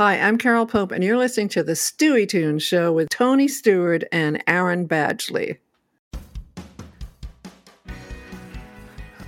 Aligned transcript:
Hi, 0.00 0.18
I'm 0.18 0.38
Carol 0.38 0.64
Pope, 0.64 0.92
and 0.92 1.04
you're 1.04 1.18
listening 1.18 1.50
to 1.50 1.62
the 1.62 1.74
Stueytunes 1.74 2.62
Show 2.62 2.90
with 2.90 3.10
Tony 3.10 3.46
Stewart 3.46 4.02
and 4.10 4.42
Aaron 4.46 4.88
Badgley. 4.88 5.58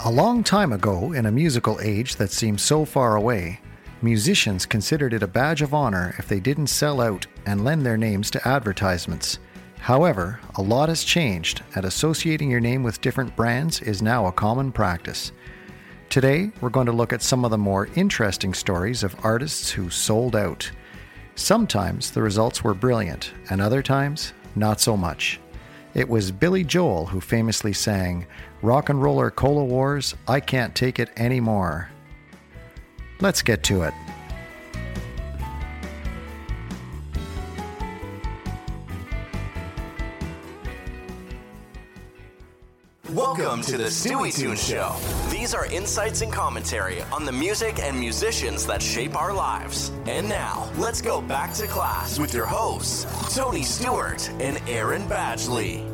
A 0.00 0.10
long 0.10 0.42
time 0.42 0.72
ago, 0.72 1.12
in 1.12 1.26
a 1.26 1.30
musical 1.30 1.78
age 1.82 2.16
that 2.16 2.30
seems 2.30 2.62
so 2.62 2.86
far 2.86 3.16
away, 3.16 3.60
musicians 4.00 4.64
considered 4.64 5.12
it 5.12 5.22
a 5.22 5.26
badge 5.26 5.60
of 5.60 5.74
honor 5.74 6.14
if 6.18 6.26
they 6.26 6.40
didn't 6.40 6.68
sell 6.68 7.02
out 7.02 7.26
and 7.44 7.66
lend 7.66 7.84
their 7.84 7.98
names 7.98 8.30
to 8.30 8.48
advertisements. 8.48 9.40
However, 9.78 10.40
a 10.54 10.62
lot 10.62 10.88
has 10.88 11.04
changed, 11.04 11.62
and 11.74 11.84
associating 11.84 12.50
your 12.50 12.60
name 12.60 12.82
with 12.82 13.02
different 13.02 13.36
brands 13.36 13.82
is 13.82 14.00
now 14.00 14.24
a 14.24 14.32
common 14.32 14.72
practice. 14.72 15.32
Today, 16.12 16.50
we're 16.60 16.68
going 16.68 16.84
to 16.84 16.92
look 16.92 17.14
at 17.14 17.22
some 17.22 17.42
of 17.42 17.50
the 17.50 17.56
more 17.56 17.88
interesting 17.94 18.52
stories 18.52 19.02
of 19.02 19.16
artists 19.24 19.70
who 19.70 19.88
sold 19.88 20.36
out. 20.36 20.70
Sometimes 21.36 22.10
the 22.10 22.20
results 22.20 22.62
were 22.62 22.74
brilliant, 22.74 23.32
and 23.48 23.62
other 23.62 23.80
times, 23.80 24.34
not 24.54 24.78
so 24.78 24.94
much. 24.94 25.40
It 25.94 26.06
was 26.06 26.30
Billy 26.30 26.64
Joel 26.64 27.06
who 27.06 27.18
famously 27.18 27.72
sang, 27.72 28.26
Rock 28.60 28.90
and 28.90 29.02
Roller 29.02 29.30
Cola 29.30 29.64
Wars, 29.64 30.14
I 30.28 30.38
Can't 30.40 30.74
Take 30.74 30.98
It 30.98 31.08
Anymore. 31.16 31.88
Let's 33.22 33.40
get 33.40 33.62
to 33.62 33.84
it. 33.84 33.94
Welcome 43.12 43.60
to 43.64 43.76
the 43.76 43.90
Stueytunes 43.90 44.66
Show. 44.66 44.96
These 45.30 45.52
are 45.52 45.66
insights 45.66 46.22
and 46.22 46.32
commentary 46.32 47.02
on 47.12 47.26
the 47.26 47.32
music 47.32 47.78
and 47.78 48.00
musicians 48.00 48.64
that 48.64 48.80
shape 48.80 49.14
our 49.14 49.34
lives. 49.34 49.92
And 50.06 50.26
now, 50.30 50.70
let's 50.78 51.02
go 51.02 51.20
back 51.20 51.52
to 51.54 51.66
class 51.66 52.18
with 52.18 52.32
your 52.32 52.46
hosts, 52.46 53.04
Tony 53.34 53.64
Stewart 53.64 54.30
and 54.40 54.58
Aaron 54.66 55.02
Badgley. 55.08 55.86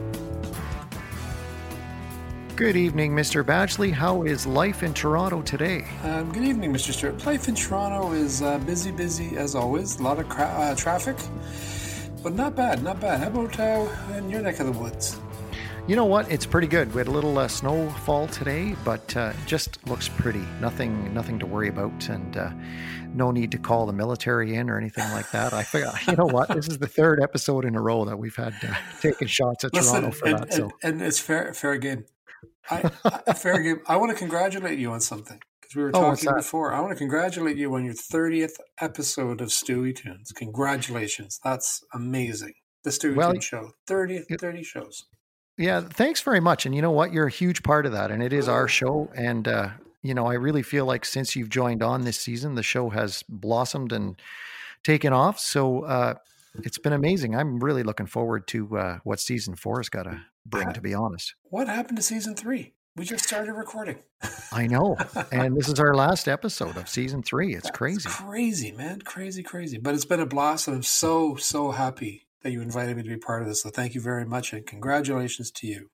Good 2.55 2.77
evening, 2.77 3.17
Mr. 3.17 3.43
Badgley. 3.43 3.91
How 3.91 4.23
is 4.23 4.47
life 4.47 4.85
in 4.85 4.95
Toronto 4.95 5.43
today? 5.43 5.89
Um, 6.05 6.31
good 6.31 6.45
evening, 6.45 6.73
Mr. 6.73 6.93
Stewart. 6.93 7.27
Life 7.27 7.49
in 7.49 7.57
Toronto 7.57 8.13
is 8.13 8.43
uh, 8.43 8.59
busy, 8.59 8.93
busy 8.93 9.37
as 9.37 9.57
always. 9.57 9.99
A 9.99 10.05
lot 10.05 10.21
of 10.21 10.29
cra- 10.29 10.45
uh, 10.45 10.75
traffic, 10.77 11.17
but 12.23 12.35
not 12.35 12.55
bad, 12.55 12.85
not 12.85 13.01
bad. 13.01 13.19
How 13.19 13.27
about 13.27 13.59
uh, 13.59 13.89
in 14.17 14.31
your 14.31 14.41
neck 14.41 14.61
of 14.61 14.67
the 14.67 14.73
woods? 14.73 15.19
You 15.89 15.97
know 15.97 16.05
what? 16.05 16.31
It's 16.31 16.45
pretty 16.45 16.67
good. 16.67 16.93
We 16.93 16.99
had 16.99 17.09
a 17.09 17.11
little 17.11 17.39
uh, 17.39 17.49
snowfall 17.49 18.27
today, 18.27 18.77
but 18.85 19.17
uh, 19.17 19.33
just 19.47 19.79
looks 19.87 20.07
pretty. 20.07 20.45
Nothing, 20.61 21.15
nothing 21.15 21.39
to 21.39 21.47
worry 21.47 21.71
about, 21.71 22.11
and 22.11 22.37
uh, 22.37 22.51
no 23.15 23.31
need 23.31 23.51
to 23.53 23.59
call 23.59 23.87
the 23.87 23.95
military 23.95 24.55
in 24.55 24.69
or 24.69 24.77
anything 24.77 25.11
like 25.13 25.31
that. 25.31 25.55
I 25.55 25.63
figure, 25.63 25.91
you 26.07 26.15
know 26.15 26.27
what? 26.27 26.49
This 26.49 26.69
is 26.69 26.77
the 26.77 26.87
third 26.87 27.23
episode 27.23 27.65
in 27.65 27.75
a 27.75 27.81
row 27.81 28.05
that 28.05 28.19
we've 28.19 28.37
had 28.37 28.53
uh, 28.63 28.75
taken 29.01 29.29
shots 29.29 29.65
at 29.65 29.73
Listen, 29.73 30.03
Toronto 30.03 30.17
for 30.19 30.29
and, 30.29 30.39
that. 30.41 30.53
So, 30.53 30.65
and, 30.83 30.97
and 30.97 31.03
it's 31.03 31.21
fair, 31.21 31.55
fair 31.55 31.79
game. 31.79 32.05
I, 32.71 32.91
I, 33.27 33.33
fair 33.33 33.59
game. 33.63 33.81
I 33.87 33.97
want 33.97 34.11
to 34.13 34.17
congratulate 34.19 34.79
you 34.79 34.93
on 34.93 35.01
something 35.01 35.41
because 35.59 35.75
we 35.75 35.85
were 35.85 35.91
Oh, 35.95 36.11
talking 36.11 36.27
that? 36.27 36.37
before. 36.37 36.75
I 36.75 36.81
want 36.81 36.93
to 36.93 36.99
congratulate 36.99 37.57
you 37.57 37.75
on 37.75 37.87
your 37.87 37.95
thirtieth 37.95 38.59
episode 38.79 39.41
of 39.41 39.49
Stueytunes. 39.49 40.35
Congratulations, 40.37 41.41
that's 41.43 41.83
amazing. 41.95 42.53
The 42.85 42.91
Stewie 42.91 43.17
Well, 43.17 43.33
Tunes 43.33 43.45
Show, 43.45 43.71
30, 43.87 44.25
30 44.39 44.63
shows. 44.63 45.07
Yeah, 45.59 45.81
thanks 45.81 46.21
very 46.21 46.41
much. 46.41 46.67
And 46.67 46.75
you 46.75 46.81
know 46.81 46.93
what? 46.93 47.13
You're 47.13 47.27
a 47.27 47.31
huge 47.31 47.63
part 47.65 47.85
of 47.85 47.93
that, 47.93 48.11
and 48.13 48.23
it 48.23 48.33
is 48.33 48.49
our 48.49 48.69
show. 48.69 49.11
And 49.15 49.47
uh, 49.49 49.71
you 50.03 50.15
know, 50.15 50.27
I 50.27 50.35
really 50.35 50.63
feel 50.63 50.87
like 50.87 51.05
since 51.05 51.35
you've 51.35 51.49
joined 51.49 51.83
on 51.83 52.03
this 52.03 52.19
season, 52.19 52.55
the 52.55 52.63
show 52.63 52.91
has 52.91 53.25
blossomed 53.29 53.93
and 53.93 54.21
taken 54.85 55.13
off. 55.13 55.41
So 55.41 55.83
uh, 55.83 56.15
it's 56.63 56.79
been 56.79 56.93
amazing. 56.93 57.35
I'm 57.35 57.59
really 57.59 57.83
looking 57.83 58.07
forward 58.07 58.47
to 58.49 58.79
uh, 58.79 58.99
what 59.03 59.19
season 59.19 59.57
four 59.57 59.79
has 59.81 59.89
got 59.89 60.05
to 60.05 60.21
bring. 60.47 60.73
To 60.73 60.81
be 60.81 60.95
honest. 60.95 61.35
What 61.43 61.67
happened 61.67 61.99
to 61.99 62.03
season 62.05 62.37
three? 62.37 62.75
We 62.95 63.05
just 63.05 63.25
started 63.25 63.53
recording. 63.53 63.99
I 64.53 64.67
know. 64.67 64.97
And 65.33 65.57
this 65.57 65.69
is 65.69 65.79
our 65.79 65.95
last 65.95 66.27
episode 66.27 66.77
of 66.77 66.89
season 66.89 67.23
three. 67.23 67.55
It's 67.55 67.65
That's 67.65 67.77
crazy. 67.77 68.09
crazy, 68.09 68.73
man, 68.73 69.03
crazy, 69.03 69.43
crazy. 69.43 69.79
But 69.79 69.95
it's 69.95 70.05
been 70.05 70.21
a 70.21 70.27
blast, 70.27 70.67
and 70.67 70.77
I'm 70.77 70.83
so, 70.83 71.37
so 71.37 71.71
happy 71.71 72.28
that 72.43 72.53
you 72.53 72.63
invited 72.63 72.97
me 72.97 73.03
to 73.03 73.09
be 73.09 73.17
part 73.17 73.43
of 73.43 73.49
this. 73.49 73.63
So 73.63 73.71
thank 73.71 73.95
you 73.95 74.01
very 74.01 74.25
much, 74.25 74.53
and 74.53 74.67
congratulations 74.67 75.51
to 75.53 75.67
you. 75.67 75.91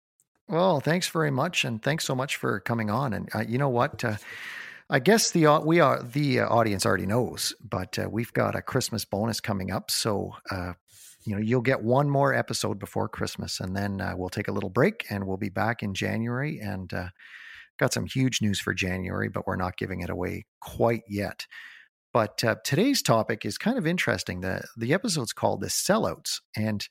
Well, 0.48 0.80
thanks 0.80 1.08
very 1.08 1.30
much. 1.30 1.64
And 1.64 1.82
thanks 1.82 2.04
so 2.04 2.14
much 2.14 2.36
for 2.36 2.60
coming 2.60 2.90
on. 2.90 3.12
And 3.14 3.28
uh, 3.34 3.44
you 3.48 3.58
know 3.58 3.70
what? 3.70 4.04
Uh, 4.04 4.16
I 4.90 4.98
guess 4.98 5.30
the 5.30 5.46
au- 5.46 5.64
we 5.64 5.80
are 5.80 6.02
the 6.02 6.40
uh, 6.40 6.48
audience 6.48 6.84
already 6.84 7.06
knows, 7.06 7.54
but 7.66 7.98
uh, 7.98 8.08
we've 8.10 8.32
got 8.32 8.54
a 8.54 8.60
Christmas 8.60 9.04
bonus 9.06 9.40
coming 9.40 9.70
up. 9.70 9.90
So, 9.90 10.32
uh, 10.50 10.74
you 11.24 11.34
know, 11.34 11.40
you'll 11.40 11.62
get 11.62 11.82
one 11.82 12.10
more 12.10 12.34
episode 12.34 12.78
before 12.78 13.08
Christmas, 13.08 13.60
and 13.60 13.74
then 13.74 14.02
uh, 14.02 14.12
we'll 14.14 14.28
take 14.28 14.48
a 14.48 14.52
little 14.52 14.68
break, 14.68 15.06
and 15.08 15.26
we'll 15.26 15.38
be 15.38 15.48
back 15.48 15.82
in 15.82 15.94
January. 15.94 16.60
And 16.60 16.92
uh, 16.92 17.08
got 17.78 17.94
some 17.94 18.04
huge 18.04 18.42
news 18.42 18.60
for 18.60 18.74
January, 18.74 19.30
but 19.30 19.46
we're 19.46 19.56
not 19.56 19.78
giving 19.78 20.00
it 20.00 20.10
away 20.10 20.44
quite 20.60 21.02
yet. 21.08 21.46
But 22.14 22.42
uh, 22.44 22.54
today's 22.64 23.02
topic 23.02 23.44
is 23.44 23.58
kind 23.58 23.76
of 23.76 23.86
interesting. 23.86 24.40
the 24.40 24.62
The 24.76 24.94
episode's 24.94 25.34
called 25.34 25.60
"The 25.60 25.66
Sellouts," 25.66 26.40
and 26.56 26.86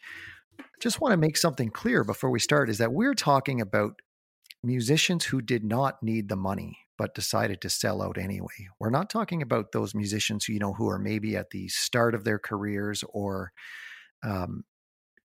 I 0.59 0.63
just 0.81 1.01
want 1.01 1.13
to 1.13 1.17
make 1.17 1.38
something 1.38 1.69
clear 1.72 2.03
before 2.03 2.29
we 2.29 2.39
start: 2.39 2.69
is 2.69 2.78
that 2.78 2.94
we're 2.94 3.16
talking 3.16 3.61
about 3.61 4.01
musicians 4.61 5.25
who 5.25 5.41
did 5.41 5.63
not 5.63 6.03
need 6.03 6.29
the 6.29 6.35
money 6.35 6.78
but 6.97 7.16
decided 7.16 7.59
to 7.59 7.69
sell 7.69 8.01
out 8.01 8.17
anyway. 8.17 8.67
We're 8.79 8.91
not 8.91 9.09
talking 9.09 9.41
about 9.41 9.72
those 9.72 9.95
musicians 9.95 10.45
who 10.45 10.53
you 10.53 10.59
know 10.59 10.73
who 10.73 10.88
are 10.88 11.00
maybe 11.00 11.35
at 11.35 11.50
the 11.50 11.67
start 11.67 12.13
of 12.13 12.23
their 12.23 12.38
careers 12.38 13.03
or 13.09 13.51
um, 14.23 14.63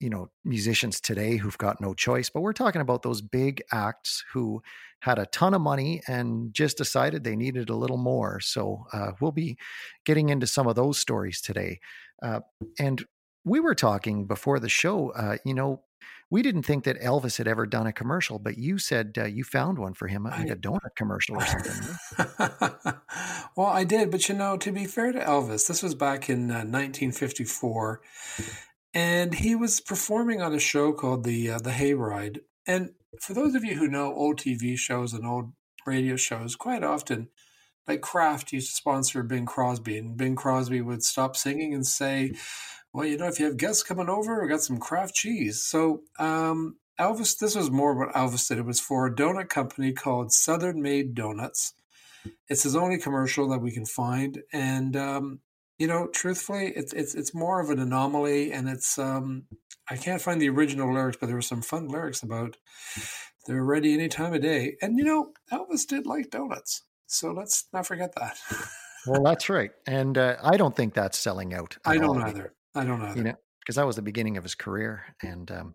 you 0.00 0.10
know 0.10 0.30
musicians 0.44 1.00
today 1.00 1.36
who've 1.36 1.58
got 1.58 1.80
no 1.80 1.94
choice, 1.94 2.30
but 2.30 2.40
we're 2.40 2.52
talking 2.52 2.80
about 2.80 3.02
those 3.02 3.20
big 3.20 3.62
acts 3.72 4.24
who 4.32 4.62
had 5.00 5.18
a 5.18 5.26
ton 5.26 5.54
of 5.54 5.60
money 5.60 6.02
and 6.08 6.52
just 6.52 6.76
decided 6.76 7.22
they 7.22 7.36
needed 7.36 7.70
a 7.70 7.76
little 7.76 7.96
more. 7.96 8.40
So 8.40 8.84
uh, 8.92 9.12
we'll 9.20 9.32
be 9.32 9.56
getting 10.04 10.28
into 10.28 10.46
some 10.46 10.66
of 10.66 10.74
those 10.74 10.98
stories 10.98 11.40
today. 11.40 11.80
Uh, 12.22 12.40
and 12.78 13.04
we 13.44 13.60
were 13.60 13.74
talking 13.74 14.26
before 14.26 14.58
the 14.58 14.68
show, 14.68 15.10
uh, 15.10 15.36
you 15.44 15.54
know, 15.54 15.82
we 16.30 16.42
didn't 16.42 16.64
think 16.64 16.84
that 16.84 17.00
Elvis 17.00 17.38
had 17.38 17.48
ever 17.48 17.64
done 17.64 17.86
a 17.86 17.92
commercial, 17.92 18.38
but 18.38 18.58
you 18.58 18.76
said 18.78 19.14
uh, 19.16 19.24
you 19.24 19.44
found 19.44 19.78
one 19.78 19.94
for 19.94 20.08
him, 20.08 20.24
like 20.24 20.50
I- 20.50 20.52
a 20.52 20.56
donut 20.56 20.94
commercial 20.96 21.36
or 21.36 21.46
something. 21.46 21.96
well, 23.56 23.68
I 23.68 23.84
did, 23.84 24.10
but 24.10 24.28
you 24.28 24.34
know, 24.34 24.56
to 24.58 24.70
be 24.70 24.84
fair 24.84 25.12
to 25.12 25.20
Elvis, 25.20 25.68
this 25.68 25.82
was 25.82 25.94
back 25.94 26.28
in 26.28 26.50
uh, 26.50 26.66
1954, 26.66 28.02
and 28.94 29.34
he 29.34 29.54
was 29.54 29.80
performing 29.80 30.40
on 30.40 30.54
a 30.54 30.60
show 30.60 30.92
called 30.92 31.24
the 31.24 31.50
uh, 31.50 31.58
the 31.58 31.70
Hayride. 31.70 32.40
And 32.66 32.90
for 33.20 33.34
those 33.34 33.54
of 33.54 33.64
you 33.64 33.74
who 33.76 33.88
know 33.88 34.14
old 34.14 34.38
TV 34.38 34.78
shows 34.78 35.12
and 35.12 35.26
old 35.26 35.52
radio 35.86 36.16
shows, 36.16 36.56
quite 36.56 36.84
often, 36.84 37.28
like 37.86 38.00
Kraft 38.00 38.52
used 38.52 38.70
to 38.70 38.76
sponsor 38.76 39.22
Bing 39.22 39.46
Crosby, 39.46 39.96
and 39.96 40.16
Bing 40.16 40.36
Crosby 40.36 40.80
would 40.80 41.02
stop 41.02 41.36
singing 41.36 41.74
and 41.74 41.86
say, 41.86 42.32
"Well, 42.92 43.06
you 43.06 43.16
know, 43.16 43.26
if 43.26 43.38
you 43.38 43.46
have 43.46 43.56
guests 43.56 43.82
coming 43.82 44.08
over, 44.08 44.42
we 44.42 44.48
got 44.48 44.62
some 44.62 44.78
Kraft 44.78 45.14
cheese." 45.14 45.62
So 45.62 46.02
um, 46.18 46.76
Elvis, 46.98 47.38
this 47.38 47.54
was 47.54 47.70
more 47.70 47.94
what 47.94 48.14
Elvis 48.14 48.48
did. 48.48 48.58
It 48.58 48.66
was 48.66 48.80
for 48.80 49.06
a 49.06 49.14
donut 49.14 49.48
company 49.48 49.92
called 49.92 50.32
Southern 50.32 50.82
Made 50.82 51.14
Donuts. 51.14 51.74
It's 52.48 52.64
his 52.64 52.76
only 52.76 52.98
commercial 52.98 53.48
that 53.48 53.60
we 53.60 53.70
can 53.70 53.86
find, 53.86 54.42
and 54.52 54.96
um, 54.96 55.40
you 55.78 55.86
know, 55.86 56.08
truthfully, 56.08 56.72
it's 56.74 56.92
it's 56.92 57.14
it's 57.14 57.34
more 57.34 57.60
of 57.60 57.70
an 57.70 57.78
anomaly, 57.78 58.52
and 58.52 58.68
it's 58.68 58.98
um, 58.98 59.44
I 59.88 59.96
can't 59.96 60.20
find 60.20 60.40
the 60.40 60.48
original 60.48 60.92
lyrics, 60.92 61.18
but 61.20 61.26
there 61.26 61.36
were 61.36 61.42
some 61.42 61.62
fun 61.62 61.88
lyrics 61.88 62.22
about 62.22 62.56
they're 63.46 63.64
ready 63.64 63.94
any 63.94 64.08
time 64.08 64.34
of 64.34 64.42
day, 64.42 64.76
and 64.82 64.98
you 64.98 65.04
know, 65.04 65.32
Elvis 65.52 65.86
did 65.86 66.06
like 66.06 66.30
donuts, 66.30 66.82
so 67.06 67.30
let's 67.30 67.66
not 67.72 67.86
forget 67.86 68.14
that. 68.16 68.38
well, 69.06 69.22
that's 69.22 69.48
right. 69.48 69.70
And 69.86 70.18
uh, 70.18 70.36
I 70.42 70.56
don't 70.56 70.74
think 70.74 70.94
that's 70.94 71.18
selling 71.18 71.54
out. 71.54 71.76
I 71.84 71.96
don't 71.96 72.20
all. 72.20 72.28
either. 72.28 72.54
I 72.74 72.84
don't 72.84 73.00
either. 73.02 73.16
you 73.16 73.24
know, 73.24 73.34
because 73.60 73.76
that 73.76 73.86
was 73.86 73.96
the 73.96 74.02
beginning 74.02 74.36
of 74.36 74.42
his 74.42 74.56
career. 74.56 75.04
And 75.22 75.50
um, 75.50 75.74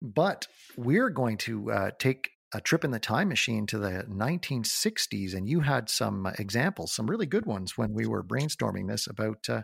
but 0.00 0.46
we're 0.76 1.10
going 1.10 1.36
to 1.38 1.70
uh, 1.70 1.90
take 1.98 2.30
a 2.52 2.60
trip 2.60 2.84
in 2.84 2.90
the 2.90 2.98
time 2.98 3.28
machine 3.28 3.66
to 3.66 3.78
the 3.78 4.04
1960s, 4.08 5.34
and 5.34 5.48
you 5.48 5.60
had 5.60 5.88
some 5.88 6.26
examples, 6.38 6.92
some 6.92 7.08
really 7.08 7.26
good 7.26 7.46
ones 7.46 7.78
when 7.78 7.92
we 7.92 8.06
were 8.06 8.24
brainstorming 8.24 8.88
this 8.88 9.06
about 9.06 9.48
uh, 9.48 9.62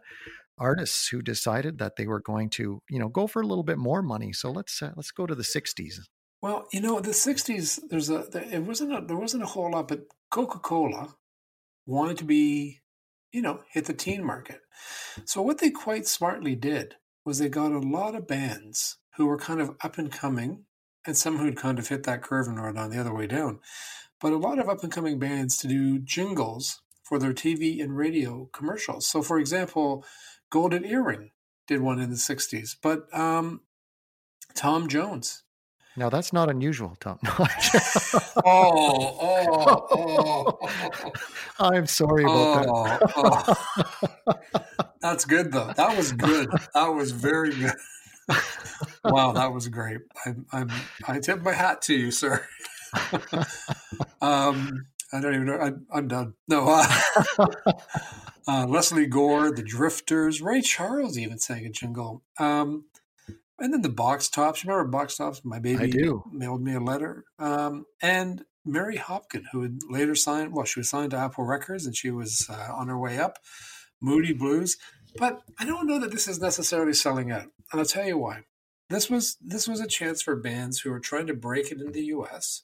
artists 0.59 1.09
who 1.09 1.21
decided 1.23 1.79
that 1.79 1.97
they 1.97 2.07
were 2.07 2.21
going 2.21 2.49
to, 2.51 2.81
you 2.89 2.99
know, 2.99 3.09
go 3.09 3.27
for 3.27 3.43
a 3.43 3.47
little 3.47 3.65
bit 3.65 3.79
more 3.79 4.03
money. 4.03 4.33
So 4.33 4.51
let's 4.51 4.81
uh, 4.83 4.93
let's 4.97 5.11
go 5.11 5.27
to 5.27 5.35
the 5.35 5.43
60s. 5.43 6.01
Well, 6.43 6.67
you 6.73 6.81
know, 6.81 7.01
the 7.01 7.11
'60s. 7.11 7.81
There's 7.89 8.11
a. 8.11 8.27
There, 8.31 8.45
it 8.45 8.63
wasn't. 8.63 8.93
A, 8.93 9.05
there 9.05 9.17
wasn't 9.17 9.43
a 9.43 9.47
whole 9.47 9.71
lot, 9.71 9.89
but 9.89 10.03
Coca-Cola 10.31 11.15
wanted 11.87 12.19
to 12.19 12.25
be, 12.25 12.81
you 13.33 13.43
know, 13.43 13.61
hit 13.71 13.87
the 13.87 13.95
teen 13.95 14.25
market. 14.25 14.61
So 15.25 15.41
what 15.41 15.59
they 15.59 15.71
quite 15.71 16.07
smartly 16.07 16.55
did 16.55 16.97
was 17.25 17.39
they 17.39 17.49
got 17.49 17.73
a 17.73 17.79
lot 17.79 18.15
of 18.15 18.29
bands 18.29 18.99
who 19.17 19.27
were 19.27 19.39
kind 19.39 19.61
of 19.61 19.77
up 19.83 19.99
and 19.99 20.13
coming, 20.13 20.67
and 21.07 21.17
some 21.17 21.39
who'd 21.39 21.57
kind 21.57 21.79
of 21.79 21.89
hit 21.89 22.03
that 22.05 22.23
curve 22.23 22.49
and 22.49 22.57
were 22.57 22.77
on 22.77 22.91
the 22.91 23.01
other 23.01 23.15
way 23.15 23.27
down. 23.27 23.61
But 24.21 24.33
a 24.33 24.39
lot 24.39 24.59
of 24.59 24.69
up 24.69 24.83
and 24.83 24.93
coming 24.93 25.19
bands 25.19 25.57
to 25.59 25.69
do 25.69 25.99
jingles 25.99 26.81
for 27.03 27.19
their 27.19 27.33
TV 27.33 27.83
and 27.83 27.97
radio 27.97 28.49
commercials. 28.53 29.07
So, 29.07 29.23
for 29.23 29.39
example, 29.39 30.05
Golden 30.51 30.85
Earring 30.85 31.31
did 31.69 31.81
one 31.81 32.01
in 32.01 32.11
the 32.11 32.17
60s, 32.17 32.77
but 32.83 33.13
um, 33.17 33.61
Tom 34.55 34.89
Jones. 34.89 35.45
Now, 35.99 36.11
that's 36.11 36.33
not 36.33 36.51
unusual, 36.51 36.95
Tom. 37.01 37.19
oh, 37.29 38.43
oh, 38.45 39.87
oh, 39.91 40.59
oh. 40.63 41.13
I'm 41.59 41.87
sorry 41.87 42.25
about 42.25 42.67
oh, 43.17 43.55
oh. 44.27 44.35
That's 45.01 45.25
good, 45.25 45.53
though. 45.53 45.73
That 45.75 45.97
was 45.97 46.13
good. 46.13 46.51
That 46.75 46.89
was 46.89 47.13
very 47.13 47.55
good. 47.55 47.73
Wow, 49.05 49.33
that 49.33 49.53
was 49.53 49.69
great. 49.69 49.99
I, 50.25 50.35
I'm, 50.53 50.71
I 51.07 51.21
tip 51.21 51.43
my 51.43 51.53
hat 51.53 51.83
to 51.83 51.95
you, 51.95 52.11
sir. 52.11 52.47
um, 54.21 54.87
I 55.13 55.21
don't 55.21 55.35
even 55.35 55.47
know. 55.47 55.81
I, 55.93 55.99
am 55.99 56.09
done. 56.09 56.35
No. 56.49 56.67
Uh, 56.69 57.47
uh, 58.49 58.67
Lesley 58.67 59.07
Gore, 59.07 59.53
The 59.53 59.63
Drifters, 59.63 60.43
Ray 60.43 60.61
Charles 60.61 61.19
even 61.19 61.39
sang 61.39 61.67
a 61.67 61.71
jingle. 61.71 62.23
Um, 62.39 62.87
and 63.59 63.73
then 63.73 63.83
the 63.83 63.89
Box 63.89 64.29
Tops. 64.29 64.65
Remember 64.65 64.89
Box 64.89 65.17
Tops? 65.17 65.43
My 65.45 65.59
baby 65.59 65.85
I 65.85 65.91
do. 65.91 66.25
mailed 66.33 66.63
me 66.63 66.75
a 66.75 66.81
letter. 66.81 67.25
Um, 67.39 67.87
and 68.03 68.45
Mary 68.65 68.97
Hopkin, 68.97 69.45
who 69.53 69.63
had 69.63 69.79
later 69.89 70.15
signed, 70.15 70.53
well, 70.53 70.65
she 70.65 70.81
was 70.81 70.91
signed 70.91 71.13
to 71.13 71.17
Apple 71.17 71.45
Records 71.45 71.87
and 71.87 71.97
she 71.97 72.11
was 72.11 72.47
uh, 72.51 72.73
on 72.75 72.89
her 72.89 72.99
way 72.99 73.19
up. 73.19 73.39
Moody 74.01 74.33
Blues. 74.33 74.77
But 75.17 75.41
I 75.59 75.65
don't 75.65 75.87
know 75.87 75.99
that 76.01 76.11
this 76.11 76.29
is 76.29 76.41
necessarily 76.41 76.93
selling 76.93 77.31
out. 77.33 77.47
And 77.73 77.81
I'll 77.81 77.87
tell 77.87 78.07
you 78.07 78.19
why. 78.19 78.45
This 78.89 79.11
was 79.11 79.37
this 79.41 79.67
was 79.67 79.81
a 79.81 79.89
chance 79.89 80.23
for 80.23 80.37
bands 80.37 80.81
who 80.81 80.91
were 80.91 81.01
trying 81.01 81.27
to 81.27 81.35
break 81.35 81.73
it 81.73 81.81
in 81.81 81.93
the 81.93 82.05
US 82.05 82.63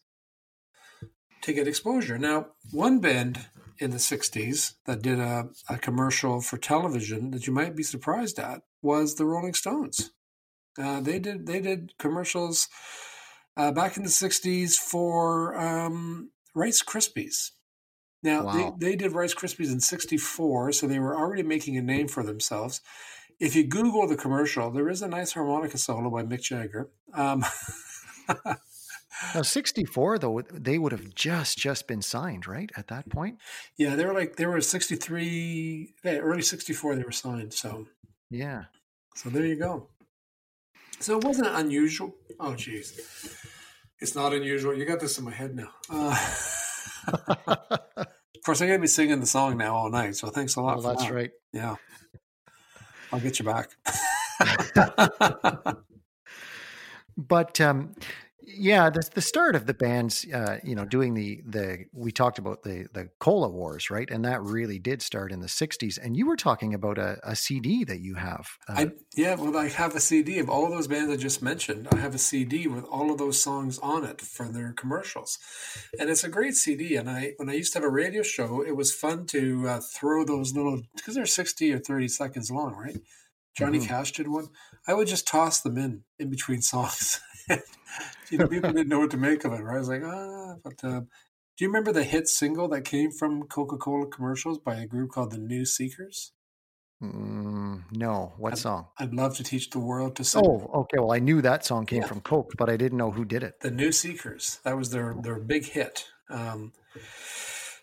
to 1.42 1.52
get 1.52 1.66
exposure. 1.66 2.18
Now, 2.18 2.46
one 2.70 3.00
band 3.00 3.46
in 3.78 3.90
the 3.90 3.96
60s 3.96 4.74
that 4.86 5.02
did 5.02 5.18
a, 5.18 5.48
a 5.68 5.76
commercial 5.76 6.40
for 6.40 6.56
television 6.56 7.32
that 7.32 7.48
you 7.48 7.52
might 7.52 7.74
be 7.74 7.82
surprised 7.82 8.38
at 8.38 8.62
was 8.80 9.16
the 9.16 9.24
Rolling 9.24 9.54
Stones. 9.54 10.12
Uh, 10.78 11.00
they 11.00 11.18
did 11.18 11.46
they 11.46 11.60
did 11.60 11.92
commercials 11.98 12.68
uh, 13.56 13.72
back 13.72 13.96
in 13.96 14.04
the 14.04 14.08
60s 14.08 14.76
for 14.76 15.58
um, 15.58 16.30
Rice 16.54 16.82
Krispies. 16.82 17.50
Now, 18.22 18.44
wow. 18.44 18.76
they, 18.78 18.90
they 18.90 18.96
did 18.96 19.12
Rice 19.12 19.34
Krispies 19.34 19.72
in 19.72 19.80
64, 19.80 20.72
so 20.72 20.86
they 20.86 21.00
were 21.00 21.16
already 21.16 21.42
making 21.42 21.76
a 21.76 21.82
name 21.82 22.06
for 22.06 22.22
themselves. 22.22 22.80
If 23.40 23.56
you 23.56 23.66
Google 23.66 24.06
the 24.06 24.16
commercial, 24.16 24.70
there 24.70 24.88
is 24.88 25.02
a 25.02 25.08
nice 25.08 25.32
harmonica 25.32 25.78
solo 25.78 26.10
by 26.10 26.22
Mick 26.22 26.42
Jagger. 26.42 26.90
Um, 27.14 27.44
Now, 29.34 29.42
64 29.42 30.18
though, 30.18 30.42
they 30.52 30.78
would 30.78 30.92
have 30.92 31.14
just 31.14 31.56
just 31.58 31.86
been 31.86 32.02
signed, 32.02 32.46
right? 32.46 32.70
At 32.76 32.88
that 32.88 33.08
point? 33.08 33.38
Yeah, 33.76 33.94
they 33.94 34.04
were 34.04 34.14
like 34.14 34.36
they 34.36 34.46
were 34.46 34.60
63, 34.60 35.94
yeah, 36.04 36.18
early 36.18 36.42
64 36.42 36.96
they 36.96 37.02
were 37.02 37.12
signed, 37.12 37.54
so 37.54 37.86
Yeah. 38.30 38.64
So 39.14 39.30
there 39.30 39.44
you 39.44 39.56
go. 39.56 39.88
So 41.00 41.18
it 41.18 41.24
wasn't 41.24 41.48
unusual. 41.48 42.14
Oh 42.40 42.52
jeez. 42.52 42.98
It's 44.00 44.14
not 44.14 44.32
unusual. 44.32 44.74
You 44.76 44.84
got 44.84 45.00
this 45.00 45.18
in 45.18 45.24
my 45.24 45.32
head 45.32 45.54
now. 45.54 45.70
Uh, 45.88 46.16
of 47.46 48.42
course, 48.44 48.60
I 48.60 48.66
got 48.66 48.74
to 48.74 48.78
be 48.80 48.86
singing 48.86 49.20
the 49.20 49.26
song 49.26 49.56
now 49.56 49.74
all 49.74 49.90
night. 49.90 50.16
So 50.16 50.28
thanks 50.28 50.56
a 50.56 50.60
lot. 50.60 50.78
Well, 50.78 50.94
that's 50.94 51.04
that. 51.04 51.14
right. 51.14 51.30
Yeah, 51.52 51.76
I'll 53.12 53.20
get 53.20 53.38
you 53.38 53.44
back. 53.44 53.70
but 57.16 57.60
um, 57.60 57.94
yeah, 58.54 58.90
the 58.90 59.08
the 59.14 59.20
start 59.20 59.56
of 59.56 59.66
the 59.66 59.74
band's, 59.74 60.26
uh, 60.32 60.58
you 60.62 60.74
know, 60.74 60.84
doing 60.84 61.14
the 61.14 61.42
the 61.46 61.84
we 61.92 62.12
talked 62.12 62.38
about 62.38 62.62
the 62.62 62.86
the 62.92 63.08
cola 63.18 63.48
wars, 63.48 63.90
right? 63.90 64.10
And 64.10 64.24
that 64.24 64.42
really 64.42 64.78
did 64.78 65.02
start 65.02 65.32
in 65.32 65.40
the 65.40 65.46
'60s. 65.46 65.98
And 66.02 66.16
you 66.16 66.26
were 66.26 66.36
talking 66.36 66.74
about 66.74 66.98
a, 66.98 67.18
a 67.22 67.36
CD 67.36 67.84
that 67.84 68.00
you 68.00 68.14
have. 68.14 68.48
Uh, 68.68 68.74
I 68.76 68.90
yeah, 69.16 69.34
well, 69.34 69.56
I 69.56 69.68
have 69.68 69.94
a 69.94 70.00
CD 70.00 70.38
of 70.38 70.48
all 70.48 70.70
those 70.70 70.88
bands 70.88 71.12
I 71.12 71.16
just 71.16 71.42
mentioned. 71.42 71.88
I 71.92 71.96
have 71.96 72.14
a 72.14 72.18
CD 72.18 72.66
with 72.66 72.84
all 72.84 73.10
of 73.10 73.18
those 73.18 73.40
songs 73.40 73.78
on 73.78 74.04
it 74.04 74.20
for 74.20 74.48
their 74.48 74.72
commercials, 74.72 75.38
and 75.98 76.10
it's 76.10 76.24
a 76.24 76.28
great 76.28 76.54
CD. 76.54 76.96
And 76.96 77.08
I 77.08 77.34
when 77.36 77.48
I 77.48 77.54
used 77.54 77.72
to 77.72 77.78
have 77.78 77.86
a 77.86 77.90
radio 77.90 78.22
show, 78.22 78.62
it 78.62 78.76
was 78.76 78.94
fun 78.94 79.26
to 79.26 79.68
uh, 79.68 79.80
throw 79.80 80.24
those 80.24 80.54
little 80.54 80.82
because 80.96 81.14
they're 81.14 81.26
60 81.26 81.72
or 81.72 81.78
30 81.78 82.08
seconds 82.08 82.50
long, 82.50 82.74
right? 82.74 82.98
Johnny 83.56 83.78
mm-hmm. 83.78 83.88
Cash 83.88 84.12
did 84.12 84.28
one. 84.28 84.48
I 84.86 84.94
would 84.94 85.08
just 85.08 85.26
toss 85.26 85.60
them 85.60 85.78
in 85.78 86.04
in 86.18 86.30
between 86.30 86.62
songs. 86.72 87.20
you 88.30 88.38
know, 88.38 88.46
people 88.46 88.72
didn't 88.72 88.88
know 88.88 89.00
what 89.00 89.10
to 89.10 89.16
make 89.16 89.44
of 89.44 89.52
it, 89.52 89.62
right? 89.62 89.76
I 89.76 89.78
was 89.78 89.88
like, 89.88 90.02
ah, 90.04 90.54
but 90.62 90.84
uh, 90.84 91.00
do 91.00 91.64
you 91.64 91.68
remember 91.68 91.92
the 91.92 92.04
hit 92.04 92.28
single 92.28 92.68
that 92.68 92.84
came 92.84 93.10
from 93.10 93.44
Coca 93.44 93.76
Cola 93.76 94.06
commercials 94.06 94.58
by 94.58 94.76
a 94.76 94.86
group 94.86 95.10
called 95.10 95.32
the 95.32 95.38
New 95.38 95.64
Seekers? 95.64 96.32
Mm, 97.02 97.82
no, 97.92 98.32
what 98.38 98.52
I'd, 98.52 98.58
song? 98.58 98.86
I'd 98.98 99.12
love 99.12 99.36
to 99.36 99.44
teach 99.44 99.70
the 99.70 99.80
world 99.80 100.16
to 100.16 100.24
sing. 100.24 100.42
Oh, 100.46 100.70
okay. 100.74 100.98
Well, 100.98 101.12
I 101.12 101.18
knew 101.18 101.42
that 101.42 101.64
song 101.64 101.84
came 101.84 102.02
yeah. 102.02 102.06
from 102.06 102.20
Coke, 102.20 102.52
but 102.56 102.70
I 102.70 102.76
didn't 102.76 102.98
know 102.98 103.10
who 103.10 103.24
did 103.24 103.42
it. 103.42 103.60
The 103.60 103.72
New 103.72 103.90
Seekers. 103.90 104.60
That 104.64 104.76
was 104.76 104.90
their 104.90 105.14
their 105.20 105.40
big 105.40 105.64
hit. 105.64 106.06
Um, 106.30 106.72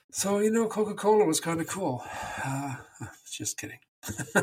so 0.10 0.40
you 0.40 0.52
know, 0.52 0.68
Coca 0.68 0.94
Cola 0.94 1.26
was 1.26 1.42
kind 1.42 1.60
of 1.60 1.68
cool. 1.68 2.04
Uh, 2.44 2.76
just 3.30 3.58
kidding. 3.58 3.80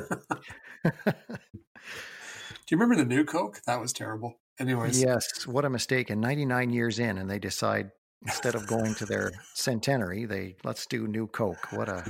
Do 2.66 2.74
you 2.74 2.78
remember 2.78 2.96
the 2.96 3.08
new 3.08 3.24
Coke? 3.24 3.62
That 3.66 3.80
was 3.80 3.92
terrible. 3.92 4.40
Anyways. 4.58 5.02
Yes. 5.02 5.46
What 5.46 5.64
a 5.64 5.70
mistake. 5.70 6.10
And 6.10 6.20
99 6.20 6.70
years 6.70 6.98
in, 6.98 7.18
and 7.18 7.30
they 7.30 7.38
decide 7.38 7.90
instead 8.22 8.54
of 8.54 8.66
going 8.66 8.94
to 8.96 9.06
their 9.06 9.32
centenary, 9.54 10.24
they 10.24 10.56
let's 10.64 10.86
do 10.86 11.06
new 11.06 11.26
Coke. 11.26 11.72
What 11.72 11.88
a 11.88 12.04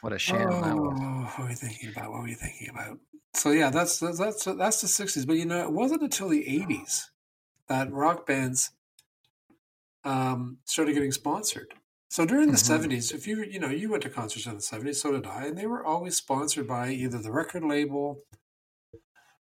what 0.00 0.12
a 0.12 0.18
sham 0.18 0.48
oh, 0.50 0.62
that 0.62 0.76
was. 0.76 1.30
What 1.36 1.38
were 1.38 1.50
you 1.50 1.56
thinking 1.56 1.90
about? 1.90 2.10
What 2.10 2.22
were 2.22 2.28
you 2.28 2.34
thinking 2.34 2.68
about? 2.70 2.98
So 3.34 3.50
yeah, 3.50 3.70
that's 3.70 3.98
that's 3.98 4.18
that's, 4.18 4.44
that's 4.44 4.80
the 4.80 4.88
60s. 4.88 5.26
But 5.26 5.36
you 5.36 5.46
know, 5.46 5.62
it 5.62 5.72
wasn't 5.72 6.02
until 6.02 6.28
the 6.28 6.44
80s 6.44 7.06
that 7.68 7.92
rock 7.92 8.26
bands 8.26 8.70
um, 10.04 10.58
started 10.64 10.94
getting 10.94 11.12
sponsored. 11.12 11.74
So 12.08 12.26
during 12.26 12.50
the 12.50 12.58
mm-hmm. 12.58 12.92
70s, 12.92 13.14
if 13.14 13.26
you 13.26 13.42
you 13.42 13.58
know 13.58 13.70
you 13.70 13.90
went 13.90 14.02
to 14.02 14.10
concerts 14.10 14.46
in 14.46 14.54
the 14.54 14.60
70s, 14.60 14.96
so 14.96 15.12
did 15.12 15.26
I, 15.26 15.46
and 15.46 15.56
they 15.56 15.66
were 15.66 15.84
always 15.84 16.16
sponsored 16.16 16.66
by 16.66 16.90
either 16.90 17.18
the 17.18 17.32
record 17.32 17.64
label, 17.64 18.20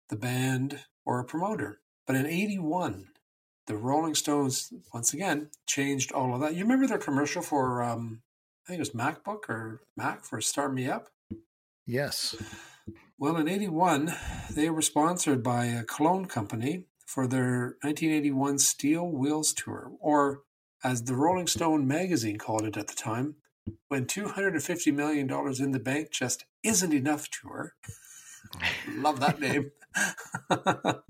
the 0.08 0.16
band, 0.16 0.81
or 1.05 1.19
a 1.19 1.25
promoter. 1.25 1.81
But 2.12 2.20
in 2.20 2.26
81, 2.26 3.06
the 3.67 3.79
Rolling 3.79 4.14
Stones, 4.14 4.70
once 4.93 5.14
again, 5.14 5.49
changed 5.67 6.12
all 6.12 6.35
of 6.35 6.43
that. 6.43 6.55
You 6.55 6.64
remember 6.64 6.87
their 6.87 6.99
commercial 6.99 7.41
for, 7.41 7.82
um, 7.82 8.20
I 8.67 8.69
think 8.69 8.76
it 8.76 8.81
was 8.81 8.91
MacBook 8.91 9.49
or 9.49 9.81
Mac 9.97 10.23
for 10.23 10.38
Start 10.43 10.75
Me 10.75 10.91
Up? 10.91 11.09
Yes. 11.87 12.37
Well, 13.19 13.38
in 13.38 13.49
81, 13.49 14.14
they 14.55 14.69
were 14.69 14.82
sponsored 14.82 15.43
by 15.43 15.65
a 15.65 15.84
cologne 15.84 16.27
company 16.27 16.84
for 17.06 17.27
their 17.27 17.79
1981 17.81 18.58
Steel 18.58 19.08
Wheels 19.08 19.55
Tour, 19.55 19.93
or 19.98 20.43
as 20.84 21.05
the 21.05 21.17
Rolling 21.17 21.46
Stone 21.46 21.89
magazine 21.89 22.36
called 22.36 22.67
it 22.67 22.77
at 22.77 22.89
the 22.89 22.94
time, 22.94 23.36
when 23.89 24.05
$250 24.05 24.94
million 24.94 25.31
in 25.58 25.70
the 25.70 25.81
bank 25.81 26.10
just 26.10 26.44
isn't 26.63 26.93
enough 26.93 27.31
tour. 27.31 27.72
Love 28.96 29.19
that 29.20 29.41
name. 29.41 29.70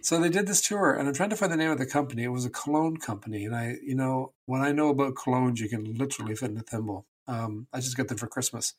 so 0.00 0.18
they 0.18 0.28
did 0.28 0.46
this 0.46 0.60
tour, 0.60 0.94
and 0.94 1.08
I'm 1.08 1.14
trying 1.14 1.30
to 1.30 1.36
find 1.36 1.52
the 1.52 1.56
name 1.56 1.70
of 1.70 1.78
the 1.78 1.86
company. 1.86 2.24
It 2.24 2.28
was 2.28 2.44
a 2.44 2.50
cologne 2.50 2.96
company, 2.96 3.44
and 3.44 3.54
I, 3.54 3.76
you 3.82 3.94
know, 3.94 4.32
when 4.46 4.62
I 4.62 4.72
know 4.72 4.88
about 4.88 5.14
colognes, 5.14 5.58
you 5.58 5.68
can 5.68 5.94
literally 5.94 6.34
fit 6.34 6.50
in 6.50 6.56
a 6.56 6.62
thimble. 6.62 7.06
Um, 7.28 7.66
I 7.72 7.80
just 7.80 7.96
got 7.96 8.08
them 8.08 8.18
for 8.18 8.26
Christmas. 8.26 8.74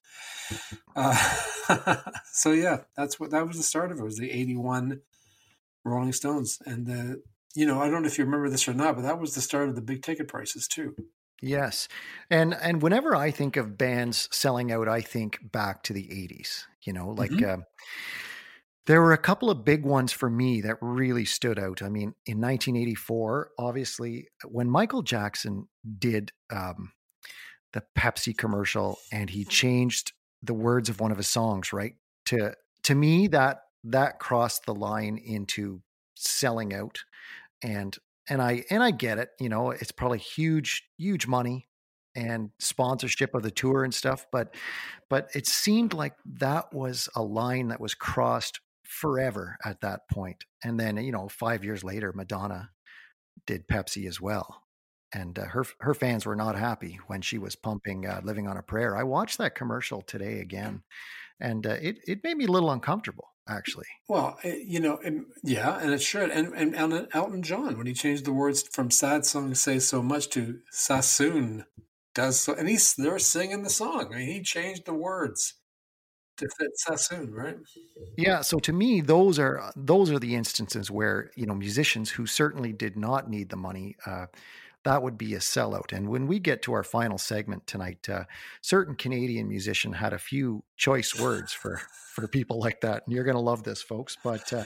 Uh, 0.95 1.15
so 2.31 2.51
yeah, 2.51 2.81
that's 2.95 3.19
what 3.19 3.31
that 3.31 3.47
was 3.47 3.57
the 3.57 3.63
start 3.63 3.91
of 3.91 3.97
it. 3.97 4.01
it 4.01 4.05
was 4.05 4.17
the 4.17 4.31
'81 4.31 5.01
Rolling 5.85 6.13
Stones, 6.13 6.59
and 6.65 6.85
the, 6.85 7.21
you 7.55 7.65
know, 7.65 7.81
I 7.81 7.89
don't 7.89 8.01
know 8.01 8.07
if 8.07 8.17
you 8.17 8.25
remember 8.25 8.49
this 8.49 8.67
or 8.67 8.73
not, 8.73 8.95
but 8.95 9.03
that 9.03 9.19
was 9.19 9.35
the 9.35 9.41
start 9.41 9.69
of 9.69 9.75
the 9.75 9.81
big 9.81 10.01
ticket 10.01 10.27
prices 10.27 10.67
too. 10.67 10.95
Yes. 11.43 11.89
And 12.29 12.53
and 12.53 12.81
whenever 12.81 13.15
I 13.15 13.29
think 13.29 13.57
of 13.57 13.77
bands 13.77 14.29
selling 14.31 14.71
out, 14.71 14.87
I 14.87 15.01
think 15.01 15.51
back 15.51 15.83
to 15.83 15.93
the 15.93 16.07
80s, 16.07 16.63
you 16.83 16.93
know, 16.93 17.09
like 17.09 17.31
mm-hmm. 17.31 17.61
uh, 17.61 17.63
there 18.85 19.01
were 19.01 19.13
a 19.13 19.17
couple 19.17 19.49
of 19.49 19.63
big 19.63 19.85
ones 19.85 20.11
for 20.11 20.29
me 20.29 20.61
that 20.61 20.77
really 20.81 21.25
stood 21.25 21.57
out. 21.57 21.81
I 21.81 21.89
mean, 21.89 22.15
in 22.25 22.41
1984, 22.41 23.51
obviously, 23.57 24.27
when 24.45 24.69
Michael 24.69 25.01
Jackson 25.01 25.67
did 25.99 26.31
um, 26.51 26.91
the 27.71 27.83
Pepsi 27.97 28.37
commercial 28.37 28.97
and 29.11 29.29
he 29.29 29.45
changed 29.45 30.11
the 30.41 30.53
words 30.53 30.89
of 30.89 30.99
one 30.99 31.11
of 31.11 31.17
his 31.17 31.29
songs, 31.29 31.71
right? 31.71 31.93
To 32.25 32.53
to 32.83 32.95
me, 32.95 33.27
that 33.27 33.61
that 33.85 34.19
crossed 34.19 34.65
the 34.65 34.75
line 34.75 35.17
into 35.17 35.81
selling 36.15 36.73
out, 36.73 36.99
and 37.61 37.97
and 38.29 38.41
I 38.41 38.63
and 38.69 38.83
I 38.83 38.91
get 38.91 39.17
it. 39.17 39.29
You 39.39 39.49
know, 39.49 39.71
it's 39.71 39.91
probably 39.91 40.19
huge, 40.19 40.83
huge 40.97 41.25
money 41.25 41.67
and 42.15 42.51
sponsorship 42.59 43.33
of 43.33 43.43
the 43.43 43.51
tour 43.51 43.83
and 43.83 43.93
stuff, 43.93 44.27
but 44.31 44.53
but 45.09 45.29
it 45.33 45.47
seemed 45.47 45.93
like 45.93 46.13
that 46.25 46.73
was 46.73 47.09
a 47.15 47.23
line 47.23 47.69
that 47.69 47.79
was 47.79 47.95
crossed 47.95 48.59
forever 48.85 49.57
at 49.65 49.81
that 49.81 50.01
point. 50.11 50.45
And 50.63 50.79
then, 50.79 50.97
you 50.97 51.11
know, 51.11 51.27
five 51.29 51.63
years 51.63 51.83
later, 51.83 52.13
Madonna 52.13 52.71
did 53.47 53.67
Pepsi 53.67 54.07
as 54.07 54.21
well. 54.21 54.63
and 55.13 55.37
uh, 55.37 55.45
her 55.45 55.63
her 55.79 55.93
fans 55.93 56.25
were 56.25 56.35
not 56.35 56.55
happy 56.57 56.99
when 57.07 57.21
she 57.21 57.37
was 57.37 57.55
pumping 57.55 58.05
uh, 58.05 58.21
"Living 58.23 58.47
on 58.47 58.57
a 58.57 58.63
Prayer." 58.63 58.97
I 58.97 59.03
watched 59.03 59.37
that 59.37 59.55
commercial 59.55 60.01
today 60.01 60.39
again, 60.39 60.83
and 61.39 61.65
uh, 61.67 61.77
it 61.81 61.99
it 62.07 62.23
made 62.23 62.37
me 62.37 62.45
a 62.45 62.51
little 62.51 62.71
uncomfortable 62.71 63.29
actually. 63.47 63.87
Well, 64.07 64.39
you 64.43 64.79
know, 64.79 64.99
yeah, 65.43 65.77
and 65.79 65.91
it 65.93 66.01
should. 66.01 66.29
And, 66.31 66.53
and 66.53 66.75
and 66.75 67.07
Elton 67.13 67.43
John 67.43 67.77
when 67.77 67.87
he 67.87 67.93
changed 67.93 68.25
the 68.25 68.33
words 68.33 68.63
from 68.63 68.89
"sad 68.91 69.25
song 69.25 69.53
say 69.55 69.79
so 69.79 70.01
much" 70.01 70.29
to 70.31 70.59
"Sassoon 70.71 71.65
does 72.15 72.39
so," 72.41 72.53
and 72.53 72.67
he's 72.69 72.93
they're 72.95 73.19
singing 73.19 73.63
the 73.63 73.69
song. 73.69 74.13
I 74.13 74.17
mean, 74.17 74.27
he 74.27 74.41
changed 74.41 74.85
the 74.85 74.93
words 74.93 75.55
to 76.37 76.47
fit 76.57 76.71
Sassoon, 76.75 77.33
right? 77.33 77.57
Yeah. 78.17 78.41
So 78.41 78.59
to 78.59 78.73
me, 78.73 79.01
those 79.01 79.39
are 79.39 79.71
those 79.75 80.11
are 80.11 80.19
the 80.19 80.35
instances 80.35 80.89
where 80.89 81.31
you 81.35 81.45
know 81.45 81.55
musicians 81.55 82.11
who 82.11 82.25
certainly 82.25 82.73
did 82.73 82.97
not 82.97 83.29
need 83.29 83.49
the 83.49 83.55
money. 83.55 83.95
Uh, 84.05 84.27
that 84.83 85.01
would 85.01 85.17
be 85.17 85.33
a 85.33 85.39
sellout. 85.39 85.93
And 85.93 86.09
when 86.09 86.27
we 86.27 86.39
get 86.39 86.61
to 86.63 86.73
our 86.73 86.83
final 86.83 87.17
segment 87.17 87.65
tonight, 87.67 88.09
uh, 88.09 88.25
certain 88.61 88.95
Canadian 88.95 89.47
musician 89.47 89.93
had 89.93 90.13
a 90.13 90.19
few 90.19 90.63
choice 90.77 91.17
words 91.19 91.53
for 91.53 91.81
for 92.13 92.27
people 92.27 92.59
like 92.59 92.81
that, 92.81 93.03
and 93.05 93.13
you're 93.13 93.23
going 93.23 93.35
to 93.35 93.41
love 93.41 93.63
this, 93.63 93.81
folks. 93.81 94.17
But 94.23 94.51
uh, 94.51 94.65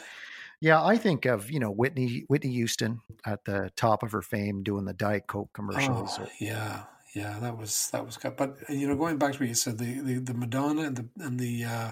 yeah, 0.60 0.84
I 0.84 0.98
think 0.98 1.26
of 1.26 1.52
you 1.52 1.60
know 1.60 1.72
Whitney 1.72 2.26
Whitney 2.28 2.52
Houston 2.54 3.02
at 3.26 3.46
the 3.46 3.72
top 3.76 4.04
of 4.04 4.12
her 4.12 4.22
fame 4.22 4.64
doing 4.64 4.86
the 4.86 4.94
Diet 4.94 5.28
Coke 5.28 5.54
commercials. 5.54 6.18
Oh, 6.20 6.28
yeah, 6.40 6.84
yeah, 7.18 7.40
that 7.40 7.58
was 7.58 7.90
that 7.92 8.06
was 8.06 8.16
good. 8.16 8.36
But 8.36 8.58
you 8.70 8.88
know, 8.88 8.96
going 8.96 9.18
back 9.18 9.34
to 9.34 9.40
what 9.40 9.50
you 9.50 9.56
said, 9.56 9.80
the 9.80 10.00
the, 10.02 10.20
the 10.20 10.34
Madonna 10.36 10.84
and 10.84 10.96
the 10.96 11.10
and 11.18 11.40
the 11.40 11.64
uh, 11.64 11.92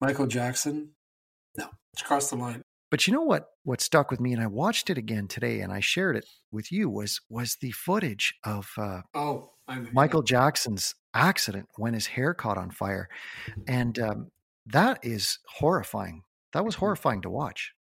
Michael 0.00 0.26
Jackson, 0.26 0.90
no, 1.56 1.68
it's 1.92 2.02
crossed 2.02 2.30
the 2.30 2.36
line. 2.36 2.62
But 2.90 3.06
you 3.06 3.12
know 3.12 3.22
what? 3.22 3.50
What 3.62 3.80
stuck 3.80 4.10
with 4.10 4.18
me, 4.18 4.32
and 4.32 4.42
I 4.42 4.48
watched 4.48 4.90
it 4.90 4.98
again 4.98 5.28
today, 5.28 5.60
and 5.60 5.72
I 5.72 5.78
shared 5.78 6.16
it 6.16 6.26
with 6.50 6.72
you 6.72 6.90
was 6.90 7.20
was 7.30 7.58
the 7.60 7.70
footage 7.70 8.34
of 8.44 8.72
uh, 8.76 9.02
oh 9.14 9.52
Michael 9.92 10.22
Jackson's 10.22 10.96
accident 11.14 11.68
when 11.76 11.94
his 11.94 12.08
hair 12.08 12.34
caught 12.34 12.58
on 12.58 12.70
fire, 12.70 13.08
and 13.68 13.96
um, 14.00 14.30
that 14.66 14.98
is 15.02 15.38
horrifying. 15.46 16.22
That 16.54 16.64
was 16.64 16.74
mm-hmm. 16.74 16.80
horrifying 16.80 17.22
to 17.22 17.30
watch. 17.30 17.72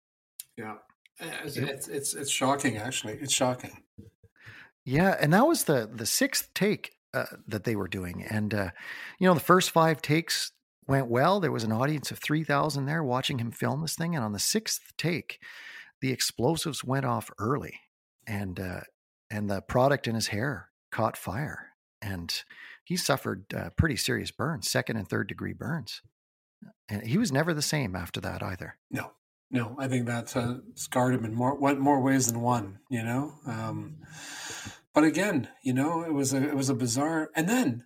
Yeah, 0.58 0.74
it's, 1.18 1.56
it's 1.56 1.88
it's, 1.88 2.14
it's 2.14 2.30
shocking. 2.30 2.76
Actually, 2.76 3.14
it's 3.14 3.32
shocking. 3.32 3.84
Yeah, 4.86 5.14
and 5.20 5.34
that 5.34 5.46
was 5.46 5.64
the 5.64 5.90
the 5.92 6.06
sixth 6.06 6.48
take 6.54 6.92
uh, 7.12 7.26
that 7.46 7.64
they 7.64 7.76
were 7.76 7.88
doing, 7.88 8.24
and 8.24 8.54
uh, 8.54 8.70
you 9.18 9.26
know 9.26 9.34
the 9.34 9.40
first 9.40 9.70
five 9.70 10.00
takes 10.00 10.52
went 10.86 11.08
well. 11.08 11.40
There 11.40 11.52
was 11.52 11.64
an 11.64 11.72
audience 11.72 12.10
of 12.10 12.18
3,000 12.18 12.86
there 12.86 13.02
watching 13.02 13.38
him 13.38 13.50
film 13.50 13.82
this 13.82 13.96
thing. 13.96 14.14
And 14.14 14.24
on 14.24 14.32
the 14.32 14.38
sixth 14.38 14.92
take, 14.96 15.40
the 16.00 16.12
explosives 16.12 16.84
went 16.84 17.04
off 17.04 17.30
early 17.38 17.80
and, 18.26 18.58
uh, 18.60 18.80
and 19.30 19.50
the 19.50 19.62
product 19.62 20.06
in 20.06 20.14
his 20.14 20.28
hair 20.28 20.68
caught 20.92 21.16
fire. 21.16 21.70
And 22.00 22.32
he 22.84 22.96
suffered 22.96 23.52
uh, 23.54 23.70
pretty 23.76 23.96
serious 23.96 24.30
burns, 24.30 24.70
second 24.70 24.96
and 24.96 25.08
third 25.08 25.28
degree 25.28 25.52
burns. 25.52 26.02
And 26.88 27.06
he 27.06 27.18
was 27.18 27.32
never 27.32 27.52
the 27.52 27.62
same 27.62 27.96
after 27.96 28.20
that 28.20 28.42
either. 28.42 28.76
No, 28.90 29.12
no, 29.50 29.76
I 29.78 29.88
think 29.88 30.06
that 30.06 30.36
uh, 30.36 30.56
scarred 30.74 31.14
him 31.14 31.24
in 31.24 31.34
more 31.34 31.54
went 31.54 31.80
more 31.80 32.00
ways 32.00 32.26
than 32.26 32.40
one. 32.40 32.78
You 32.90 33.02
know, 33.02 33.34
um, 33.46 33.98
but 34.94 35.04
again, 35.04 35.48
you 35.62 35.72
know, 35.72 36.02
it 36.02 36.12
was 36.12 36.32
a 36.32 36.42
it 36.42 36.54
was 36.54 36.68
a 36.68 36.74
bizarre. 36.74 37.30
And 37.34 37.48
then 37.48 37.84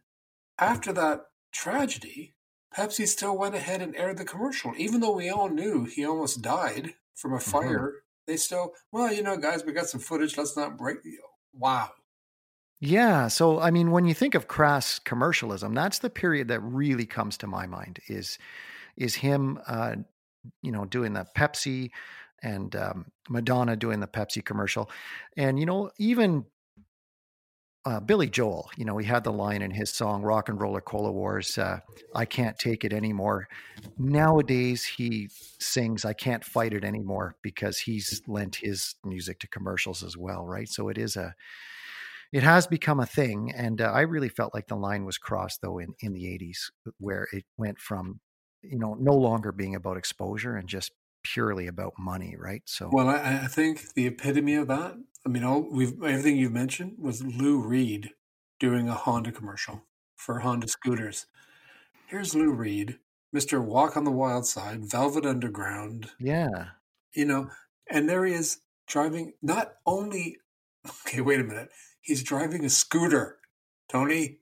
after 0.59 0.93
that 0.93 1.23
tragedy, 1.53 2.35
Pepsi 2.75 3.07
still 3.07 3.37
went 3.37 3.55
ahead 3.55 3.83
and 3.83 3.97
aired 3.97 4.19
the 4.19 4.25
commercial, 4.25 4.73
even 4.77 5.01
though 5.01 5.17
we 5.17 5.29
all 5.29 5.49
knew 5.49 5.85
he 5.85 6.05
almost 6.05 6.43
died 6.43 6.95
from 7.15 7.33
a 7.33 7.37
mm-hmm. 7.37 7.51
fire. 7.51 7.79
Mm-hmm. 7.79 7.97
They 8.27 8.37
still, 8.37 8.75
well, 8.93 9.13
you 9.13 9.23
know, 9.23 9.37
guys, 9.37 9.65
we 9.65 9.73
got 9.73 9.89
some 9.89 10.01
footage. 10.01 10.37
Let's 10.39 10.57
not 10.57 10.79
break. 10.79 11.03
The. 11.03 11.17
Wow. 11.53 11.91
Yeah. 12.79 13.29
So, 13.29 13.59
I 13.59 13.71
mean, 13.71 13.91
when 13.91 14.05
you 14.05 14.15
think 14.15 14.35
of 14.35 14.47
crass 14.47 14.99
commercialism, 15.01 15.75
that's 15.75 15.99
the 15.99 16.11
period 16.11 16.49
that 16.49 16.61
really 16.61 17.07
comes 17.07 17.37
to 17.39 17.47
my 17.47 17.67
mind. 17.67 17.99
Is 18.09 18.39
is 18.97 19.17
him, 19.17 19.59
uh, 19.67 19.97
you 20.63 20.73
know, 20.73 20.85
doing 20.85 21.13
the 21.13 21.27
Pepsi 21.37 21.91
and 22.43 22.75
um, 22.77 23.07
Madonna 23.29 23.77
doing 23.77 24.01
the 24.01 24.07
Pepsi 24.07 24.45
commercial, 24.45 24.91
and 25.37 25.59
you 25.59 25.67
know, 25.67 25.91
even 25.99 26.45
uh, 27.87 27.99
Billy 27.99 28.29
Joel, 28.29 28.71
you 28.77 28.85
know, 28.85 28.99
he 28.99 29.07
had 29.07 29.25
the 29.25 29.33
line 29.33 29.63
in 29.63 29.71
his 29.71 29.91
song 29.91 30.23
"Rock 30.23 30.51
and 30.51 30.61
Roller 30.61 30.83
Cola 30.83 31.11
Wars," 31.11 31.57
uh, 31.57 31.81
"I 32.15 32.27
can't 32.27 32.59
take 32.59 32.85
it 32.85 32.93
anymore." 32.93 33.49
Nowadays, 33.99 34.85
he 34.85 35.31
sings 35.59 36.05
"I 36.05 36.13
can't 36.13 36.45
fight 36.45 36.75
it 36.75 36.85
anymore" 36.85 37.37
because 37.43 37.79
he's 37.79 38.23
lent 38.27 38.57
his 38.57 38.97
music 39.03 39.41
to 39.41 39.49
commercials 39.49 40.03
as 40.03 40.17
well, 40.17 40.45
right? 40.45 40.69
So 40.69 40.89
it 40.91 40.99
is 40.99 41.17
a, 41.17 41.35
it 42.33 42.43
has 42.43 42.67
become 42.67 43.01
a 43.01 43.07
thing, 43.07 43.51
and 43.57 43.81
uh, 43.81 43.91
I 43.91 44.03
really 44.03 44.29
felt 44.29 44.53
like 44.53 44.67
the 44.67 44.77
line 44.77 45.07
was 45.07 45.17
crossed 45.17 45.63
though 45.63 45.79
in 45.79 45.95
in 46.01 46.13
the 46.13 46.25
'80s, 46.25 46.71
where 46.99 47.29
it 47.33 47.45
went 47.57 47.79
from, 47.79 48.21
you 48.63 48.79
know, 48.79 48.95
no 48.95 49.15
longer 49.15 49.53
being 49.53 49.75
about 49.75 49.97
exposure 49.97 50.57
and 50.57 50.69
just 50.69 50.93
purely 51.23 51.67
about 51.67 51.95
money, 51.99 52.37
right? 52.39 52.63
So, 52.65 52.89
well, 52.93 53.09
I, 53.09 53.41
I 53.45 53.47
think 53.47 53.95
the 53.95 54.07
epitome 54.07 54.55
of 54.55 54.69
that 54.69 54.97
I 55.25 55.29
mean, 55.29 55.45
all 55.45 55.61
we've 55.71 56.03
everything 56.03 56.37
you've 56.37 56.53
mentioned 56.53 56.95
was 56.99 57.23
Lou 57.23 57.61
Reed 57.61 58.11
doing 58.59 58.89
a 58.89 58.95
Honda 58.95 59.33
commercial 59.33 59.85
for 60.17 60.41
Honda 60.41 60.69
scooters. 60.69 61.27
Here's 62.07 62.35
Lou 62.35 62.53
Reed, 62.53 62.99
Mister 63.33 63.61
Walk 63.61 63.97
on 63.97 64.05
the 64.05 64.11
Wild 64.11 64.47
Side, 64.47 64.91
Velvet 64.91 65.27
Underground. 65.27 66.11
Yeah, 66.19 66.69
you 67.15 67.27
know, 67.27 67.51
and 67.91 68.09
there 68.09 68.25
he 68.25 68.33
is 68.33 68.61
driving. 68.87 69.35
Not 69.43 69.75
only, 69.85 70.39
okay, 71.07 71.21
wait 71.21 71.41
a 71.41 71.45
minute, 71.45 71.69
he's 72.01 72.23
driving 72.23 72.65
a 72.65 72.71
scooter, 72.71 73.39
Tony. 73.91 74.39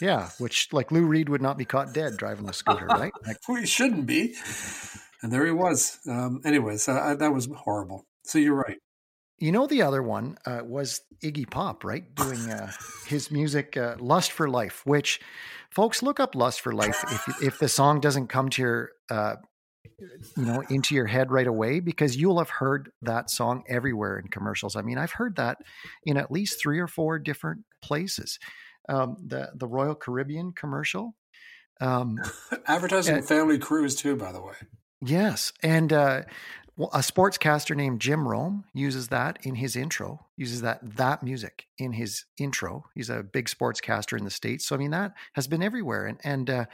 Yeah, 0.00 0.30
which 0.38 0.68
like 0.72 0.92
Lou 0.92 1.04
Reed 1.04 1.28
would 1.28 1.42
not 1.42 1.58
be 1.58 1.64
caught 1.64 1.92
dead 1.92 2.16
driving 2.16 2.48
a 2.48 2.52
scooter, 2.52 2.86
right? 2.88 3.12
Like, 3.26 3.38
he 3.46 3.66
shouldn't 3.66 4.06
be. 4.06 4.34
And 5.22 5.32
there 5.32 5.44
he 5.44 5.52
was. 5.52 5.98
Um, 6.08 6.40
anyways, 6.44 6.88
uh, 6.88 7.16
that 7.18 7.32
was 7.32 7.48
horrible. 7.64 8.06
So 8.24 8.38
you're 8.38 8.54
right. 8.54 8.78
You 9.38 9.52
know, 9.52 9.66
the 9.66 9.82
other 9.82 10.02
one 10.02 10.36
uh, 10.46 10.60
was 10.64 11.00
Iggy 11.22 11.48
Pop, 11.48 11.84
right? 11.84 12.12
Doing 12.14 12.50
uh, 12.50 12.72
his 13.06 13.30
music, 13.30 13.76
uh, 13.76 13.94
"Lust 14.00 14.32
for 14.32 14.48
Life," 14.48 14.82
which, 14.84 15.20
folks, 15.70 16.02
look 16.02 16.18
up 16.18 16.34
"Lust 16.34 16.60
for 16.60 16.72
Life" 16.72 17.04
if 17.08 17.42
if 17.42 17.58
the 17.58 17.68
song 17.68 18.00
doesn't 18.00 18.26
come 18.26 18.48
to 18.50 18.62
your, 18.62 18.90
uh, 19.10 19.36
you 20.36 20.44
know, 20.44 20.62
into 20.70 20.96
your 20.96 21.06
head 21.06 21.30
right 21.30 21.46
away, 21.46 21.78
because 21.78 22.16
you'll 22.16 22.38
have 22.38 22.50
heard 22.50 22.90
that 23.02 23.30
song 23.30 23.62
everywhere 23.68 24.18
in 24.18 24.26
commercials. 24.26 24.74
I 24.74 24.82
mean, 24.82 24.98
I've 24.98 25.12
heard 25.12 25.36
that 25.36 25.58
in 26.04 26.16
at 26.16 26.32
least 26.32 26.60
three 26.60 26.80
or 26.80 26.88
four 26.88 27.20
different 27.20 27.64
places. 27.80 28.40
Um, 28.88 29.16
the 29.26 29.50
the 29.54 29.66
Royal 29.66 29.94
Caribbean 29.94 30.52
commercial, 30.52 31.14
um, 31.80 32.18
advertising 32.66 33.22
family 33.22 33.58
cruise 33.58 33.94
too, 33.94 34.16
by 34.16 34.32
the 34.32 34.40
way. 34.40 34.54
Yes, 35.00 35.52
and 35.62 35.92
uh, 35.92 36.22
a 36.78 36.98
sportscaster 36.98 37.74
named 37.76 38.00
Jim 38.00 38.26
Rome 38.26 38.64
uses 38.72 39.08
that 39.08 39.38
in 39.42 39.56
his 39.56 39.76
intro, 39.76 40.26
uses 40.36 40.62
that 40.62 40.80
that 40.96 41.22
music 41.22 41.66
in 41.76 41.92
his 41.92 42.24
intro. 42.38 42.86
He's 42.94 43.10
a 43.10 43.22
big 43.22 43.46
sportscaster 43.46 44.16
in 44.16 44.24
the 44.24 44.30
states, 44.30 44.66
so 44.66 44.76
I 44.76 44.78
mean 44.78 44.92
that 44.92 45.12
has 45.34 45.46
been 45.46 45.62
everywhere. 45.62 46.06
And 46.06 46.18
and 46.24 46.50
uh, 46.50 46.64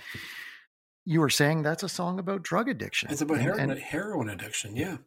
you 1.04 1.20
were 1.20 1.30
saying 1.30 1.62
that's 1.62 1.82
a 1.82 1.88
song 1.88 2.18
about 2.18 2.42
drug 2.42 2.68
addiction. 2.68 3.10
It's 3.10 3.22
about 3.22 3.40
heroin, 3.40 3.70
and, 3.70 3.78
heroin 3.78 4.28
addiction, 4.28 4.76
yeah. 4.76 4.98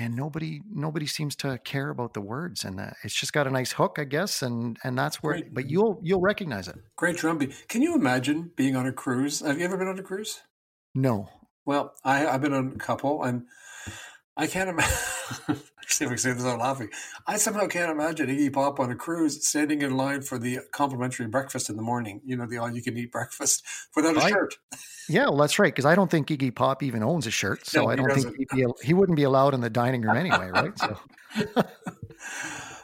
And 0.00 0.16
nobody 0.16 0.62
nobody 0.72 1.04
seems 1.04 1.36
to 1.36 1.58
care 1.58 1.90
about 1.90 2.14
the 2.14 2.22
words, 2.22 2.64
and 2.64 2.80
uh, 2.80 2.92
it's 3.04 3.12
just 3.12 3.34
got 3.34 3.46
a 3.46 3.50
nice 3.50 3.72
hook, 3.72 3.98
I 3.98 4.04
guess, 4.04 4.40
and 4.40 4.78
and 4.82 4.96
that's 4.96 5.16
where. 5.16 5.34
Great. 5.34 5.52
But 5.52 5.68
you'll 5.68 6.00
you'll 6.02 6.22
recognize 6.22 6.68
it. 6.68 6.76
Great 6.96 7.18
drumbeat. 7.18 7.68
Can 7.68 7.82
you 7.82 7.94
imagine 7.94 8.50
being 8.56 8.76
on 8.76 8.86
a 8.86 8.92
cruise? 8.94 9.40
Have 9.40 9.58
you 9.58 9.64
ever 9.66 9.76
been 9.76 9.88
on 9.88 9.98
a 9.98 10.02
cruise? 10.02 10.40
No. 10.94 11.28
Well, 11.66 11.92
I, 12.02 12.26
I've 12.26 12.40
been 12.40 12.54
on 12.54 12.72
a 12.74 12.78
couple, 12.78 13.22
and 13.22 13.42
I 14.38 14.46
can't 14.46 14.70
imagine. 14.70 15.62
see 15.92 16.04
if 16.04 16.10
we 16.10 16.16
say 16.16 16.32
this 16.32 16.44
out 16.44 16.58
laughing. 16.58 16.90
I 17.26 17.36
somehow 17.36 17.66
can't 17.66 17.90
imagine 17.90 18.28
Iggy 18.28 18.52
Pop 18.52 18.80
on 18.80 18.90
a 18.90 18.96
cruise 18.96 19.46
standing 19.46 19.82
in 19.82 19.96
line 19.96 20.22
for 20.22 20.38
the 20.38 20.60
complimentary 20.72 21.26
breakfast 21.26 21.70
in 21.70 21.76
the 21.76 21.82
morning. 21.82 22.20
You 22.24 22.36
know, 22.36 22.46
the 22.46 22.58
all-you-can-eat 22.58 23.12
breakfast 23.12 23.64
without 23.96 24.16
a 24.16 24.20
I, 24.20 24.30
shirt. 24.30 24.54
Yeah, 25.08 25.24
well, 25.24 25.36
that's 25.36 25.58
right. 25.58 25.72
Because 25.72 25.86
I 25.86 25.94
don't 25.94 26.10
think 26.10 26.28
Iggy 26.28 26.54
Pop 26.54 26.82
even 26.82 27.02
owns 27.02 27.26
a 27.26 27.30
shirt, 27.30 27.66
so 27.66 27.82
no, 27.82 27.90
I 27.90 27.96
don't 27.96 28.10
think 28.12 28.36
be, 28.50 28.64
he 28.82 28.94
wouldn't 28.94 29.16
be 29.16 29.24
allowed 29.24 29.54
in 29.54 29.60
the 29.60 29.70
dining 29.70 30.02
room 30.02 30.16
anyway, 30.16 30.50
right? 30.50 30.78
So. 30.78 30.96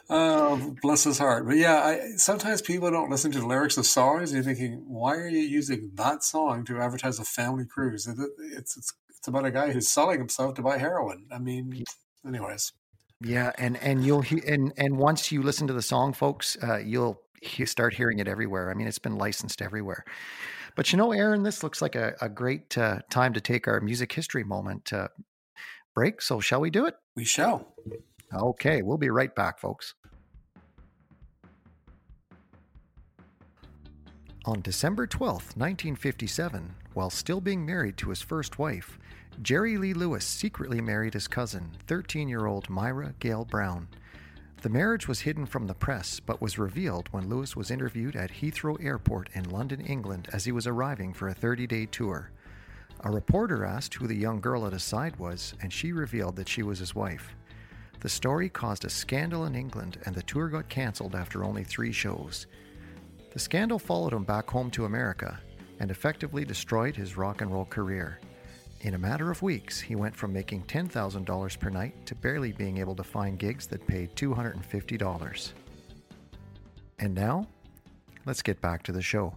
oh, 0.09 0.75
bless 0.81 1.03
his 1.03 1.17
heart. 1.17 1.47
But 1.47 1.57
yeah, 1.57 1.75
I, 1.75 2.11
sometimes 2.17 2.61
people 2.61 2.91
don't 2.91 3.09
listen 3.09 3.31
to 3.31 3.39
the 3.39 3.47
lyrics 3.47 3.77
of 3.77 3.85
songs. 3.85 4.33
You're 4.33 4.43
thinking, 4.43 4.83
why 4.87 5.15
are 5.15 5.27
you 5.27 5.39
using 5.39 5.91
that 5.95 6.23
song 6.23 6.65
to 6.65 6.79
advertise 6.79 7.19
a 7.19 7.23
family 7.23 7.65
cruise? 7.65 8.07
It's 8.07 8.77
it's 8.77 8.93
it's 9.09 9.27
about 9.27 9.45
a 9.45 9.51
guy 9.51 9.71
who's 9.71 9.87
selling 9.87 10.19
himself 10.19 10.53
to 10.55 10.61
buy 10.61 10.77
heroin. 10.77 11.25
I 11.31 11.39
mean, 11.39 11.83
anyways. 12.25 12.73
Yeah, 13.21 13.51
and 13.57 13.77
and 13.77 14.05
you'll 14.05 14.21
hear 14.21 14.41
and 14.47 14.73
and 14.77 14.97
once 14.97 15.31
you 15.31 15.41
listen 15.41 15.67
to 15.67 15.73
the 15.73 15.81
song, 15.81 16.13
folks, 16.13 16.55
uh, 16.61 16.77
you'll 16.77 17.19
he- 17.41 17.65
start 17.65 17.93
hearing 17.93 18.19
it 18.19 18.27
everywhere. 18.27 18.69
I 18.69 18.73
mean, 18.73 18.87
it's 18.87 18.99
been 18.99 19.17
licensed 19.17 19.61
everywhere. 19.61 20.05
But 20.75 20.91
you 20.91 20.97
know, 20.97 21.11
Aaron, 21.11 21.41
this 21.41 21.63
looks 21.63 21.81
like 21.81 21.95
a, 21.95 22.15
a 22.21 22.29
great 22.29 22.77
uh, 22.77 22.99
time 23.09 23.33
to 23.33 23.41
take 23.41 23.67
our 23.67 23.81
music 23.81 24.13
history 24.13 24.43
moment 24.43 24.93
uh, 24.93 25.07
break. 25.95 26.21
So, 26.21 26.39
shall 26.39 26.61
we 26.61 26.69
do 26.69 26.85
it? 26.85 26.93
We 27.15 27.25
shall. 27.25 27.73
Okay, 28.31 28.83
we'll 28.83 28.97
be 28.97 29.09
right 29.09 29.33
back, 29.33 29.59
folks. 29.59 29.95
On 34.45 34.61
December 34.61 35.07
12th, 35.07 35.57
1957, 35.57 36.75
while 36.93 37.09
still 37.09 37.41
being 37.41 37.65
married 37.65 37.97
to 37.97 38.09
his 38.09 38.21
first 38.21 38.59
wife, 38.59 38.99
Jerry 39.41 39.77
Lee 39.77 39.93
Lewis 39.93 40.25
secretly 40.25 40.81
married 40.81 41.13
his 41.13 41.27
cousin, 41.27 41.69
13 41.85 42.27
year 42.27 42.47
old 42.47 42.71
Myra 42.71 43.13
Gale 43.19 43.45
Brown. 43.45 43.87
The 44.63 44.69
marriage 44.69 45.07
was 45.07 45.21
hidden 45.21 45.45
from 45.45 45.67
the 45.67 45.75
press, 45.75 46.19
but 46.19 46.41
was 46.41 46.57
revealed 46.57 47.07
when 47.11 47.29
Lewis 47.29 47.55
was 47.55 47.69
interviewed 47.69 48.15
at 48.15 48.31
Heathrow 48.31 48.83
Airport 48.83 49.29
in 49.33 49.47
London, 49.51 49.79
England, 49.81 50.27
as 50.33 50.45
he 50.45 50.51
was 50.51 50.65
arriving 50.65 51.13
for 51.13 51.27
a 51.27 51.35
30 51.35 51.67
day 51.67 51.85
tour. 51.85 52.31
A 53.01 53.11
reporter 53.11 53.63
asked 53.63 53.93
who 53.93 54.07
the 54.07 54.15
young 54.15 54.41
girl 54.41 54.65
at 54.65 54.73
his 54.73 54.83
side 54.83 55.15
was, 55.17 55.53
and 55.61 55.71
she 55.71 55.91
revealed 55.91 56.35
that 56.37 56.49
she 56.49 56.63
was 56.63 56.79
his 56.79 56.95
wife. 56.95 57.35
The 57.99 58.09
story 58.09 58.49
caused 58.49 58.85
a 58.85 58.89
scandal 58.89 59.45
in 59.45 59.53
England, 59.53 59.99
and 60.05 60.15
the 60.15 60.23
tour 60.23 60.49
got 60.49 60.67
cancelled 60.67 61.13
after 61.13 61.43
only 61.43 61.63
three 61.63 61.91
shows. 61.91 62.47
The 63.33 63.39
scandal 63.39 63.77
followed 63.77 64.13
him 64.13 64.23
back 64.23 64.49
home 64.49 64.71
to 64.71 64.85
America 64.85 65.39
and 65.79 65.91
effectively 65.91 66.43
destroyed 66.43 66.95
his 66.95 67.17
rock 67.17 67.41
and 67.41 67.51
roll 67.53 67.65
career. 67.65 68.19
In 68.81 68.93
a 68.93 68.97
matter 68.97 69.31
of 69.31 69.41
weeks, 69.41 69.81
he 69.81 69.95
went 69.95 70.15
from 70.15 70.31
making 70.31 70.63
$10,000 70.63 71.59
per 71.59 71.69
night 71.69 72.05
to 72.05 72.13
barely 72.13 72.51
being 72.51 72.77
able 72.77 72.95
to 72.95 73.03
find 73.03 73.39
gigs 73.39 73.65
that 73.67 73.85
paid 73.87 74.15
$250. 74.15 75.51
And 76.99 77.15
now, 77.15 77.47
let's 78.25 78.43
get 78.43 78.61
back 78.61 78.83
to 78.83 78.91
the 78.91 79.01
show. 79.01 79.33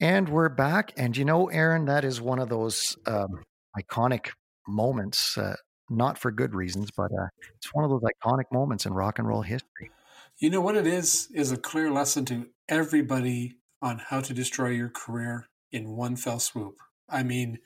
And 0.00 0.30
we're 0.30 0.48
back. 0.48 0.92
And 0.96 1.14
you 1.14 1.26
know, 1.26 1.48
Aaron, 1.48 1.84
that 1.84 2.06
is 2.06 2.22
one 2.22 2.38
of 2.38 2.48
those 2.48 2.96
um, 3.06 3.42
iconic 3.78 4.30
moments, 4.66 5.36
uh, 5.36 5.56
not 5.90 6.16
for 6.16 6.30
good 6.30 6.54
reasons, 6.54 6.90
but 6.96 7.12
uh, 7.12 7.26
it's 7.56 7.74
one 7.74 7.84
of 7.84 7.90
those 7.90 8.02
iconic 8.02 8.44
moments 8.50 8.86
in 8.86 8.94
rock 8.94 9.18
and 9.18 9.28
roll 9.28 9.42
history. 9.42 9.90
You 10.38 10.48
know 10.48 10.62
what 10.62 10.76
it 10.76 10.86
is? 10.86 11.28
Is 11.34 11.52
a 11.52 11.58
clear 11.58 11.90
lesson 11.90 12.24
to 12.26 12.46
everybody 12.66 13.58
on 13.82 13.98
how 13.98 14.22
to 14.22 14.32
destroy 14.32 14.70
your 14.70 14.88
career 14.88 15.48
in 15.70 15.90
one 15.90 16.16
fell 16.16 16.40
swoop. 16.40 16.76
I 17.10 17.22
mean, 17.22 17.58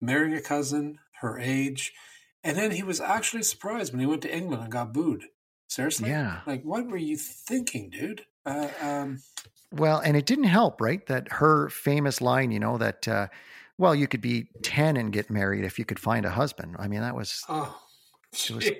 marrying 0.00 0.34
a 0.34 0.40
cousin, 0.40 0.98
her 1.20 1.38
age, 1.38 1.92
and 2.44 2.56
then 2.56 2.70
he 2.70 2.82
was 2.82 3.00
actually 3.00 3.42
surprised 3.42 3.92
when 3.92 4.00
he 4.00 4.06
went 4.06 4.22
to 4.22 4.34
England 4.34 4.62
and 4.62 4.72
got 4.72 4.92
booed. 4.92 5.24
Seriously? 5.68 6.10
Yeah. 6.10 6.40
Like, 6.46 6.62
what 6.62 6.86
were 6.86 6.96
you 6.96 7.16
thinking, 7.16 7.90
dude? 7.90 8.24
Uh, 8.44 8.68
um, 8.80 9.20
Well, 9.72 9.98
and 9.98 10.16
it 10.16 10.26
didn't 10.26 10.44
help, 10.44 10.80
right? 10.80 11.04
That 11.06 11.32
her 11.32 11.68
famous 11.70 12.20
line, 12.20 12.52
you 12.52 12.60
know, 12.60 12.78
that, 12.78 13.08
uh, 13.08 13.26
well, 13.78 13.94
you 13.94 14.06
could 14.06 14.20
be 14.20 14.48
10 14.62 14.96
and 14.96 15.12
get 15.12 15.28
married 15.28 15.64
if 15.64 15.78
you 15.78 15.84
could 15.84 15.98
find 15.98 16.24
a 16.24 16.30
husband. 16.30 16.76
I 16.78 16.86
mean, 16.88 17.00
that 17.00 17.16
was 17.16 17.42
oh, 17.48 17.76
was- 18.54 18.70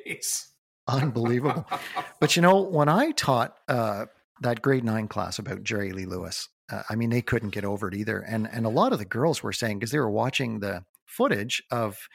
unbelievable. 0.87 1.67
but 2.21 2.37
you 2.37 2.43
know, 2.43 2.61
when 2.61 2.89
I 2.89 3.11
taught 3.11 3.57
uh, 3.69 4.07
that 4.43 4.63
grade 4.63 4.85
nine 4.85 5.09
class 5.09 5.39
about 5.39 5.65
Jerry 5.65 5.93
Lee 5.93 6.07
Lewis, 6.07 6.49
uh, 6.71 6.83
I 6.91 6.97
mean, 6.97 7.11
they 7.11 7.23
couldn't 7.23 7.51
get 7.51 7.65
over 7.65 7.89
it 7.89 7.95
either. 7.95 8.21
And, 8.21 8.49
and 8.51 8.67
a 8.67 8.71
lot 8.71 8.93
of 8.93 8.99
the 8.99 9.05
girls 9.05 9.43
were 9.43 9.53
saying, 9.53 9.79
because 9.79 9.93
they 9.93 9.99
were 9.99 10.11
watching 10.11 10.61
the 10.61 10.85
footage 11.07 11.63
of 11.71 12.09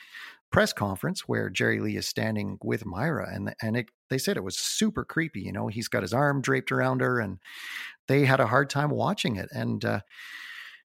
press 0.52 0.74
conference 0.74 1.22
where 1.22 1.50
Jerry 1.50 1.80
Lee 1.80 1.96
is 1.96 2.08
standing 2.08 2.58
with 2.62 2.86
Myra 2.86 3.30
and 3.34 3.56
and 3.62 3.78
it 3.78 3.90
they 4.10 4.18
said 4.18 4.36
it 4.36 4.44
was 4.44 4.58
super 4.58 5.06
creepy 5.06 5.42
you 5.42 5.52
know 5.52 5.68
he's 5.68 5.88
got 5.88 6.04
his 6.04 6.14
arm 6.14 6.42
draped 6.42 6.72
around 6.72 7.00
her 7.00 7.20
and 7.20 7.40
they 8.08 8.26
had 8.26 8.42
a 8.42 8.48
hard 8.48 8.70
time 8.70 8.90
watching 8.90 9.38
it 9.38 9.50
and 9.54 9.84
uh, 9.86 10.02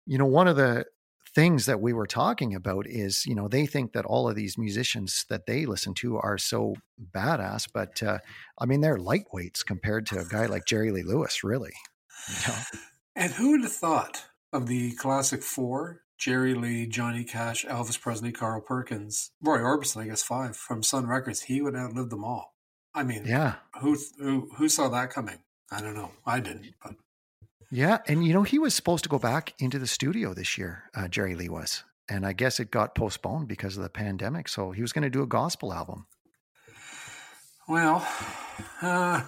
you 0.06 0.18
know 0.18 0.26
one 0.26 0.48
of 0.48 0.56
the 0.56 0.86
things 1.34 1.66
that 1.66 1.82
we 1.82 1.92
were 1.92 2.06
talking 2.06 2.54
about 2.54 2.86
is 2.88 3.26
you 3.26 3.34
know 3.34 3.48
they 3.48 3.66
think 3.66 3.94
that 3.94 4.06
all 4.06 4.30
of 4.30 4.36
these 4.36 4.58
musicians 4.58 5.26
that 5.30 5.48
they 5.48 5.66
listen 5.66 5.96
to 5.96 6.18
are 6.18 6.38
so 6.38 6.76
badass 7.12 7.68
but 7.74 8.02
uh, 8.04 8.20
I 8.60 8.66
mean 8.66 8.82
they're 8.82 8.98
lightweights 8.98 9.66
compared 9.66 10.06
to 10.08 10.20
a 10.20 10.26
guy 10.26 10.46
like 10.46 10.66
Jerry 10.66 10.92
Lee 10.92 11.04
Lewis 11.04 11.44
really 11.44 11.74
you 12.30 12.36
know? 12.48 12.60
And 13.16 13.34
who 13.34 13.52
would 13.52 13.62
have 13.62 13.72
thought 13.72 14.26
of 14.52 14.68
the 14.68 14.92
classic 14.94 15.42
four? 15.42 16.02
Jerry 16.18 16.54
Lee, 16.54 16.88
Johnny 16.88 17.26
Cash, 17.26 17.66
Elvis 17.66 18.00
Presley, 18.00 18.32
Carl 18.32 18.62
Perkins, 18.62 19.32
Roy 19.42 19.58
Orbison, 19.58 20.02
I 20.02 20.08
guess 20.08 20.24
five 20.24 20.56
from 20.56 20.82
Sun 20.82 21.08
Records. 21.08 21.42
He 21.42 21.62
would 21.62 21.76
outlive 21.76 22.10
them 22.10 22.24
all. 22.24 22.56
I 22.94 23.04
mean, 23.04 23.24
yeah 23.26 23.56
who 23.82 23.98
who 24.20 24.50
who 24.58 24.70
saw 24.70 24.90
that 24.90 25.12
coming? 25.12 25.40
I 25.72 25.82
don't 25.82 25.96
know. 25.96 26.12
I 26.26 26.40
didn't, 26.40 26.74
but 26.84 26.96
Yeah, 27.72 28.00
and 28.08 28.26
you 28.26 28.34
know 28.34 28.44
he 28.44 28.60
was 28.60 28.74
supposed 28.74 29.04
to 29.04 29.10
go 29.10 29.20
back 29.20 29.54
into 29.60 29.80
the 29.80 29.88
studio 29.88 30.34
this 30.34 30.58
year. 30.58 30.84
Uh, 30.96 31.08
Jerry 31.08 31.36
Lee 31.36 31.50
was, 31.50 31.84
and 32.08 32.26
I 32.26 32.34
guess 32.34 32.60
it 32.60 32.72
got 32.72 32.96
postponed 32.96 33.48
because 33.48 33.78
of 33.78 33.84
the 33.84 33.90
pandemic. 33.90 34.48
So 34.48 34.72
he 34.72 34.82
was 34.82 34.94
going 34.94 35.04
to 35.04 35.10
do 35.10 35.24
a 35.24 35.28
gospel 35.28 35.74
album. 35.74 36.08
well, 37.68 38.08
uh, 38.82 39.22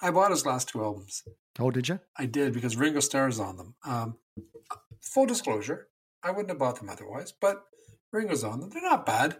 I 0.00 0.10
bought 0.10 0.30
his 0.30 0.46
last 0.46 0.68
two 0.68 0.82
albums. 0.82 1.22
Oh, 1.58 1.70
did 1.70 1.88
you? 1.88 2.00
I 2.18 2.26
did 2.26 2.52
because 2.52 2.76
Ringo 2.76 3.00
Starr's 3.00 3.40
on 3.40 3.56
them. 3.56 3.74
Um, 3.84 4.16
full 5.00 5.26
disclosure, 5.26 5.88
I 6.22 6.30
wouldn't 6.30 6.50
have 6.50 6.58
bought 6.58 6.78
them 6.78 6.90
otherwise, 6.90 7.32
but 7.32 7.64
Ringo's 8.12 8.44
on 8.44 8.60
them. 8.60 8.70
They're 8.70 8.82
not 8.82 9.06
bad. 9.06 9.36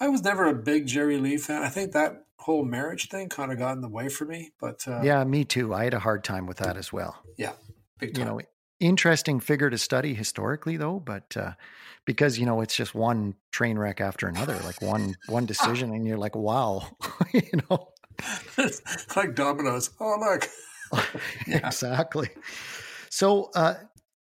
I 0.00 0.08
was 0.08 0.22
never 0.22 0.46
a 0.46 0.54
big 0.54 0.86
Jerry 0.86 1.18
Lee 1.18 1.36
fan. 1.36 1.62
I 1.62 1.68
think 1.68 1.92
that 1.92 2.24
whole 2.38 2.64
marriage 2.64 3.08
thing 3.08 3.28
kind 3.28 3.52
of 3.52 3.58
got 3.58 3.72
in 3.72 3.80
the 3.80 3.88
way 3.88 4.08
for 4.08 4.24
me. 4.24 4.52
But 4.60 4.86
uh, 4.86 5.00
yeah, 5.02 5.22
me 5.24 5.44
too. 5.44 5.72
I 5.72 5.84
had 5.84 5.94
a 5.94 5.98
hard 5.98 6.24
time 6.24 6.46
with 6.46 6.58
that 6.58 6.76
as 6.76 6.92
well. 6.92 7.22
Yeah, 7.36 7.52
big 7.98 8.16
You 8.18 8.24
know, 8.24 8.40
interesting 8.80 9.40
figure 9.40 9.70
to 9.70 9.78
study 9.78 10.14
historically, 10.14 10.76
though, 10.76 11.00
but 11.00 11.36
uh, 11.36 11.52
because 12.04 12.38
you 12.38 12.46
know 12.46 12.60
it's 12.60 12.76
just 12.76 12.94
one 12.94 13.34
train 13.52 13.78
wreck 13.78 14.00
after 14.00 14.26
another, 14.26 14.58
like 14.64 14.82
one 14.82 15.16
one 15.28 15.46
decision, 15.46 15.90
and 15.94 16.06
you're 16.06 16.18
like, 16.18 16.36
wow, 16.36 16.88
you 17.32 17.42
know. 17.70 17.90
it's 18.58 19.16
like 19.16 19.34
dominoes. 19.34 19.90
Oh 19.98 20.16
look, 20.20 20.48
Yeah. 21.46 21.66
exactly. 21.66 22.30
So 23.10 23.50
uh, 23.54 23.74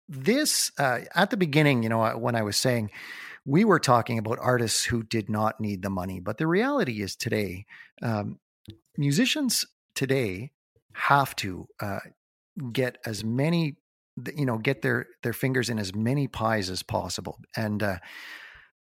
this 0.08 0.72
uh, 0.78 1.02
at 1.16 1.30
the 1.30 1.38
beginning, 1.38 1.84
you 1.84 1.90
know, 1.90 2.02
uh, 2.02 2.14
when 2.14 2.36
I 2.36 2.42
was 2.42 2.58
saying 2.58 2.92
we 3.46 3.64
were 3.64 3.80
talking 3.80 4.18
about 4.20 4.38
artists 4.40 4.84
who 4.84 5.04
did 5.04 5.30
not 5.30 5.60
need 5.60 5.82
the 5.82 5.90
money, 5.90 6.20
but 6.20 6.38
the 6.38 6.48
reality 6.48 7.02
is 7.02 7.16
today, 7.16 7.66
um, 8.02 8.40
musicians 8.98 9.66
today 9.96 10.52
have 10.94 11.36
to 11.38 11.68
uh, 11.80 12.00
get 12.72 12.98
as 13.06 13.24
many, 13.24 13.78
you 14.36 14.46
know, 14.46 14.58
get 14.58 14.82
their 14.82 15.08
their 15.24 15.34
fingers 15.34 15.70
in 15.70 15.80
as 15.80 15.96
many 15.96 16.28
pies 16.28 16.70
as 16.70 16.84
possible, 16.84 17.40
and 17.56 17.82
uh, 17.82 17.98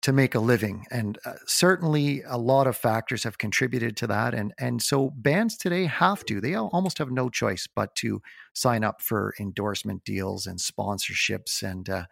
to 0.02 0.12
make 0.12 0.34
a 0.34 0.40
living. 0.40 0.84
And 0.90 1.18
uh, 1.24 1.34
certainly, 1.46 2.22
a 2.26 2.38
lot 2.38 2.66
of 2.66 2.76
factors 2.76 3.24
have 3.24 3.38
contributed 3.38 3.96
to 3.98 4.06
that. 4.06 4.34
And 4.34 4.52
and 4.58 4.80
so 4.82 5.10
bands 5.16 5.56
today 5.56 5.86
have 5.86 6.24
to; 6.26 6.40
they 6.40 6.54
almost 6.54 6.98
have 6.98 7.10
no 7.10 7.28
choice 7.28 7.66
but 7.66 7.94
to 7.96 8.22
sign 8.54 8.84
up 8.84 9.02
for 9.02 9.34
endorsement 9.40 10.04
deals 10.04 10.46
and 10.46 10.58
sponsorships, 10.58 11.62
and 11.62 11.88
uh, 11.88 12.04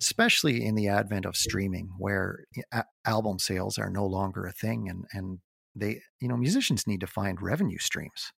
especially 0.00 0.64
in 0.64 0.74
the 0.74 0.88
advent 0.88 1.26
of 1.26 1.36
streaming, 1.36 1.90
where 1.98 2.44
a- 2.72 2.84
album 3.04 3.38
sales 3.38 3.78
are 3.78 3.90
no 3.90 4.06
longer 4.06 4.46
a 4.46 4.52
thing, 4.52 4.88
and 4.88 5.04
and 5.12 5.38
they, 5.74 6.00
you 6.20 6.28
know, 6.28 6.36
musicians 6.36 6.86
need 6.86 7.00
to 7.00 7.06
find 7.06 7.42
revenue 7.42 7.78
streams. 7.78 8.32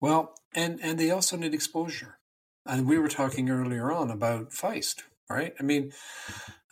Well, 0.00 0.34
and 0.54 0.80
and 0.82 0.98
they 0.98 1.10
also 1.10 1.36
need 1.36 1.54
exposure. 1.54 2.18
And 2.66 2.88
we 2.88 2.98
were 2.98 3.08
talking 3.08 3.48
earlier 3.48 3.92
on 3.92 4.10
about 4.10 4.50
Feist, 4.50 5.02
right? 5.30 5.54
I 5.58 5.62
mean, 5.62 5.92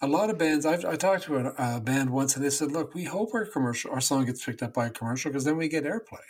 a 0.05 0.09
lot 0.09 0.31
of 0.31 0.39
bands. 0.39 0.67
I've 0.67 0.85
I 0.85 0.97
talked 0.97 1.25
to 1.25 1.37
a, 1.37 1.55
a 1.77 1.81
band 1.81 2.11
once, 2.11 2.37
and 2.37 2.45
they 2.45 2.51
said, 2.51 2.73
"Look, 2.73 2.95
we 2.95 3.05
hope 3.05 3.35
our 3.35 3.47
commercial, 3.47 3.91
our 3.93 4.01
song 4.01 4.25
gets 4.27 4.45
picked 4.45 4.63
up 4.63 4.75
by 4.75 4.87
a 4.87 4.91
commercial, 4.91 5.31
because 5.31 5.45
then 5.45 5.57
we 5.57 5.69
get 5.69 5.85
airplay. 5.85 6.27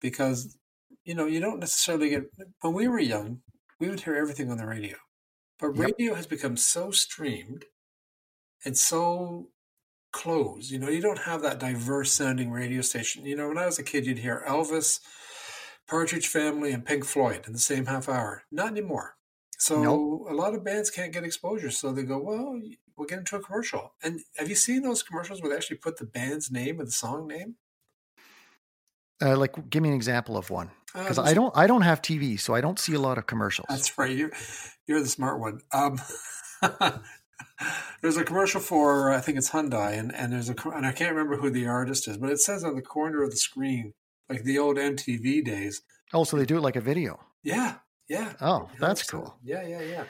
Because 0.00 0.56
you 1.04 1.14
know, 1.14 1.26
you 1.26 1.40
don't 1.40 1.60
necessarily 1.60 2.08
get. 2.10 2.24
When 2.62 2.74
we 2.74 2.88
were 2.88 2.98
young, 3.00 3.42
we 3.80 3.88
would 3.88 4.00
hear 4.00 4.14
everything 4.16 4.50
on 4.50 4.58
the 4.58 4.66
radio, 4.66 4.96
but 5.58 5.74
Yep. 5.76 5.86
radio 5.86 6.14
has 6.14 6.26
become 6.26 6.56
so 6.56 6.90
streamed 6.90 7.64
and 8.64 8.76
so 8.76 9.50
closed. 10.12 10.70
You 10.70 10.78
know, 10.78 10.88
you 10.88 11.00
don't 11.02 11.18
have 11.20 11.42
that 11.42 11.58
diverse 11.60 12.12
sounding 12.12 12.50
radio 12.50 12.80
station. 12.82 13.26
You 13.26 13.36
know, 13.36 13.48
when 13.48 13.58
I 13.58 13.66
was 13.66 13.78
a 13.78 13.82
kid, 13.84 14.06
you'd 14.06 14.18
hear 14.18 14.44
Elvis, 14.48 15.00
Partridge 15.88 16.28
Family, 16.28 16.72
and 16.72 16.84
Pink 16.84 17.04
Floyd 17.04 17.46
in 17.46 17.52
the 17.52 17.58
same 17.58 17.86
half 17.86 18.08
hour. 18.08 18.42
Not 18.50 18.68
anymore. 18.68 19.16
So 19.58 19.82
Nope. 19.82 20.26
a 20.30 20.34
lot 20.34 20.54
of 20.54 20.64
bands 20.64 20.90
can't 20.90 21.12
get 21.12 21.24
exposure, 21.24 21.70
so 21.70 21.92
they 21.92 22.02
go, 22.02 22.18
"Well, 22.18 22.60
we'll 22.96 23.06
get 23.08 23.18
into 23.18 23.36
a 23.36 23.40
commercial." 23.40 23.94
And 24.02 24.20
have 24.36 24.48
you 24.48 24.54
seen 24.54 24.82
those 24.82 25.02
commercials 25.02 25.40
where 25.40 25.50
they 25.50 25.56
actually 25.56 25.78
put 25.78 25.98
the 25.98 26.06
band's 26.06 26.50
name 26.50 26.78
and 26.80 26.88
the 26.88 26.92
song 26.92 27.26
name? 27.26 27.56
Uh, 29.22 29.36
like, 29.36 29.70
give 29.70 29.82
me 29.82 29.88
an 29.88 29.94
example 29.94 30.36
of 30.36 30.50
one, 30.50 30.68
Uh, 30.94 31.02
because 31.02 31.16
there's- 31.16 31.30
I 31.30 31.34
don't, 31.34 31.56
I 31.56 31.66
don't 31.66 31.80
have 31.82 32.02
TV, 32.02 32.36
so 32.38 32.54
I 32.54 32.60
don't 32.60 32.78
see 32.78 32.92
a 32.92 33.00
lot 33.00 33.16
of 33.16 33.26
commercials. 33.26 33.66
That's 33.70 33.96
right. 33.96 34.14
You're 34.14 34.30
you're 34.86 35.00
the 35.00 35.08
smart 35.08 35.40
one. 35.40 35.60
Um, 35.72 35.98
there's 38.02 38.16
a 38.16 38.24
commercial 38.24 38.60
for 38.60 39.10
I 39.10 39.20
think 39.20 39.38
it's 39.38 39.50
Hyundai, 39.50 39.98
and 39.98 40.14
and 40.14 40.32
there's 40.32 40.50
a 40.50 40.54
and 40.70 40.86
I 40.86 40.92
can't 40.92 41.12
remember 41.12 41.36
who 41.38 41.50
the 41.50 41.66
artist 41.66 42.08
is, 42.08 42.18
but 42.18 42.30
it 42.30 42.40
says 42.40 42.62
on 42.64 42.74
the 42.74 42.82
corner 42.82 43.22
of 43.22 43.30
the 43.30 43.36
screen 43.36 43.94
like 44.28 44.44
the 44.44 44.58
old 44.58 44.76
MTV 44.76 45.44
days. 45.44 45.82
Oh, 46.12 46.24
so 46.24 46.36
they 46.36 46.44
do 46.44 46.58
it 46.58 46.62
like 46.62 46.76
a 46.76 46.80
video. 46.80 47.18
Yeah, 47.42 47.76
yeah. 48.08 48.34
Oh, 48.40 48.68
that's 48.78 49.02
cool. 49.04 49.36
Yeah, 49.42 49.66
yeah, 49.66 49.80
yeah. 49.80 50.04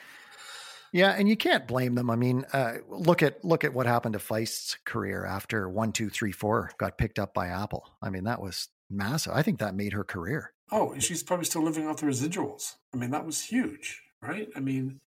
Yeah, 0.92 1.10
and 1.10 1.28
you 1.28 1.36
can't 1.36 1.66
blame 1.66 1.94
them. 1.94 2.10
I 2.10 2.16
mean, 2.16 2.44
uh, 2.52 2.74
look 2.88 3.22
at 3.22 3.44
look 3.44 3.64
at 3.64 3.74
what 3.74 3.86
happened 3.86 4.14
to 4.14 4.18
Feist's 4.18 4.76
career 4.84 5.24
after 5.24 5.68
one, 5.68 5.92
two, 5.92 6.08
three, 6.08 6.32
four 6.32 6.70
got 6.78 6.98
picked 6.98 7.18
up 7.18 7.34
by 7.34 7.48
Apple. 7.48 7.90
I 8.02 8.10
mean, 8.10 8.24
that 8.24 8.40
was 8.40 8.68
massive. 8.90 9.32
I 9.34 9.42
think 9.42 9.58
that 9.58 9.74
made 9.74 9.92
her 9.92 10.04
career. 10.04 10.52
Oh, 10.70 10.92
and 10.92 11.02
she's 11.02 11.22
probably 11.22 11.44
still 11.44 11.62
living 11.62 11.86
off 11.86 11.98
the 11.98 12.06
residuals. 12.06 12.74
I 12.92 12.96
mean, 12.96 13.10
that 13.10 13.26
was 13.26 13.44
huge. 13.44 14.02
right? 14.20 14.48
I 14.56 14.60
mean, 14.60 15.00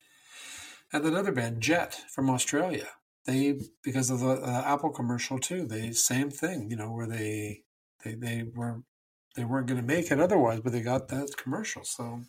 and 0.92 1.04
another 1.04 1.32
band, 1.32 1.60
Jet 1.60 2.00
from 2.10 2.30
Australia, 2.30 2.88
they 3.26 3.60
because 3.82 4.10
of 4.10 4.20
the 4.20 4.30
uh, 4.30 4.62
Apple 4.64 4.90
commercial 4.90 5.38
too. 5.38 5.66
They 5.66 5.92
same 5.92 6.30
thing, 6.30 6.70
you 6.70 6.76
know, 6.76 6.92
where 6.92 7.06
they 7.06 7.62
they 8.04 8.14
they 8.14 8.44
were 8.54 8.82
they 9.36 9.44
weren't 9.44 9.66
going 9.66 9.80
to 9.80 9.86
make 9.86 10.10
it 10.10 10.20
otherwise, 10.20 10.60
but 10.60 10.72
they 10.72 10.80
got 10.80 11.08
that 11.08 11.36
commercial. 11.36 11.84
So 11.84 12.22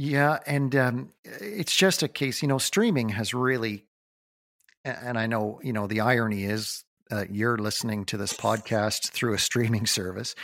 yeah, 0.00 0.38
and 0.46 0.76
um, 0.76 1.08
it's 1.24 1.74
just 1.74 2.04
a 2.04 2.08
case, 2.08 2.40
you 2.40 2.46
know, 2.46 2.58
streaming 2.58 3.08
has 3.08 3.34
really, 3.34 3.84
and 4.84 5.18
I 5.18 5.26
know, 5.26 5.58
you 5.60 5.72
know, 5.72 5.88
the 5.88 6.02
irony 6.02 6.44
is 6.44 6.84
uh, 7.10 7.24
you're 7.28 7.58
listening 7.58 8.04
to 8.04 8.16
this 8.16 8.32
podcast 8.32 9.10
through 9.10 9.34
a 9.34 9.40
streaming 9.40 9.86
service. 9.98 10.36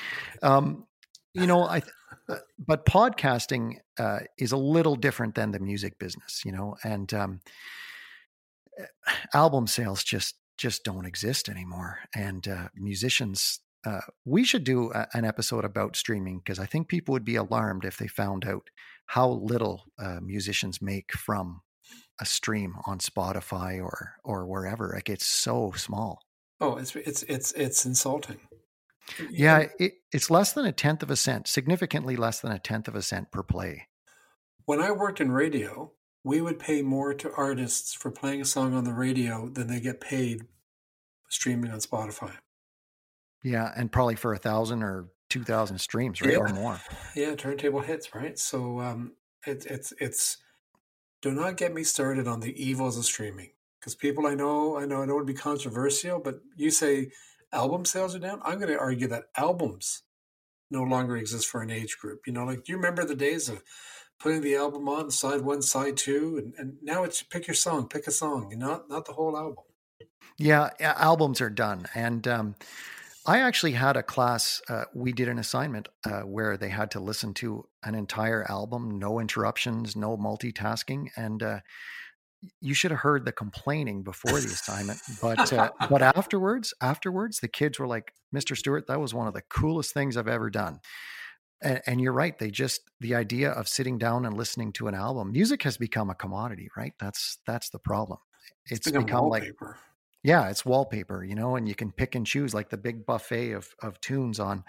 Um, 0.42 0.88
you 1.34 1.46
know, 1.46 1.62
I, 1.62 1.82
uh, 2.28 2.38
but 2.58 2.84
podcasting 2.84 3.76
uh, 3.96 4.20
is 4.36 4.50
a 4.50 4.56
little 4.56 4.96
different 4.96 5.36
than 5.36 5.52
the 5.52 5.60
music 5.60 6.00
business, 6.00 6.42
you 6.44 6.50
know, 6.50 6.74
and 6.82 7.14
um, 7.14 7.40
eh, 8.76 8.86
album 9.34 9.68
sales 9.68 10.02
just 10.02 10.34
just 10.58 10.82
don't 10.82 11.06
exist 11.06 11.48
anymore, 11.48 12.00
and 12.12 12.48
uh, 12.48 12.68
musicians. 12.74 13.60
Uh, 13.86 14.00
we 14.24 14.42
should 14.44 14.64
do 14.64 14.90
a, 14.92 15.06
an 15.12 15.24
episode 15.24 15.64
about 15.64 15.94
streaming 15.94 16.38
because 16.38 16.58
I 16.58 16.66
think 16.66 16.88
people 16.88 17.12
would 17.12 17.24
be 17.24 17.36
alarmed 17.36 17.84
if 17.84 17.98
they 17.98 18.08
found 18.08 18.46
out 18.46 18.70
how 19.06 19.28
little 19.28 19.84
uh, 19.98 20.20
musicians 20.22 20.80
make 20.80 21.12
from 21.12 21.60
a 22.20 22.26
stream 22.26 22.74
on 22.86 22.98
Spotify 22.98 23.82
or 23.82 24.14
or 24.24 24.46
wherever. 24.46 24.92
Like 24.94 25.08
it's 25.08 25.26
so 25.26 25.72
small. 25.76 26.20
Oh, 26.60 26.76
it's 26.76 26.94
it's 26.96 27.22
it's 27.24 27.52
it's 27.52 27.84
insulting. 27.84 28.38
Yeah, 29.30 29.66
it, 29.78 29.94
it's 30.12 30.30
less 30.30 30.52
than 30.52 30.64
a 30.64 30.72
tenth 30.72 31.02
of 31.02 31.10
a 31.10 31.16
cent, 31.16 31.46
significantly 31.46 32.16
less 32.16 32.40
than 32.40 32.52
a 32.52 32.58
tenth 32.58 32.88
of 32.88 32.94
a 32.94 33.02
cent 33.02 33.30
per 33.30 33.42
play. 33.42 33.88
When 34.64 34.80
I 34.80 34.92
worked 34.92 35.20
in 35.20 35.30
radio, 35.30 35.92
we 36.22 36.40
would 36.40 36.58
pay 36.58 36.80
more 36.80 37.12
to 37.12 37.32
artists 37.36 37.92
for 37.92 38.10
playing 38.10 38.40
a 38.40 38.46
song 38.46 38.74
on 38.74 38.84
the 38.84 38.94
radio 38.94 39.50
than 39.50 39.66
they 39.66 39.80
get 39.80 40.00
paid 40.00 40.46
streaming 41.28 41.70
on 41.70 41.80
Spotify. 41.80 42.32
Yeah, 43.42 43.70
and 43.76 43.92
probably 43.92 44.16
for 44.16 44.32
a 44.32 44.38
thousand 44.38 44.82
or 44.82 45.10
two 45.30 45.44
thousand 45.44 45.78
streams, 45.78 46.20
right, 46.20 46.32
yeah. 46.32 46.38
or 46.38 46.48
more. 46.48 46.80
Yeah, 47.14 47.34
turntable 47.34 47.80
hits, 47.80 48.14
right? 48.14 48.38
So 48.38 48.80
um, 48.80 49.12
it, 49.46 49.66
it's 49.66 49.92
it's. 50.00 50.38
Do 51.22 51.32
not 51.32 51.56
get 51.56 51.72
me 51.72 51.84
started 51.84 52.28
on 52.28 52.40
the 52.40 52.52
evils 52.62 52.98
of 52.98 53.06
streaming 53.06 53.50
because 53.80 53.94
people 53.94 54.26
I 54.26 54.34
know, 54.34 54.76
I 54.76 54.84
know, 54.84 55.02
I 55.02 55.06
don't 55.06 55.14
want 55.14 55.26
to 55.26 55.32
be 55.32 55.38
controversial, 55.38 56.18
but 56.18 56.40
you 56.54 56.70
say 56.70 57.10
album 57.50 57.86
sales 57.86 58.14
are 58.14 58.18
down. 58.18 58.40
I'm 58.44 58.58
going 58.58 58.70
to 58.70 58.78
argue 58.78 59.08
that 59.08 59.24
albums 59.36 60.02
no 60.70 60.82
longer 60.82 61.16
exist 61.16 61.48
for 61.48 61.62
an 61.62 61.70
age 61.70 61.96
group. 61.98 62.26
You 62.26 62.34
know, 62.34 62.44
like 62.44 62.64
do 62.64 62.72
you 62.72 62.76
remember 62.76 63.04
the 63.04 63.14
days 63.14 63.48
of 63.48 63.62
putting 64.18 64.40
the 64.40 64.56
album 64.56 64.88
on 64.88 65.10
side 65.10 65.42
one, 65.42 65.62
side 65.62 65.96
two, 65.96 66.38
and, 66.38 66.54
and 66.58 66.76
now 66.82 67.04
it's 67.04 67.22
pick 67.22 67.46
your 67.46 67.54
song, 67.54 67.88
pick 67.88 68.06
a 68.06 68.10
song, 68.10 68.48
and 68.50 68.60
not 68.60 68.88
not 68.88 69.04
the 69.04 69.12
whole 69.12 69.36
album. 69.36 69.64
Yeah, 70.38 70.70
albums 70.80 71.40
are 71.40 71.50
done, 71.50 71.86
and 71.94 72.26
um, 72.26 72.54
I 73.26 73.40
actually 73.40 73.72
had 73.72 73.96
a 73.96 74.02
class. 74.02 74.60
Uh, 74.68 74.84
we 74.94 75.12
did 75.12 75.28
an 75.28 75.38
assignment 75.38 75.88
uh, 76.04 76.20
where 76.22 76.56
they 76.56 76.68
had 76.68 76.90
to 76.92 77.00
listen 77.00 77.32
to 77.34 77.66
an 77.82 77.94
entire 77.94 78.44
album, 78.50 78.98
no 78.98 79.18
interruptions, 79.18 79.96
no 79.96 80.16
multitasking, 80.16 81.08
and 81.16 81.42
uh, 81.42 81.60
you 82.60 82.74
should 82.74 82.90
have 82.90 83.00
heard 83.00 83.24
the 83.24 83.32
complaining 83.32 84.02
before 84.02 84.38
the 84.38 84.46
assignment, 84.46 85.00
but 85.22 85.52
uh, 85.52 85.70
but 85.90 86.02
afterwards, 86.02 86.74
afterwards, 86.82 87.40
the 87.40 87.48
kids 87.48 87.78
were 87.78 87.86
like, 87.86 88.12
"Mr. 88.34 88.56
Stewart, 88.56 88.86
that 88.88 89.00
was 89.00 89.14
one 89.14 89.26
of 89.26 89.34
the 89.34 89.42
coolest 89.42 89.94
things 89.94 90.16
I've 90.16 90.28
ever 90.28 90.50
done." 90.50 90.80
And, 91.62 91.80
and, 91.86 92.00
you're 92.02 92.12
right; 92.12 92.38
they 92.38 92.50
just 92.50 92.82
the 93.00 93.14
idea 93.14 93.50
of 93.50 93.68
sitting 93.68 93.96
down 93.96 94.26
and 94.26 94.36
listening 94.36 94.72
to 94.74 94.88
an 94.88 94.94
album. 94.94 95.32
Music 95.32 95.62
has 95.62 95.78
become 95.78 96.10
a 96.10 96.14
commodity, 96.14 96.68
right? 96.76 96.92
That's 97.00 97.38
that's 97.46 97.70
the 97.70 97.78
problem. 97.78 98.18
It's, 98.66 98.86
it's 98.86 98.96
become 98.96 99.28
wallpaper. 99.28 99.66
like 99.66 99.93
yeah, 100.24 100.48
it's 100.48 100.64
wallpaper, 100.64 101.22
you 101.22 101.34
know, 101.34 101.54
and 101.54 101.68
you 101.68 101.74
can 101.74 101.92
pick 101.92 102.14
and 102.14 102.26
choose 102.26 102.54
like 102.54 102.70
the 102.70 102.78
big 102.78 103.04
buffet 103.04 103.52
of 103.52 103.68
of 103.82 104.00
tunes 104.00 104.40
on, 104.40 104.64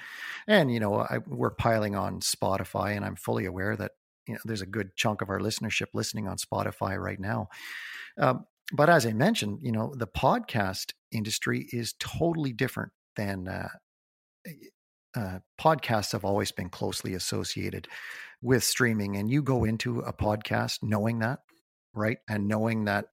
and 0.48 0.72
you 0.72 0.82
know, 0.82 1.00
I, 1.00 1.20
we're 1.26 1.50
piling 1.50 1.96
on 1.96 2.20
Spotify, 2.20 2.96
and 2.96 3.06
I'm 3.06 3.15
fully 3.15 3.46
aware 3.46 3.78
that 3.78 3.94
you 4.28 4.34
know 4.34 4.41
there's 4.44 4.62
a 4.62 4.68
good 4.68 4.96
chunk 4.98 5.22
of 5.22 5.30
our 5.30 5.39
listenership 5.39 5.88
listening 5.94 6.28
on 6.28 6.36
Spotify 6.36 6.98
right 7.02 7.20
now. 7.20 7.48
Um, 8.20 8.46
but 8.74 8.89
as 8.89 9.06
I 9.06 9.13
mentioned, 9.13 9.60
you 9.62 9.72
know 9.72 9.94
the 9.96 10.08
podcast 10.08 10.91
industry 11.13 11.68
is 11.72 11.94
totally 12.00 12.52
different 12.52 12.91
than 13.15 13.48
uh, 13.48 13.70
uh, 15.15 15.39
podcasts 15.58 16.12
have 16.12 16.26
always 16.26 16.52
been 16.52 16.70
closely 16.70 17.13
associated 17.13 17.88
with 18.41 18.62
streaming, 18.65 19.15
and 19.15 19.32
you 19.32 19.41
go 19.41 19.63
into 19.63 20.00
a 20.02 20.12
podcast 20.12 20.80
knowing 20.82 21.20
that, 21.20 21.39
right, 21.94 22.18
and 22.28 22.50
knowing 22.50 22.86
that 22.86 23.06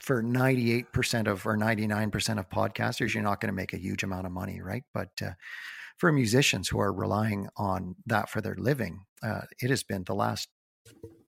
for 0.00 0.22
98% 0.22 1.26
of 1.26 1.46
or 1.46 1.56
99% 1.56 2.38
of 2.38 2.48
podcasters 2.48 3.14
you're 3.14 3.22
not 3.22 3.40
going 3.40 3.48
to 3.48 3.56
make 3.56 3.72
a 3.72 3.78
huge 3.78 4.02
amount 4.02 4.26
of 4.26 4.32
money 4.32 4.60
right 4.60 4.84
but 4.92 5.10
uh, 5.22 5.30
for 5.98 6.12
musicians 6.12 6.68
who 6.68 6.78
are 6.78 6.92
relying 6.92 7.48
on 7.56 7.96
that 8.06 8.30
for 8.30 8.40
their 8.40 8.54
living, 8.56 9.00
uh, 9.22 9.42
it 9.60 9.68
has 9.68 9.82
been 9.82 10.04
the 10.04 10.14
last 10.14 10.48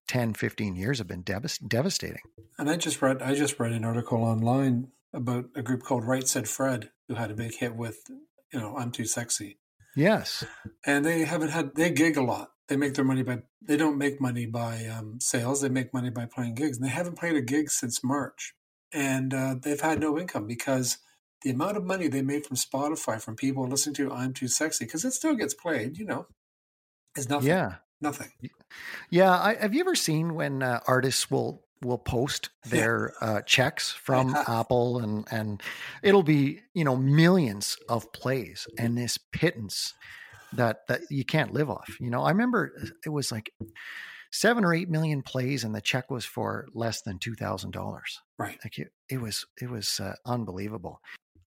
10, 0.09 0.35
15 0.35 0.77
years 0.77 0.99
have 0.99 1.09
been 1.09 1.25
devast- 1.25 1.69
devastating. 1.69 2.23
And 2.57 2.71
I 2.71 2.77
just 2.77 3.03
read, 3.03 3.21
I 3.21 3.35
just 3.35 3.59
read 3.59 3.73
an 3.73 3.85
article 3.85 4.23
online 4.23 4.89
about 5.13 5.47
a 5.57 5.63
group 5.63 5.83
called 5.83 6.05
Right 6.05 6.27
Said 6.27 6.49
Fred, 6.49 6.91
who 7.09 7.15
had 7.15 7.31
a 7.31 7.35
big 7.35 7.55
hit 7.55 7.75
with, 7.75 7.99
you 8.53 8.61
know, 8.61 8.77
I'm 8.77 8.93
Too 8.93 9.05
Sexy. 9.05 9.59
Yes. 9.97 10.45
And 10.87 11.05
they 11.05 11.25
haven't 11.25 11.51
had, 11.51 11.75
they 11.75 11.91
gig 11.91 12.17
a 12.17 12.23
lot. 12.23 12.51
They 12.69 12.77
make 12.77 12.95
their 12.95 13.05
money 13.05 13.25
by, 13.25 13.41
they 13.61 13.77
don't 13.77 13.99
make 13.99 14.21
money 14.21 14.47
by 14.47 14.87
um, 14.87 15.19
sales. 15.21 15.61
They 15.61 15.69
make 15.69 15.93
money 15.93 16.11
by 16.11 16.27
playing 16.27 16.55
gigs. 16.55 16.79
And 16.79 16.87
they 16.87 16.93
haven't 16.93 17.19
played 17.19 17.35
a 17.35 17.43
gig 17.43 17.71
since 17.71 18.05
March. 18.05 18.55
And 18.93 19.33
uh, 19.33 19.57
they've 19.61 19.81
had 19.81 20.01
no 20.01 20.19
income 20.19 20.47
because 20.47 20.99
the 21.43 21.51
amount 21.51 21.77
of 21.77 21.85
money 21.85 22.09
they 22.09 22.23
made 22.23 22.45
from 22.45 22.57
Spotify 22.57 23.21
from 23.21 23.37
people 23.37 23.67
listening 23.67 23.95
to 23.97 24.13
I'm 24.13 24.33
Too 24.33 24.49
Sexy, 24.49 24.85
because 24.85 25.05
it 25.05 25.13
still 25.13 25.35
gets 25.35 25.55
played, 25.55 25.97
you 25.97 26.05
know, 26.05 26.27
is 27.17 27.29
nothing. 27.29 27.49
Yeah. 27.49 27.75
Nothing. 28.01 28.33
Yeah. 29.11 29.39
I, 29.39 29.55
have 29.55 29.75
you 29.75 29.81
ever 29.81 29.95
seen 29.95 30.35
when 30.35 30.63
uh, 30.63 30.81
artists 30.87 31.31
will 31.31 31.65
will 31.83 31.99
post 31.99 32.51
their 32.67 33.13
yeah. 33.23 33.29
uh, 33.29 33.41
checks 33.43 33.91
from 33.91 34.35
Apple 34.47 34.99
and 34.99 35.27
and 35.31 35.63
it'll 36.03 36.23
be 36.23 36.61
you 36.75 36.85
know 36.85 36.97
millions 36.97 37.77
of 37.89 38.13
plays 38.13 38.67
and 38.79 38.99
this 38.99 39.19
pittance 39.19 39.95
that 40.53 40.87
that 40.89 41.01
you 41.11 41.25
can't 41.25 41.53
live 41.53 41.71
off. 41.71 41.97
You 42.01 42.11
know, 42.11 42.23
I 42.23 42.31
remember 42.31 42.73
uh, 42.81 42.87
it 43.05 43.11
was 43.11 43.33
like 43.33 43.53
seven 44.31 44.65
or 44.65 44.75
eight 44.75 44.89
million 44.89 45.23
plays, 45.23 45.65
and 45.65 45.75
the 45.75 45.81
check 45.81 46.11
was 46.11 46.25
for 46.25 46.67
less 46.75 47.03
than 47.03 47.19
two 47.19 47.35
thousand 47.35 47.73
dollars. 47.73 48.19
Right. 48.39 48.59
Like 48.65 48.79
it, 48.79 48.89
it 49.09 49.21
was 49.21 49.47
it 49.61 49.71
was 49.71 50.01
uh, 50.01 50.15
unbelievable. 50.27 51.01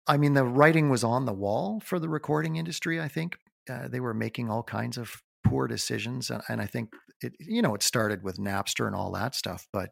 I 0.07 0.17
mean, 0.17 0.33
the 0.33 0.43
writing 0.43 0.89
was 0.89 1.03
on 1.03 1.25
the 1.25 1.33
wall 1.33 1.81
for 1.85 1.99
the 1.99 2.09
recording 2.09 2.55
industry. 2.55 2.99
I 2.99 3.07
think 3.07 3.37
uh, 3.69 3.87
they 3.87 3.99
were 3.99 4.15
making 4.15 4.49
all 4.49 4.63
kinds 4.63 4.97
of 4.97 5.21
poor 5.43 5.67
decisions, 5.67 6.31
and, 6.31 6.41
and, 6.49 6.59
I 6.59 6.65
think 6.65 6.89
it, 7.21 7.33
you 7.39 7.61
know, 7.61 7.75
it 7.75 7.83
started 7.83 8.23
with 8.23 8.37
Napster 8.37 8.87
and 8.87 8.95
all 8.95 9.11
that 9.11 9.35
stuff, 9.35 9.67
but 9.71 9.91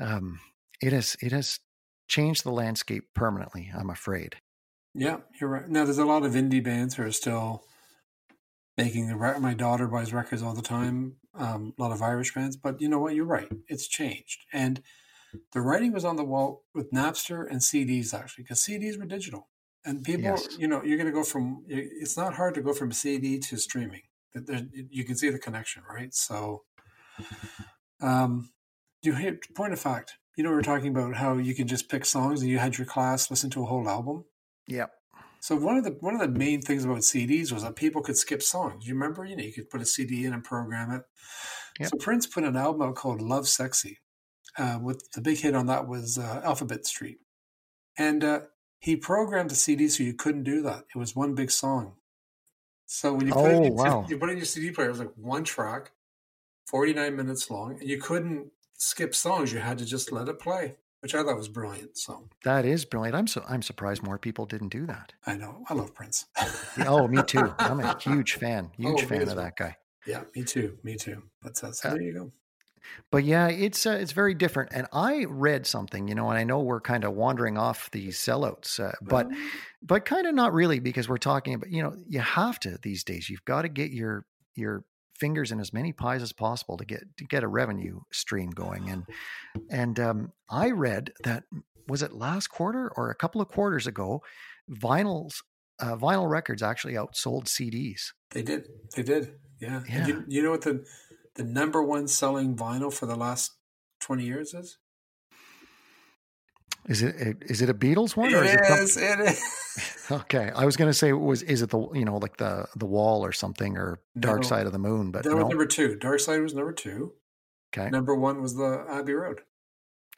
um, 0.00 0.40
it 0.82 0.94
has 0.94 1.16
it 1.20 1.32
has 1.32 1.60
changed 2.08 2.44
the 2.44 2.50
landscape 2.50 3.04
permanently. 3.14 3.70
I'm 3.76 3.90
afraid. 3.90 4.36
Yeah, 4.94 5.18
you're 5.38 5.50
right. 5.50 5.68
Now, 5.68 5.84
there's 5.84 5.98
a 5.98 6.06
lot 6.06 6.24
of 6.24 6.32
indie 6.32 6.64
bands 6.64 6.94
who 6.94 7.02
are 7.02 7.12
still 7.12 7.64
making 8.78 9.08
the. 9.08 9.16
My 9.38 9.52
daughter 9.52 9.86
buys 9.86 10.12
records 10.12 10.42
all 10.42 10.54
the 10.54 10.62
time. 10.62 11.16
Um, 11.36 11.74
a 11.78 11.82
lot 11.82 11.92
of 11.92 12.02
Irish 12.02 12.34
bands, 12.34 12.56
but 12.56 12.80
you 12.80 12.88
know 12.88 12.98
what? 12.98 13.14
You're 13.14 13.26
right. 13.26 13.48
It's 13.68 13.86
changed, 13.86 14.44
and 14.52 14.82
the 15.52 15.60
writing 15.60 15.92
was 15.92 16.04
on 16.04 16.16
the 16.16 16.24
wall 16.24 16.64
with 16.74 16.92
Napster 16.92 17.46
and 17.48 17.60
CDs 17.60 18.14
actually, 18.14 18.44
because 18.44 18.62
CDs 18.62 18.98
were 18.98 19.06
digital, 19.06 19.48
and 19.84 20.02
people, 20.02 20.22
yes. 20.22 20.56
you 20.58 20.66
know, 20.66 20.82
you're 20.82 20.96
going 20.96 21.06
to 21.08 21.12
go 21.12 21.22
from. 21.22 21.64
It's 21.68 22.16
not 22.16 22.34
hard 22.34 22.54
to 22.54 22.62
go 22.62 22.72
from 22.72 22.92
CD 22.92 23.38
to 23.40 23.56
streaming. 23.56 24.02
You 24.90 25.04
can 25.04 25.16
see 25.16 25.30
the 25.30 25.38
connection, 25.38 25.82
right? 25.88 26.14
So, 26.14 26.64
um, 28.00 28.50
you 29.02 29.14
hit 29.14 29.54
point 29.54 29.72
of 29.72 29.80
fact. 29.80 30.14
You 30.36 30.44
know, 30.44 30.50
we 30.50 30.56
were 30.56 30.62
talking 30.62 30.88
about 30.88 31.14
how 31.14 31.38
you 31.38 31.54
can 31.54 31.66
just 31.66 31.88
pick 31.88 32.04
songs 32.04 32.42
and 32.42 32.50
you 32.50 32.58
had 32.58 32.76
your 32.76 32.86
class 32.86 33.30
listen 33.30 33.48
to 33.50 33.62
a 33.62 33.66
whole 33.66 33.88
album. 33.88 34.24
Yep. 34.68 34.90
So 35.40 35.56
one 35.56 35.76
of 35.76 35.84
the 35.84 35.96
one 36.00 36.14
of 36.14 36.20
the 36.20 36.28
main 36.28 36.60
things 36.60 36.84
about 36.84 36.98
CDs 36.98 37.52
was 37.52 37.62
that 37.62 37.76
people 37.76 38.02
could 38.02 38.16
skip 38.16 38.42
songs. 38.42 38.86
You 38.86 38.94
remember, 38.94 39.24
you 39.24 39.36
know, 39.36 39.44
you 39.44 39.52
could 39.52 39.70
put 39.70 39.80
a 39.80 39.86
CD 39.86 40.24
in 40.24 40.32
and 40.32 40.42
program 40.42 40.90
it. 40.90 41.02
Yep. 41.80 41.90
So 41.90 41.96
Prince 41.98 42.26
put 42.26 42.44
an 42.44 42.56
album 42.56 42.82
out 42.82 42.94
called 42.94 43.20
Lovesexy, 43.20 43.96
uh, 44.58 44.78
with 44.80 45.10
the 45.12 45.20
big 45.20 45.38
hit 45.38 45.54
on 45.54 45.66
that 45.66 45.86
was 45.86 46.18
uh, 46.18 46.40
Alphabet 46.42 46.86
Street, 46.86 47.18
and 47.98 48.24
uh, 48.24 48.40
he 48.80 48.96
programmed 48.96 49.50
the 49.50 49.56
CD 49.56 49.88
so 49.88 50.02
you 50.02 50.14
couldn't 50.14 50.44
do 50.44 50.62
that. 50.62 50.84
It 50.94 50.98
was 50.98 51.14
one 51.14 51.34
big 51.34 51.50
song. 51.50 51.94
So 52.86 53.12
when 53.14 53.26
you 53.26 53.32
put, 53.32 53.52
oh, 53.52 53.64
it, 53.64 53.72
wow. 53.72 54.06
you 54.08 54.16
put 54.16 54.28
it 54.28 54.32
in 54.32 54.38
your 54.38 54.46
CD 54.46 54.70
player, 54.70 54.88
it 54.88 54.92
was 54.92 55.00
like 55.00 55.12
one 55.16 55.44
track, 55.44 55.92
forty 56.66 56.94
nine 56.94 57.16
minutes 57.16 57.50
long, 57.50 57.78
and 57.80 57.88
you 57.88 58.00
couldn't 58.00 58.50
skip 58.74 59.14
songs. 59.14 59.52
You 59.52 59.58
had 59.58 59.78
to 59.78 59.84
just 59.84 60.12
let 60.12 60.28
it 60.28 60.38
play, 60.38 60.76
which 61.00 61.14
I 61.14 61.22
thought 61.22 61.36
was 61.36 61.48
brilliant. 61.48 61.96
So 61.98 62.28
that 62.44 62.64
is 62.64 62.84
brilliant. 62.84 63.16
I'm 63.16 63.26
so 63.26 63.44
I'm 63.48 63.62
surprised 63.62 64.02
more 64.02 64.18
people 64.18 64.46
didn't 64.46 64.68
do 64.68 64.86
that. 64.86 65.12
I 65.26 65.36
know. 65.36 65.64
I 65.68 65.74
love 65.74 65.94
Prince. 65.94 66.26
oh, 66.86 67.06
me 67.08 67.22
too. 67.22 67.54
I'm 67.58 67.80
a 67.80 67.98
huge 68.00 68.34
fan. 68.34 68.70
Huge 68.76 69.02
oh, 69.02 69.06
fan 69.06 69.22
of 69.22 69.36
that 69.36 69.56
guy. 69.56 69.76
Yeah, 70.06 70.22
me 70.34 70.44
too. 70.44 70.78
Me 70.82 70.96
too. 70.96 71.22
But 71.42 71.62
uh, 71.62 71.72
so 71.72 71.88
uh, 71.88 71.92
there 71.92 72.02
you 72.02 72.12
go. 72.12 72.32
but 73.10 73.24
yeah, 73.24 73.48
it's 73.48 73.86
uh, 73.86 73.98
it's 74.00 74.12
very 74.12 74.34
different. 74.34 74.70
And 74.72 74.86
I 74.92 75.26
read 75.28 75.66
something, 75.66 76.08
you 76.08 76.14
know, 76.14 76.30
and 76.30 76.38
I 76.38 76.44
know 76.44 76.60
we're 76.60 76.80
kind 76.80 77.04
of 77.04 77.14
wandering 77.14 77.58
off 77.58 77.90
these 77.90 78.16
sellouts, 78.18 78.80
uh, 78.80 78.92
but 79.02 79.28
Well, 79.28 79.38
but 79.82 80.04
kind 80.04 80.26
of 80.26 80.34
not 80.34 80.52
really 80.52 80.80
because 80.80 81.08
we're 81.08 81.18
talking 81.18 81.54
about 81.54 81.70
you 81.70 81.82
know 81.82 81.94
you 82.08 82.20
have 82.20 82.58
to 82.60 82.78
these 82.82 83.04
days. 83.04 83.28
You've 83.28 83.44
got 83.44 83.62
to 83.62 83.68
get 83.68 83.90
your 83.90 84.24
your 84.54 84.84
fingers 85.16 85.50
in 85.52 85.60
as 85.60 85.72
many 85.72 85.92
pies 85.92 86.22
as 86.22 86.32
possible 86.32 86.76
to 86.76 86.84
get 86.84 87.02
to 87.16 87.24
get 87.24 87.42
a 87.42 87.48
revenue 87.48 88.00
stream 88.12 88.50
going. 88.50 88.88
And 88.88 89.04
and 89.70 89.98
um, 90.00 90.32
I 90.50 90.70
read 90.70 91.12
that 91.24 91.44
was 91.88 92.02
it 92.02 92.12
last 92.12 92.48
quarter 92.48 92.90
or 92.96 93.10
a 93.10 93.14
couple 93.14 93.40
of 93.40 93.48
quarters 93.48 93.86
ago, 93.86 94.22
vinyls 94.70 95.34
uh, 95.78 95.96
vinyl 95.96 96.28
records 96.28 96.62
actually 96.62 96.94
outsold 96.94 97.44
CDs. 97.44 98.12
they 98.30 98.42
did. 98.42 98.68
They 98.94 99.02
did. 99.02 99.34
Yeah. 99.60 99.82
And 99.88 99.88
Yeah. 99.88 100.06
you, 100.06 100.24
you 100.28 100.42
know 100.42 100.50
what 100.50 100.62
the 100.62 100.84
the 101.34 101.44
number 101.44 101.82
one 101.82 102.08
selling 102.08 102.56
vinyl 102.56 102.92
for 102.92 103.06
the 103.06 103.16
last 103.16 103.52
twenty 104.00 104.24
years 104.24 104.54
is? 104.54 104.78
Is 106.88 107.02
it 107.02 107.38
is 107.42 107.62
it 107.62 107.68
a 107.68 107.74
Beatles 107.74 108.16
one 108.16 108.28
It 108.28 108.34
or 108.34 108.44
is 108.44 108.54
it? 108.54 108.60
is. 108.60 108.96
It 108.96 109.20
is. 109.20 109.42
Okay, 110.10 110.50
I 110.54 110.64
was 110.64 110.76
going 110.76 110.88
to 110.88 110.94
say 110.94 111.12
was 111.12 111.42
is 111.42 111.60
it 111.60 111.68
the 111.70 111.88
you 111.92 112.04
know 112.04 112.16
like 112.16 112.36
the 112.36 112.66
the 112.76 112.86
wall 112.86 113.24
or 113.26 113.32
something 113.32 113.76
or 113.76 113.98
Dark 114.18 114.42
No. 114.42 114.48
Side 114.48 114.66
of 114.66 114.72
the 114.72 114.78
Moon, 114.78 115.10
but 115.10 115.24
that 115.24 115.34
was 115.34 115.48
number 115.48 115.66
two. 115.66 115.96
Dark 115.96 116.20
Side 116.20 116.40
was 116.40 116.54
number 116.54 116.72
two. 116.72 117.12
Okay. 117.76 117.90
Number 117.90 118.14
one 118.14 118.40
was 118.40 118.54
the 118.54 118.86
Abbey 118.88 119.12
Road. 119.12 119.40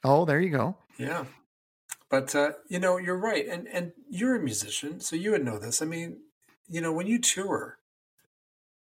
Oh, 0.04 0.24
there 0.26 0.40
you 0.40 0.50
go. 0.50 0.76
Yeah. 0.98 1.24
But 2.11 2.35
uh, 2.35 2.52
you 2.68 2.78
know, 2.78 2.98
you're 2.98 3.16
right. 3.18 3.46
And 3.48 3.66
and 3.68 3.92
you're 4.11 4.37
a 4.37 4.40
musician, 4.40 5.00
so 5.00 5.16
you 5.16 5.31
would 5.33 5.44
know 5.44 5.59
this. 5.59 5.81
I 5.83 5.87
mean, 5.87 6.18
you 6.68 6.81
know, 6.83 6.92
when 6.92 7.07
you 7.07 7.18
tour, 7.18 7.78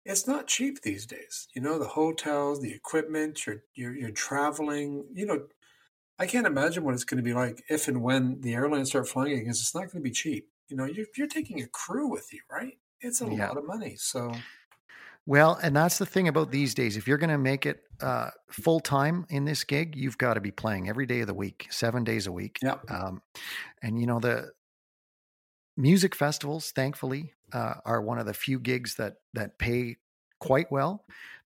it's 0.04 0.26
not 0.26 0.46
cheap 0.46 0.82
these 0.82 1.04
days. 1.04 1.48
You 1.54 1.60
know, 1.62 1.78
the 1.78 1.88
hotels, 1.88 2.60
the 2.60 2.72
equipment, 2.72 3.44
you're 3.46 3.64
you're 3.74 3.94
you're 3.94 4.10
traveling, 4.10 5.04
you 5.12 5.26
know, 5.26 5.42
I 6.18 6.26
can't 6.26 6.46
imagine 6.46 6.84
what 6.84 6.94
it's 6.94 7.04
going 7.04 7.18
to 7.18 7.22
be 7.24 7.34
like 7.34 7.64
if 7.68 7.88
and 7.88 8.02
when 8.02 8.40
the 8.42 8.54
airlines 8.54 8.88
start 8.90 9.08
flying 9.08 9.32
again, 9.32 9.46
'cause 9.46 9.60
it's 9.60 9.74
not 9.74 9.82
going 9.90 10.02
to 10.04 10.08
be 10.08 10.10
cheap. 10.10 10.50
You 10.68 10.76
know, 10.76 10.84
you're 10.84 11.06
you're 11.16 11.26
taking 11.26 11.62
a 11.62 11.68
crew 11.68 12.08
with 12.08 12.32
you, 12.32 12.42
right? 12.50 12.78
It's 13.00 13.20
a 13.20 13.26
Yeah. 13.26 13.52
lot 13.52 13.58
of 13.58 13.64
money. 13.66 13.96
So 13.96 14.46
Well, 15.26 15.58
and 15.62 15.74
that's 15.76 15.98
the 15.98 16.06
thing 16.06 16.26
about 16.28 16.50
these 16.50 16.74
days. 16.74 16.96
If 16.96 17.06
you're 17.06 17.18
going 17.18 17.30
to 17.30 17.38
make 17.38 17.64
it 17.64 17.84
uh, 18.00 18.30
full 18.50 18.80
time 18.80 19.24
in 19.28 19.44
this 19.44 19.62
gig, 19.64 19.94
you've 19.94 20.18
got 20.18 20.34
to 20.34 20.40
be 20.40 20.50
playing 20.50 20.88
every 20.88 21.06
day 21.06 21.20
of 21.20 21.28
the 21.28 21.34
week, 21.34 21.68
seven 21.70 22.02
days 22.02 22.26
a 22.26 22.32
week. 22.32 22.58
yeah. 22.62 22.78
Um, 22.88 23.22
and 23.82 24.00
you 24.00 24.06
know 24.06 24.20
the 24.20 24.52
music 25.76 26.14
festivals, 26.14 26.70
thankfully, 26.72 27.34
uh, 27.52 27.74
are 27.84 28.02
one 28.02 28.18
of 28.18 28.26
the 28.26 28.34
few 28.34 28.58
gigs 28.60 28.96
that 28.96 29.16
that 29.34 29.58
pay 29.58 29.96
quite 30.40 30.70
well. 30.70 31.04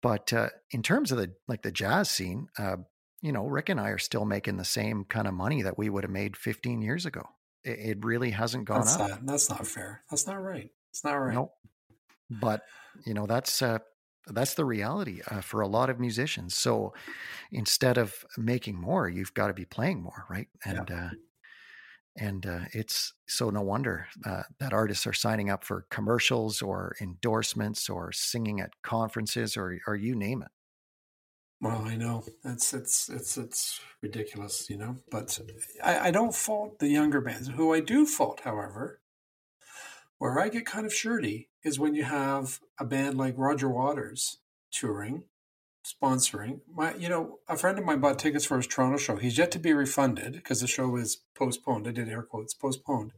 But 0.02 0.32
uh, 0.34 0.50
in 0.72 0.84
terms 0.84 1.12
of 1.12 1.17
the 1.17 1.36
like 1.48 1.62
the 1.63 1.72
jazz 1.72 2.10
scene, 2.10 2.48
uh, 2.58 2.78
you 3.21 3.32
know, 3.32 3.45
Rick 3.45 3.69
and 3.69 3.80
I 3.80 3.89
are 3.89 3.97
still 3.97 4.25
making 4.25 4.58
the 4.58 4.65
same 4.65 5.03
kind 5.06 5.27
of 5.27 5.34
money 5.34 5.62
that 5.63 5.77
we 5.77 5.89
would 5.89 6.03
have 6.03 6.12
made 6.12 6.38
15 6.38 6.82
years 6.82 7.06
ago. 7.06 7.23
It, 7.63 7.80
it 7.80 8.06
really 8.06 8.32
hasn't 8.32 8.65
gone 8.65 8.82
That's 8.82 8.95
up. 8.95 9.12
uh, 9.12 9.17
that's 9.23 9.49
not 9.49 9.65
fair. 9.65 10.03
That's 10.10 10.27
not 10.27 10.41
right. 10.41 10.69
It's 10.91 11.03
not 11.03 11.13
right. 11.13 11.34
No, 11.34 11.51
but 12.30 12.62
you 13.06 13.13
know 13.13 13.25
that's 13.25 13.62
uh, 13.62 13.80
that's 14.27 14.56
the 14.56 14.65
reality 14.65 15.21
uh, 15.30 15.41
for 15.41 15.62
a 15.62 15.67
lot 15.67 15.89
of 15.89 15.99
musicians. 15.99 16.56
So 16.56 16.93
instead 17.51 17.97
of 17.97 18.25
making 18.38 18.80
more, 18.80 19.08
you've 19.10 19.34
got 19.34 19.47
to 19.47 19.53
be 19.53 19.65
playing 19.65 20.01
more, 20.01 20.25
right? 20.30 20.47
Yeah. 20.65 20.71
And 20.71 20.91
uh, 20.91 21.10
and 22.19 22.45
uh, 22.45 22.60
it's 22.73 23.13
so 23.27 23.49
no 23.49 23.62
wonder 23.62 24.08
uh, 24.25 24.43
that 24.60 24.73
artists 24.73 25.06
are 25.06 25.13
signing 25.13 25.49
up 25.49 25.63
for 25.63 25.86
commercials 25.91 26.62
or 26.62 26.95
endorsements 26.99 27.89
or 27.89 28.12
singing 28.12 28.60
at 28.60 28.71
conferences 28.82 29.56
or 29.56 29.80
or 29.88 29.95
you 29.95 30.15
name 30.15 30.41
it. 30.41 30.49
Well, 31.60 31.84
I 31.86 31.96
know 31.96 32.24
it's 32.46 32.74
it's 32.74 33.10
it's 33.10 33.38
it's 33.38 33.80
ridiculous, 34.02 34.70
you 34.70 34.78
know. 34.78 34.98
But 35.10 35.39
I, 35.84 36.10
I 36.10 36.12
don't 36.12 36.36
fault 36.36 36.78
the 36.80 36.88
younger 36.88 37.20
bands. 37.20 37.48
Who 37.48 37.74
I 37.74 37.80
do 37.80 38.06
fault, 38.06 38.41
however, 38.43 39.02
where 40.20 40.39
I 40.39 40.50
get 40.50 40.67
kind 40.67 40.86
of 40.86 40.93
shirty 40.93 41.50
is 41.63 41.80
when 41.80 41.96
you 41.96 42.04
have 42.04 42.60
a 42.80 42.86
band 42.86 43.17
like 43.17 43.34
Roger 43.38 43.70
Waters 43.70 44.38
touring, 44.72 45.24
sponsoring. 45.84 46.62
My, 46.72 46.93
you 46.93 47.10
know, 47.10 47.39
a 47.48 47.58
friend 47.58 47.80
of 47.80 47.86
mine 47.86 48.02
bought 48.02 48.20
tickets 48.20 48.46
for 48.46 48.58
his 48.58 48.67
Toronto 48.67 48.98
show. 48.98 49.15
He's 49.15 49.39
yet 49.39 49.50
to 49.52 49.60
be 49.60 49.74
refunded 49.74 50.34
because 50.34 50.62
the 50.62 50.67
show 50.67 50.96
is 50.96 51.24
postponed. 51.36 51.88
I 51.88 51.91
did 51.91 52.08
air 52.08 52.22
quotes 52.22 52.54
postponed. 52.54 53.13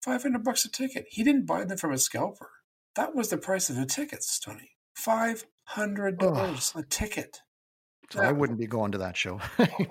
Five 0.00 0.22
hundred 0.22 0.44
bucks 0.44 0.64
a 0.64 0.70
ticket. 0.70 1.06
He 1.10 1.22
didn't 1.22 1.46
buy 1.46 1.64
them 1.64 1.76
from 1.76 1.92
a 1.92 1.98
scalper. 1.98 2.48
That 2.96 3.14
was 3.14 3.28
the 3.28 3.36
price 3.36 3.68
of 3.68 3.76
the 3.76 3.84
tickets, 3.86 4.38
Tony. 4.40 4.70
Five 4.94 5.44
hundred 5.64 6.18
dollars 6.18 6.72
a 6.74 6.82
ticket. 6.82 7.42
So 8.10 8.20
I 8.20 8.32
wouldn't 8.32 8.58
be 8.58 8.66
going 8.66 8.92
to 8.92 8.98
that 8.98 9.16
show. 9.16 9.40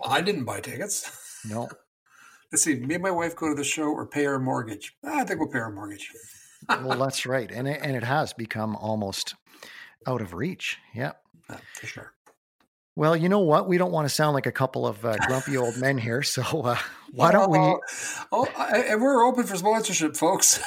I 0.06 0.22
didn't 0.22 0.44
buy 0.44 0.60
tickets. 0.60 1.42
no. 1.50 1.70
Let's 2.52 2.64
see, 2.64 2.76
me 2.76 2.96
and 2.96 3.04
my 3.04 3.12
wife 3.12 3.36
go 3.36 3.48
to 3.50 3.56
the 3.56 3.64
show 3.64 3.86
or 3.86 4.08
pay 4.08 4.26
our 4.26 4.40
mortgage. 4.40 4.96
Ah, 5.06 5.20
I 5.20 5.24
think 5.24 5.40
we'll 5.40 5.50
pay 5.50 5.60
our 5.60 5.72
mortgage. 5.72 6.12
Well, 6.68 6.98
that's 7.00 7.26
right, 7.26 7.50
and 7.52 7.68
it, 7.68 7.80
and 7.82 7.96
it 7.96 8.04
has 8.04 8.34
become 8.34 8.76
almost 8.76 9.36
out 10.08 10.22
of 10.22 10.34
reach. 10.34 10.78
Yeah. 10.94 11.14
Ah, 11.50 11.60
for 11.76 11.88
sure. 11.88 12.14
Well, 12.96 13.16
you 13.16 13.30
know 13.30 13.40
what? 13.40 13.70
We 13.70 13.78
don't 13.78 13.92
want 13.94 14.10
to 14.10 14.14
sound 14.14 14.34
like 14.34 14.48
a 14.48 14.52
couple 14.52 14.86
of 14.86 15.06
uh, 15.06 15.16
grumpy 15.28 15.56
old 15.56 15.78
men 15.78 15.98
here. 15.98 16.22
So 16.24 16.42
uh, 16.64 16.78
why 17.14 17.32
don't 17.32 17.50
we? 17.50 17.60
Oh, 17.60 17.80
oh, 18.34 18.48
I- 18.58 18.80
and 18.90 19.02
we're 19.02 19.24
open 19.24 19.46
for 19.46 19.56
sponsorship, 19.56 20.18
folks. 20.18 20.60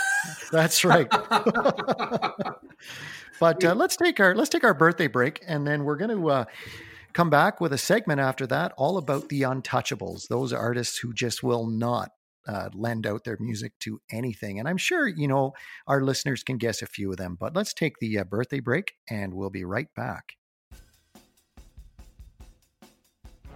That's 0.50 0.82
right. 0.84 1.10
but 3.40 3.64
uh, 3.64 3.74
let's 3.74 3.96
take 3.96 4.18
our 4.20 4.34
let's 4.34 4.48
take 4.48 4.64
our 4.64 4.72
birthday 4.72 5.08
break, 5.08 5.42
and 5.46 5.66
then 5.66 5.84
we're 5.84 5.96
going 5.96 6.16
to 6.16 6.30
uh, 6.30 6.44
come 7.12 7.30
back 7.30 7.60
with 7.60 7.72
a 7.72 7.78
segment 7.78 8.20
after 8.20 8.46
that, 8.48 8.72
all 8.76 8.98
about 8.98 9.28
the 9.28 9.42
untouchables. 9.42 10.28
Those 10.28 10.52
artists 10.52 10.98
who 10.98 11.12
just 11.12 11.42
will 11.42 11.66
not 11.66 12.10
uh, 12.46 12.68
lend 12.74 13.06
out 13.06 13.24
their 13.24 13.36
music 13.38 13.72
to 13.80 14.00
anything. 14.10 14.58
And 14.58 14.68
I'm 14.68 14.76
sure 14.76 15.06
you 15.06 15.28
know 15.28 15.54
our 15.86 16.02
listeners 16.02 16.42
can 16.42 16.58
guess 16.58 16.82
a 16.82 16.86
few 16.86 17.10
of 17.10 17.16
them. 17.16 17.36
But 17.38 17.54
let's 17.54 17.72
take 17.72 17.98
the 17.98 18.18
uh, 18.18 18.24
birthday 18.24 18.60
break, 18.60 18.94
and 19.08 19.34
we'll 19.34 19.50
be 19.50 19.64
right 19.64 19.88
back. 19.94 20.36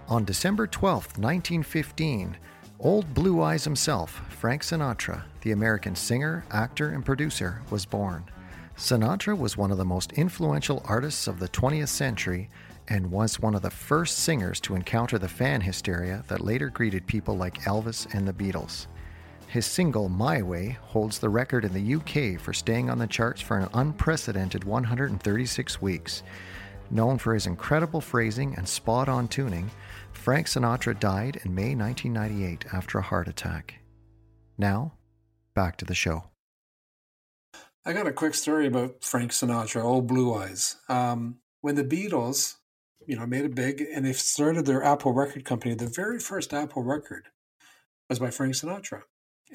On 0.07 0.23
December 0.23 0.67
12th, 0.67 1.17
1915, 1.17 2.37
Old 2.79 3.13
Blue 3.13 3.41
Eyes 3.41 3.65
himself, 3.65 4.21
Frank 4.29 4.61
Sinatra, 4.61 5.23
the 5.41 5.51
American 5.51 5.95
singer, 5.95 6.45
actor, 6.51 6.91
and 6.91 7.03
producer, 7.03 7.61
was 7.69 7.85
born. 7.85 8.23
Sinatra 8.77 9.37
was 9.37 9.57
one 9.57 9.71
of 9.71 9.77
the 9.77 9.83
most 9.83 10.13
influential 10.13 10.81
artists 10.85 11.27
of 11.27 11.39
the 11.39 11.49
20th 11.49 11.89
century 11.89 12.49
and 12.87 13.11
was 13.11 13.39
one 13.39 13.55
of 13.55 13.61
the 13.61 13.69
first 13.69 14.19
singers 14.19 14.59
to 14.61 14.75
encounter 14.75 15.17
the 15.17 15.27
fan 15.27 15.61
hysteria 15.61 16.23
that 16.27 16.41
later 16.41 16.69
greeted 16.69 17.05
people 17.07 17.35
like 17.35 17.61
Elvis 17.61 18.13
and 18.13 18.27
the 18.27 18.33
Beatles. 18.33 18.87
His 19.47 19.65
single 19.65 20.09
My 20.09 20.41
Way 20.41 20.77
holds 20.81 21.19
the 21.19 21.29
record 21.29 21.63
in 21.63 21.73
the 21.73 21.95
UK 21.95 22.39
for 22.39 22.51
staying 22.53 22.89
on 22.89 22.97
the 22.97 23.07
charts 23.07 23.41
for 23.41 23.57
an 23.57 23.69
unprecedented 23.73 24.65
136 24.65 25.81
weeks. 25.81 26.23
Known 26.89 27.17
for 27.17 27.33
his 27.33 27.47
incredible 27.47 28.01
phrasing 28.01 28.55
and 28.55 28.67
spot 28.67 29.07
on 29.07 29.27
tuning, 29.27 29.71
Frank 30.11 30.47
Sinatra 30.47 30.99
died 30.99 31.39
in 31.43 31.55
May 31.55 31.75
1998 31.75 32.65
after 32.73 32.97
a 32.97 33.01
heart 33.01 33.27
attack. 33.27 33.75
Now, 34.57 34.93
back 35.53 35.77
to 35.77 35.85
the 35.85 35.95
show. 35.95 36.25
I 37.85 37.93
got 37.93 38.05
a 38.05 38.11
quick 38.11 38.33
story 38.33 38.67
about 38.67 39.01
Frank 39.01 39.31
Sinatra, 39.31 39.81
Old 39.81 40.07
Blue 40.07 40.33
Eyes. 40.33 40.75
Um, 40.89 41.37
when 41.61 41.75
the 41.75 41.85
Beatles, 41.85 42.56
you 43.07 43.15
know, 43.15 43.25
made 43.25 43.45
it 43.45 43.55
big 43.55 43.81
and 43.81 44.05
they 44.05 44.13
started 44.13 44.65
their 44.65 44.83
Apple 44.83 45.13
record 45.13 45.45
company, 45.45 45.73
the 45.73 45.87
very 45.87 46.19
first 46.19 46.53
Apple 46.53 46.83
record 46.83 47.29
was 48.09 48.19
by 48.19 48.29
Frank 48.29 48.53
Sinatra. 48.53 49.03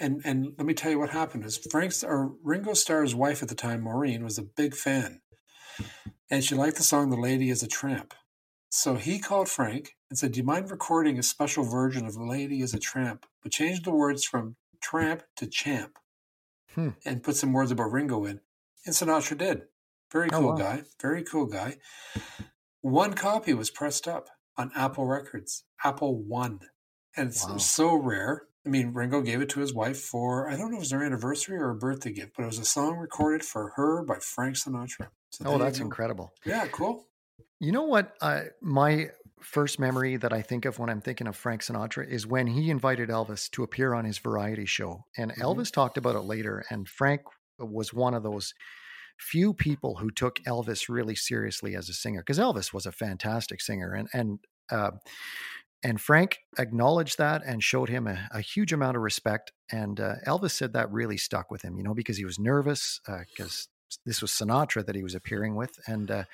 And 0.01 0.23
and 0.25 0.55
let 0.57 0.67
me 0.67 0.75
tell 0.75 0.91
you 0.91 0.99
what 0.99 1.11
happened 1.11 1.45
is 1.45 1.59
Frank's 1.71 2.03
or 2.03 2.33
Ringo 2.43 2.73
Starr's 2.75 3.15
wife 3.15 3.43
at 3.43 3.49
the 3.49 3.55
time, 3.55 3.83
Maureen, 3.83 4.25
was 4.25 4.39
a 4.39 4.43
big 4.43 4.75
fan. 4.75 5.21
And 6.31 6.43
she 6.43 6.55
liked 6.55 6.77
the 6.79 6.83
song 6.83 7.11
The 7.11 7.17
Lady 7.17 7.51
is 7.51 7.63
a 7.63 7.69
Tramp. 7.69 8.15
So 8.71 8.95
he 8.97 9.19
called 9.19 9.51
Frank 9.51 9.97
and 10.09 10.19
said, 10.19 10.33
Do 10.33 10.39
you 10.41 10.45
mind 10.45 10.71
recording 10.71 11.19
a 11.19 11.23
special 11.23 11.63
version 11.65 12.07
of 12.07 12.15
The 12.15 12.25
Lady 12.25 12.63
is 12.63 12.73
a 12.73 12.79
Tramp? 12.79 13.27
But 13.43 13.53
change 13.53 13.83
the 13.83 13.91
words 13.93 14.25
from 14.25 14.57
tramp 14.81 15.23
to 15.37 15.47
champ 15.47 15.99
Hmm. 16.75 16.91
and 17.05 17.23
put 17.23 17.37
some 17.37 17.53
words 17.53 17.71
about 17.71 17.93
Ringo 17.93 18.25
in. 18.25 18.41
And 18.87 18.95
Sinatra 18.95 19.37
did. 19.37 19.63
Very 20.11 20.29
Oh, 20.33 20.41
cool 20.41 20.49
wow. 20.51 20.57
guy. 20.57 20.83
Very 21.03 21.23
cool 21.23 21.45
guy. 21.47 21.77
One 22.83 23.15
copy 23.15 23.55
was 23.55 23.71
pressed 23.71 24.07
up 24.09 24.29
on 24.57 24.71
Apple 24.75 25.07
Records, 25.07 25.65
Apple 25.85 26.23
One. 26.23 26.61
And 27.17 27.29
it's 27.29 27.47
Wow. 27.47 27.57
so 27.59 27.95
rare. 27.95 28.49
I 28.65 28.69
mean, 28.69 28.93
Ringo 28.93 29.23
gave 29.23 29.41
it 29.41 29.49
to 29.51 29.61
his 29.61 29.75
wife 29.75 30.01
for, 30.01 30.49
I 30.49 30.57
don't 30.57 30.71
know 30.71 30.77
if 30.77 30.79
it 30.79 30.79
was 30.81 30.91
their 30.91 31.03
anniversary 31.03 31.59
or 31.59 31.71
a 31.71 31.75
birthday 31.75 32.13
gift, 32.13 32.33
but 32.37 32.45
it 32.45 32.47
was 32.47 32.59
a 32.59 32.65
song 32.65 32.97
recorded 32.97 33.45
for 33.45 33.71
her 33.77 34.03
by 34.05 34.19
Frank 34.21 34.57
Sinatra. 34.57 35.11
So 35.31 35.45
Oh, 35.47 35.59
that's 35.59 35.81
incredible. 35.81 36.33
Yeah, 36.45 36.67
cool. 36.73 37.09
You 37.61 37.73
know 37.73 37.83
what? 37.85 38.17
Uh, 38.21 38.45
my 38.61 39.11
first 39.41 39.79
memory 39.79 40.17
that 40.17 40.33
I 40.33 40.43
think 40.43 40.65
of 40.65 40.79
when 40.79 40.91
I'm 40.91 41.01
thinking 41.01 41.27
of 41.27 41.37
Frank 41.37 41.63
Sinatra 41.63 42.07
is 42.09 42.27
when 42.27 42.47
he 42.47 42.71
invited 42.71 43.09
Elvis 43.09 43.51
to 43.53 43.63
appear 43.63 43.95
on 43.95 44.05
his 44.05 44.19
variety 44.19 44.67
show. 44.67 45.05
And 45.17 45.33
Mhm. 45.33 45.39
Elvis 45.43 45.73
talked 45.73 45.97
about 45.99 46.15
it 46.17 46.21
later. 46.21 46.65
And 46.71 46.89
Frank 46.89 47.23
was 47.59 47.93
one 47.93 48.15
of 48.15 48.23
those 48.23 48.55
few 49.19 49.55
people 49.55 49.97
who 49.97 50.11
took 50.11 50.39
Elvis 50.47 50.89
really 50.89 51.17
seriously 51.17 51.77
as 51.77 51.89
a 51.89 51.95
singer 51.95 52.21
because 52.21 52.39
Elvis 52.39 52.73
was 52.73 52.87
a 52.87 52.93
fantastic 52.93 53.61
singer. 53.61 53.93
And, 53.93 54.09
and 54.13 54.39
Uh, 54.71 54.93
and 55.85 56.01
Frank 56.01 56.39
acknowledged 56.59 57.19
that 57.19 57.43
and 57.45 57.63
showed 57.63 57.89
him 57.89 58.07
a, 58.07 58.29
a 58.31 58.41
huge 58.41 58.73
amount 58.73 58.97
of 58.97 59.03
respect. 59.03 59.53
And 59.71 60.01
uh, 60.01 60.15
Elvis 60.27 60.53
said 60.53 60.73
that 60.73 60.91
really 60.93 61.19
stuck 61.19 61.51
with 61.51 61.63
him, 61.63 61.77
you 61.77 61.83
know, 61.83 61.95
because 61.95 62.17
he 62.17 62.25
was 62.25 62.39
nervous 62.39 63.01
because 63.05 63.69
uh, 63.91 63.97
this 64.07 64.23
was 64.23 64.31
Sinatra 64.31 64.87
that 64.87 64.95
he 64.95 65.03
was 65.03 65.15
appearing 65.15 65.57
with, 65.57 65.73
and 65.87 66.11
uh, 66.11 66.25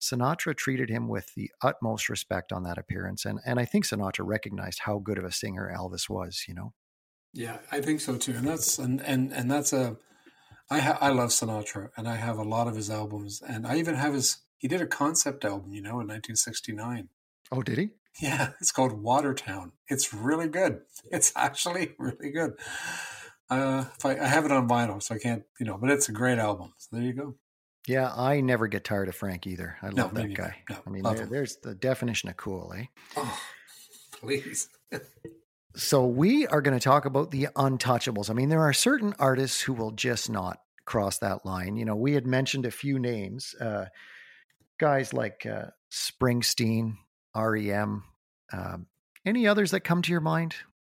Sinatra 0.00 0.56
treated 0.56 0.88
him 0.90 1.06
with 1.06 1.26
the 1.36 1.50
utmost 1.62 2.08
respect 2.08 2.52
on 2.52 2.64
that 2.64 2.78
appearance. 2.78 3.24
And 3.24 3.38
and 3.44 3.60
I 3.60 3.66
think 3.66 3.84
Sinatra 3.84 4.26
recognized 4.26 4.80
how 4.80 4.98
good 4.98 5.18
of 5.18 5.24
a 5.24 5.32
singer 5.32 5.70
Elvis 5.72 6.08
was, 6.08 6.44
you 6.48 6.54
know. 6.54 6.72
Yeah, 7.32 7.58
I 7.70 7.80
think 7.80 8.00
so 8.00 8.16
too. 8.16 8.32
And 8.32 8.48
that's 8.48 8.78
and 8.78 9.00
and 9.02 9.32
and 9.32 9.50
that's 9.50 9.72
a 9.72 9.96
I 10.70 10.80
ha- 10.80 10.98
I 11.00 11.10
love 11.10 11.30
Sinatra 11.30 11.90
and 11.96 12.08
I 12.08 12.16
have 12.16 12.38
a 12.38 12.42
lot 12.42 12.68
of 12.68 12.76
his 12.76 12.90
albums 12.90 13.42
and 13.46 13.66
I 13.66 13.76
even 13.76 13.94
have 13.94 14.14
his 14.14 14.38
he 14.58 14.68
did 14.68 14.80
a 14.80 14.86
concept 14.86 15.44
album, 15.44 15.74
you 15.74 15.82
know, 15.82 16.00
in 16.00 16.08
1969. 16.08 17.08
Oh, 17.52 17.62
did 17.62 17.78
he? 17.78 17.90
Yeah, 18.20 18.52
it's 18.60 18.72
called 18.72 18.92
Watertown. 18.92 19.72
It's 19.88 20.14
really 20.14 20.48
good. 20.48 20.80
It's 21.10 21.32
actually 21.36 21.92
really 21.98 22.30
good. 22.30 22.54
Uh, 23.50 23.84
I, 24.02 24.16
I, 24.18 24.26
have 24.26 24.46
it 24.46 24.52
on 24.52 24.66
vinyl, 24.66 25.02
so 25.02 25.14
I 25.14 25.18
can't, 25.18 25.42
you 25.60 25.66
know, 25.66 25.76
but 25.76 25.90
it's 25.90 26.08
a 26.08 26.12
great 26.12 26.38
album. 26.38 26.72
So 26.78 26.96
there 26.96 27.04
you 27.04 27.12
go. 27.12 27.34
Yeah, 27.86 28.10
I 28.16 28.40
never 28.40 28.68
get 28.68 28.84
tired 28.84 29.08
of 29.08 29.14
Frank 29.14 29.46
either. 29.46 29.76
I 29.82 29.88
love 29.88 30.14
no, 30.14 30.22
that 30.22 30.34
guy. 30.34 30.56
No, 30.70 30.78
I 30.86 30.90
mean, 30.90 31.02
there, 31.02 31.26
there's 31.26 31.56
the 31.56 31.74
definition 31.74 32.30
of 32.30 32.38
cool, 32.38 32.72
eh? 32.74 32.86
Oh, 33.18 33.38
please. 34.12 34.70
So 35.76 36.06
we 36.06 36.46
are 36.46 36.60
going 36.60 36.78
to 36.78 36.82
talk 36.82 37.04
about 37.04 37.30
the 37.30 37.48
untouchables. 37.56 38.30
I 38.30 38.34
mean, 38.34 38.48
there 38.48 38.62
are 38.62 38.72
certain 38.72 39.14
artists 39.18 39.60
who 39.60 39.72
will 39.72 39.90
just 39.90 40.30
not 40.30 40.58
cross 40.84 41.18
that 41.18 41.44
line. 41.44 41.76
You 41.76 41.84
know, 41.84 41.96
we 41.96 42.12
had 42.12 42.26
mentioned 42.26 42.66
a 42.66 42.70
few 42.70 42.98
names, 42.98 43.54
uh, 43.60 43.86
guys 44.78 45.12
like 45.12 45.46
uh, 45.46 45.66
Springsteen, 45.90 46.96
REM. 47.34 48.04
Um, 48.52 48.86
any 49.26 49.46
others 49.46 49.72
that 49.72 49.80
come 49.80 50.02
to 50.02 50.12
your 50.12 50.20
mind? 50.20 50.54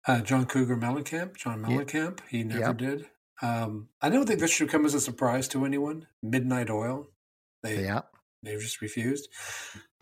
Uh, 0.06 0.20
John 0.20 0.46
Cougar 0.46 0.76
Mellencamp. 0.76 1.37
John 1.37 1.62
Mellencamp. 1.62 2.20
Yeah. 2.20 2.26
He 2.28 2.44
never 2.44 2.60
yep. 2.60 2.76
did. 2.76 3.06
Um, 3.42 3.88
I 4.00 4.10
don't 4.10 4.26
think 4.26 4.40
this 4.40 4.52
should 4.52 4.68
come 4.68 4.84
as 4.84 4.94
a 4.94 5.00
surprise 5.00 5.48
to 5.48 5.64
anyone. 5.64 6.06
Midnight 6.22 6.70
Oil. 6.70 7.08
They 7.62 7.82
yeah. 7.82 8.02
they 8.42 8.56
just 8.56 8.80
refused. 8.80 9.28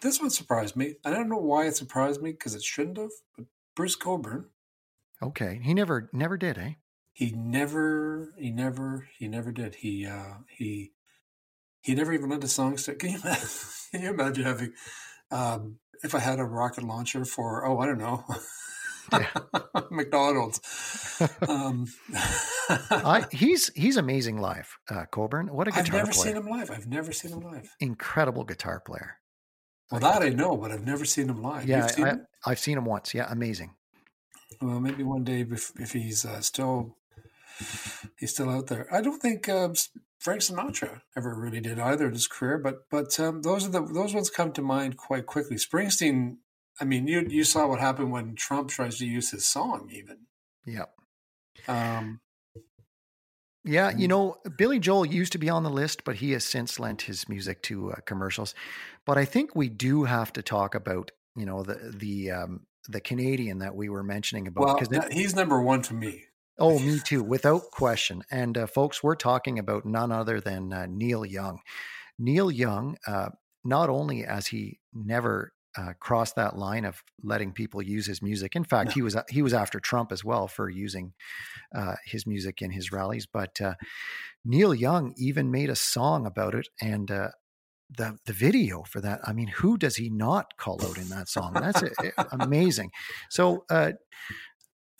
This 0.00 0.20
one 0.20 0.30
surprised 0.30 0.76
me. 0.76 0.94
I 1.04 1.10
don't 1.10 1.28
know 1.28 1.38
why 1.38 1.66
it 1.66 1.76
surprised 1.76 2.20
me 2.20 2.32
because 2.32 2.54
it 2.54 2.62
shouldn't 2.62 2.98
have. 2.98 3.10
But 3.36 3.46
Bruce 3.74 3.96
Cockburn. 3.96 4.46
Okay, 5.22 5.60
he 5.62 5.74
never 5.74 6.10
never 6.12 6.36
did, 6.36 6.58
eh? 6.58 6.72
He 7.12 7.30
never, 7.30 8.32
he 8.38 8.50
never, 8.50 9.08
he 9.18 9.28
never 9.28 9.52
did. 9.52 9.76
He 9.76 10.06
uh 10.06 10.38
he 10.48 10.92
he 11.82 11.94
never 11.94 12.12
even 12.12 12.30
let 12.30 12.44
a 12.44 12.48
song 12.48 12.76
start. 12.76 12.98
Can 13.00 13.10
you 13.10 13.18
imagine, 13.22 13.48
can 13.92 14.02
you 14.02 14.10
imagine 14.10 14.44
having 14.44 14.72
um, 15.30 15.78
if 16.02 16.14
I 16.14 16.18
had 16.18 16.38
a 16.38 16.44
rocket 16.44 16.84
launcher 16.84 17.24
for 17.24 17.66
oh 17.66 17.78
I 17.78 17.86
don't 17.86 17.98
know 17.98 18.24
McDonald's. 19.90 20.60
Um, 21.48 21.86
I, 22.90 23.26
he's 23.30 23.70
he's 23.74 23.96
amazing 23.96 24.38
live, 24.38 24.76
uh, 24.90 25.04
Cockburn. 25.12 25.48
What 25.48 25.68
a 25.68 25.70
guitar 25.70 25.84
I've 25.84 25.92
never 25.92 26.12
player. 26.12 26.34
seen 26.34 26.36
him 26.36 26.48
live. 26.48 26.70
I've 26.70 26.86
never 26.88 27.12
seen 27.12 27.32
him 27.32 27.40
live. 27.40 27.70
Incredible 27.78 28.42
guitar 28.42 28.80
player. 28.80 29.18
Well, 29.90 30.00
that 30.00 30.22
I 30.22 30.30
know, 30.30 30.56
but 30.56 30.72
I've 30.72 30.84
never 30.84 31.04
seen 31.04 31.28
him 31.28 31.42
live. 31.42 31.68
Yeah, 31.68 31.86
seen 31.86 32.06
I, 32.06 32.10
him? 32.10 32.26
I've 32.44 32.58
seen 32.58 32.76
him 32.76 32.86
once. 32.86 33.14
Yeah, 33.14 33.26
amazing. 33.30 33.74
Well, 34.60 34.80
maybe 34.80 35.02
one 35.02 35.24
day 35.24 35.40
if 35.40 35.72
if 35.78 35.92
he's 35.92 36.24
uh, 36.24 36.40
still 36.40 36.96
he's 38.18 38.32
still 38.32 38.50
out 38.50 38.66
there. 38.66 38.86
I 38.92 39.00
don't 39.00 39.20
think 39.20 39.48
uh, 39.48 39.70
Frank 40.18 40.40
Sinatra 40.40 41.00
ever 41.16 41.34
really 41.34 41.60
did 41.60 41.78
either 41.78 42.06
in 42.06 42.12
his 42.12 42.26
career, 42.26 42.58
but 42.58 42.88
but 42.90 43.18
um, 43.20 43.42
those 43.42 43.66
are 43.66 43.70
the 43.70 43.82
those 43.82 44.14
ones 44.14 44.30
come 44.30 44.52
to 44.52 44.62
mind 44.62 44.96
quite 44.96 45.26
quickly. 45.26 45.56
Springsteen 45.56 46.36
I 46.80 46.84
mean, 46.84 47.06
you 47.06 47.26
you 47.28 47.44
saw 47.44 47.66
what 47.66 47.80
happened 47.80 48.10
when 48.10 48.34
Trump 48.34 48.70
tries 48.70 48.98
to 48.98 49.06
use 49.06 49.30
his 49.30 49.46
song, 49.46 49.90
even. 49.92 50.26
Yep. 50.66 50.92
Um, 51.68 52.20
yeah, 53.64 53.90
you 53.96 54.08
know, 54.08 54.38
Billy 54.56 54.78
Joel 54.78 55.06
used 55.06 55.32
to 55.32 55.38
be 55.38 55.48
on 55.48 55.62
the 55.62 55.70
list, 55.70 56.04
but 56.04 56.16
he 56.16 56.32
has 56.32 56.44
since 56.44 56.80
lent 56.80 57.02
his 57.02 57.28
music 57.28 57.62
to 57.64 57.92
uh, 57.92 57.96
commercials. 58.06 58.54
But 59.04 59.18
I 59.18 59.24
think 59.24 59.54
we 59.54 59.68
do 59.68 60.04
have 60.04 60.32
to 60.32 60.42
talk 60.42 60.74
about, 60.74 61.12
you 61.36 61.46
know, 61.46 61.62
the 61.62 61.92
the 61.94 62.30
um, 62.30 62.66
the 62.88 63.00
Canadian 63.00 63.58
that 63.58 63.74
we 63.74 63.88
were 63.88 64.02
mentioning 64.02 64.46
about 64.48 64.78
because 64.78 64.88
well, 64.88 65.08
he's 65.10 65.34
number 65.34 65.60
one 65.60 65.82
to 65.82 65.94
me. 65.94 66.24
Oh, 66.58 66.78
me 66.78 67.00
too, 67.00 67.22
without 67.22 67.70
question. 67.70 68.22
And 68.30 68.56
uh, 68.56 68.66
folks, 68.66 69.02
we're 69.02 69.14
talking 69.16 69.58
about 69.58 69.86
none 69.86 70.12
other 70.12 70.40
than 70.40 70.72
uh, 70.72 70.86
Neil 70.88 71.24
Young. 71.24 71.60
Neil 72.18 72.50
Young, 72.50 72.96
uh, 73.06 73.30
not 73.64 73.88
only 73.88 74.24
as 74.24 74.48
he 74.48 74.78
never 74.92 75.52
uh, 75.76 75.94
crossed 75.98 76.36
that 76.36 76.58
line 76.58 76.84
of 76.84 77.02
letting 77.22 77.52
people 77.52 77.80
use 77.80 78.06
his 78.06 78.20
music. 78.20 78.54
In 78.54 78.64
fact, 78.64 78.92
he 78.92 79.02
was 79.02 79.16
he 79.30 79.42
was 79.42 79.54
after 79.54 79.80
Trump 79.80 80.12
as 80.12 80.24
well 80.24 80.46
for 80.46 80.68
using 80.68 81.14
uh, 81.74 81.94
his 82.04 82.26
music 82.26 82.60
in 82.60 82.70
his 82.70 82.92
rallies. 82.92 83.26
But 83.26 83.60
uh, 83.60 83.74
Neil 84.44 84.74
Young 84.74 85.14
even 85.16 85.50
made 85.50 85.70
a 85.70 85.76
song 85.76 86.26
about 86.26 86.54
it, 86.54 86.68
and 86.80 87.10
uh, 87.10 87.30
the 87.96 88.18
the 88.26 88.32
video 88.32 88.82
for 88.82 89.00
that. 89.00 89.20
I 89.24 89.32
mean, 89.32 89.48
who 89.48 89.76
does 89.76 89.96
he 89.96 90.10
not 90.10 90.56
call 90.56 90.84
out 90.84 90.98
in 90.98 91.08
that 91.08 91.28
song? 91.28 91.54
That's 91.54 91.82
amazing. 92.32 92.90
So. 93.30 93.64
Uh, 93.70 93.92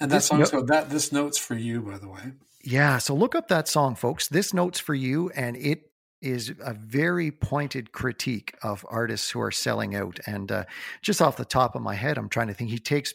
and 0.01 0.11
that 0.11 0.25
song, 0.25 0.45
so 0.47 0.63
that 0.63 0.91
this 0.91 1.13
note's 1.13 1.39
for 1.39 1.55
you, 1.55 1.81
by 1.81 1.99
the 1.99 2.09
way. 2.09 2.33
Yeah, 2.65 2.99
so 2.99 3.15
look 3.15 3.35
up 3.35 3.49
that 3.49 3.69
song, 3.69 3.95
folks. 3.95 4.29
This 4.29 4.53
note's 4.53 4.81
for 4.81 4.95
you, 4.95 5.31
and 5.31 5.57
it 5.57 5.91
is 6.21 6.53
a 6.61 6.73
very 6.73 7.31
pointed 7.31 7.93
critique 7.93 8.57
of 8.63 8.87
artists 8.89 9.31
who 9.31 9.41
are 9.41 9.51
selling 9.51 9.95
out. 9.95 10.21
And 10.27 10.51
uh, 10.51 10.65
just 11.03 11.21
off 11.21 11.37
the 11.37 11.45
top 11.45 11.75
of 11.75 11.83
my 11.83 11.95
head, 11.95 12.19
I'm 12.19 12.29
trying 12.29 12.47
to 12.49 12.55
think. 12.55 12.71
He 12.71 12.79
takes 12.79 13.13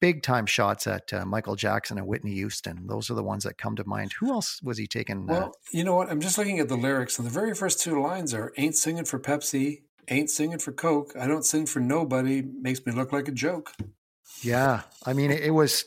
big 0.00 0.22
time 0.22 0.46
shots 0.46 0.86
at 0.86 1.12
uh, 1.12 1.24
Michael 1.24 1.56
Jackson 1.56 1.98
and 1.98 2.06
Whitney 2.06 2.34
Houston. 2.34 2.86
Those 2.86 3.10
are 3.10 3.14
the 3.14 3.22
ones 3.22 3.44
that 3.44 3.58
come 3.58 3.76
to 3.76 3.84
mind. 3.86 4.14
Who 4.20 4.30
else 4.30 4.60
was 4.62 4.78
he 4.78 4.86
taking? 4.86 5.28
Uh 5.30 5.32
well, 5.32 5.42
uh, 5.44 5.50
you 5.72 5.84
know 5.84 5.94
what? 5.96 6.10
I'm 6.10 6.20
just 6.20 6.38
looking 6.38 6.58
at 6.58 6.68
the 6.68 6.76
lyrics, 6.76 7.18
and 7.18 7.26
the 7.26 7.32
very 7.32 7.54
first 7.54 7.80
two 7.80 8.00
lines 8.00 8.34
are 8.34 8.52
"Ain't 8.56 8.76
singing 8.76 9.04
for 9.04 9.18
Pepsi, 9.18 9.82
ain't 10.08 10.30
singing 10.30 10.58
for 10.58 10.72
Coke. 10.72 11.12
I 11.18 11.26
don't 11.26 11.44
sing 11.44 11.66
for 11.66 11.80
nobody. 11.80 12.42
Makes 12.42 12.84
me 12.86 12.92
look 12.92 13.12
like 13.12 13.28
a 13.28 13.32
joke." 13.32 13.72
Yeah, 14.42 14.82
I 15.04 15.12
mean, 15.12 15.30
it, 15.30 15.42
it 15.42 15.50
was. 15.52 15.84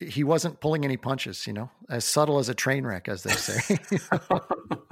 He 0.00 0.24
wasn't 0.24 0.60
pulling 0.60 0.84
any 0.84 0.96
punches, 0.96 1.46
you 1.46 1.52
know, 1.52 1.70
as 1.88 2.04
subtle 2.04 2.38
as 2.38 2.48
a 2.48 2.54
train 2.54 2.84
wreck, 2.84 3.08
as 3.08 3.22
they 3.22 3.32
say. 3.32 3.78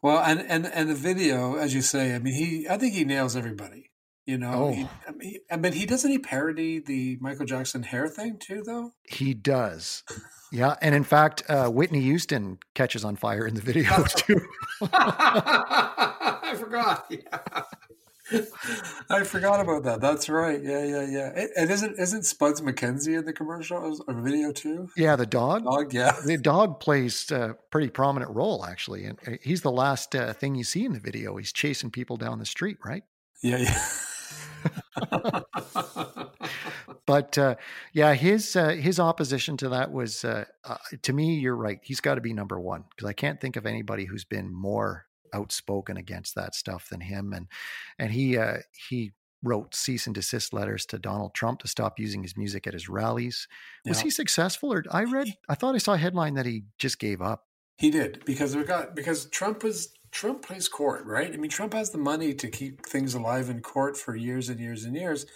Well, 0.00 0.22
and 0.22 0.40
and 0.40 0.66
and 0.66 0.88
the 0.88 0.94
video, 0.94 1.56
as 1.56 1.74
you 1.74 1.82
say, 1.82 2.14
I 2.14 2.18
mean, 2.18 2.34
he, 2.34 2.68
I 2.68 2.76
think 2.76 2.94
he 2.94 3.04
nails 3.04 3.34
everybody. 3.34 3.87
You 4.28 4.36
know, 4.36 4.52
oh. 4.52 4.72
he, 4.72 4.86
I 5.08 5.12
mean, 5.12 5.36
I 5.50 5.56
mean, 5.56 5.72
he 5.72 5.86
doesn't 5.86 6.10
he 6.10 6.18
parody 6.18 6.80
the 6.80 7.16
Michael 7.18 7.46
Jackson 7.46 7.82
hair 7.82 8.08
thing 8.08 8.36
too, 8.38 8.62
though. 8.62 8.92
He 9.04 9.32
does. 9.34 10.04
Yeah, 10.50 10.76
and 10.80 10.94
in 10.94 11.04
fact, 11.04 11.42
uh, 11.50 11.68
Whitney 11.68 12.00
Houston 12.00 12.58
catches 12.72 13.04
on 13.04 13.16
fire 13.16 13.46
in 13.46 13.52
the 13.52 13.60
video 13.60 14.02
too. 14.16 14.40
I 14.80 16.54
forgot. 16.56 17.04
Yeah. 17.10 17.62
I 19.10 19.24
forgot 19.24 19.60
about 19.60 19.82
that. 19.82 20.00
That's 20.00 20.30
right. 20.30 20.58
Yeah, 20.62 20.82
yeah, 20.86 21.06
yeah. 21.06 21.46
And 21.54 21.70
isn't 21.70 21.98
isn't 21.98 22.22
Spuds 22.22 22.62
MacKenzie 22.62 23.18
in 23.18 23.26
the 23.26 23.34
commercial 23.34 24.02
or 24.08 24.14
video 24.14 24.50
too? 24.50 24.88
Yeah, 24.96 25.16
the 25.16 25.26
dog. 25.26 25.64
Dog. 25.64 25.92
Yeah, 25.92 26.16
the 26.24 26.38
dog 26.38 26.80
plays 26.80 27.30
a 27.30 27.54
pretty 27.70 27.90
prominent 27.90 28.30
role 28.30 28.64
actually, 28.64 29.04
and 29.04 29.18
uh, 29.26 29.32
he's 29.42 29.60
the 29.60 29.70
last 29.70 30.14
uh, 30.14 30.32
thing 30.32 30.54
you 30.54 30.64
see 30.64 30.86
in 30.86 30.94
the 30.94 30.98
video. 30.98 31.36
He's 31.36 31.52
chasing 31.52 31.90
people 31.90 32.16
down 32.16 32.38
the 32.38 32.46
street, 32.46 32.78
right? 32.82 33.02
Yeah, 33.42 33.58
yeah. 33.58 33.78
but 37.06 37.38
uh, 37.38 37.54
yeah, 37.92 38.14
his 38.14 38.56
uh, 38.56 38.70
his 38.70 39.00
opposition 39.00 39.56
to 39.58 39.68
that 39.70 39.92
was 39.92 40.24
uh, 40.24 40.44
uh 40.64 40.76
to 41.02 41.12
me. 41.12 41.38
You're 41.38 41.56
right. 41.56 41.80
He's 41.82 42.00
got 42.00 42.16
to 42.16 42.20
be 42.20 42.32
number 42.32 42.60
one 42.60 42.84
because 42.90 43.08
I 43.08 43.12
can't 43.12 43.40
think 43.40 43.56
of 43.56 43.66
anybody 43.66 44.04
who's 44.04 44.24
been 44.24 44.52
more 44.52 45.06
outspoken 45.32 45.96
against 45.96 46.34
that 46.34 46.54
stuff 46.54 46.88
than 46.88 47.00
him. 47.00 47.32
And 47.32 47.46
and 47.98 48.12
he 48.12 48.38
uh, 48.38 48.58
he 48.88 49.12
wrote 49.42 49.74
cease 49.74 50.06
and 50.06 50.14
desist 50.14 50.52
letters 50.52 50.84
to 50.86 50.98
Donald 50.98 51.34
Trump 51.34 51.60
to 51.60 51.68
stop 51.68 51.98
using 51.98 52.22
his 52.22 52.36
music 52.36 52.66
at 52.66 52.72
his 52.72 52.88
rallies. 52.88 53.46
Was 53.86 53.98
yeah. 53.98 54.04
he 54.04 54.10
successful, 54.10 54.72
or 54.72 54.84
I 54.90 55.04
read? 55.04 55.28
I 55.48 55.54
thought 55.54 55.74
I 55.74 55.78
saw 55.78 55.94
a 55.94 55.98
headline 55.98 56.34
that 56.34 56.46
he 56.46 56.64
just 56.78 56.98
gave 56.98 57.22
up. 57.22 57.44
He 57.76 57.90
did 57.90 58.24
because 58.24 58.56
we 58.56 58.64
got 58.64 58.96
because 58.96 59.26
Trump 59.26 59.62
was 59.62 59.92
Trump 60.10 60.42
plays 60.42 60.68
court, 60.68 61.04
right? 61.04 61.32
I 61.32 61.36
mean, 61.36 61.50
Trump 61.50 61.74
has 61.74 61.90
the 61.90 61.98
money 61.98 62.34
to 62.34 62.48
keep 62.48 62.86
things 62.86 63.14
alive 63.14 63.50
in 63.50 63.60
court 63.60 63.96
for 63.96 64.16
years 64.16 64.48
and 64.48 64.58
years 64.58 64.84
and 64.84 64.94
years. 64.94 65.26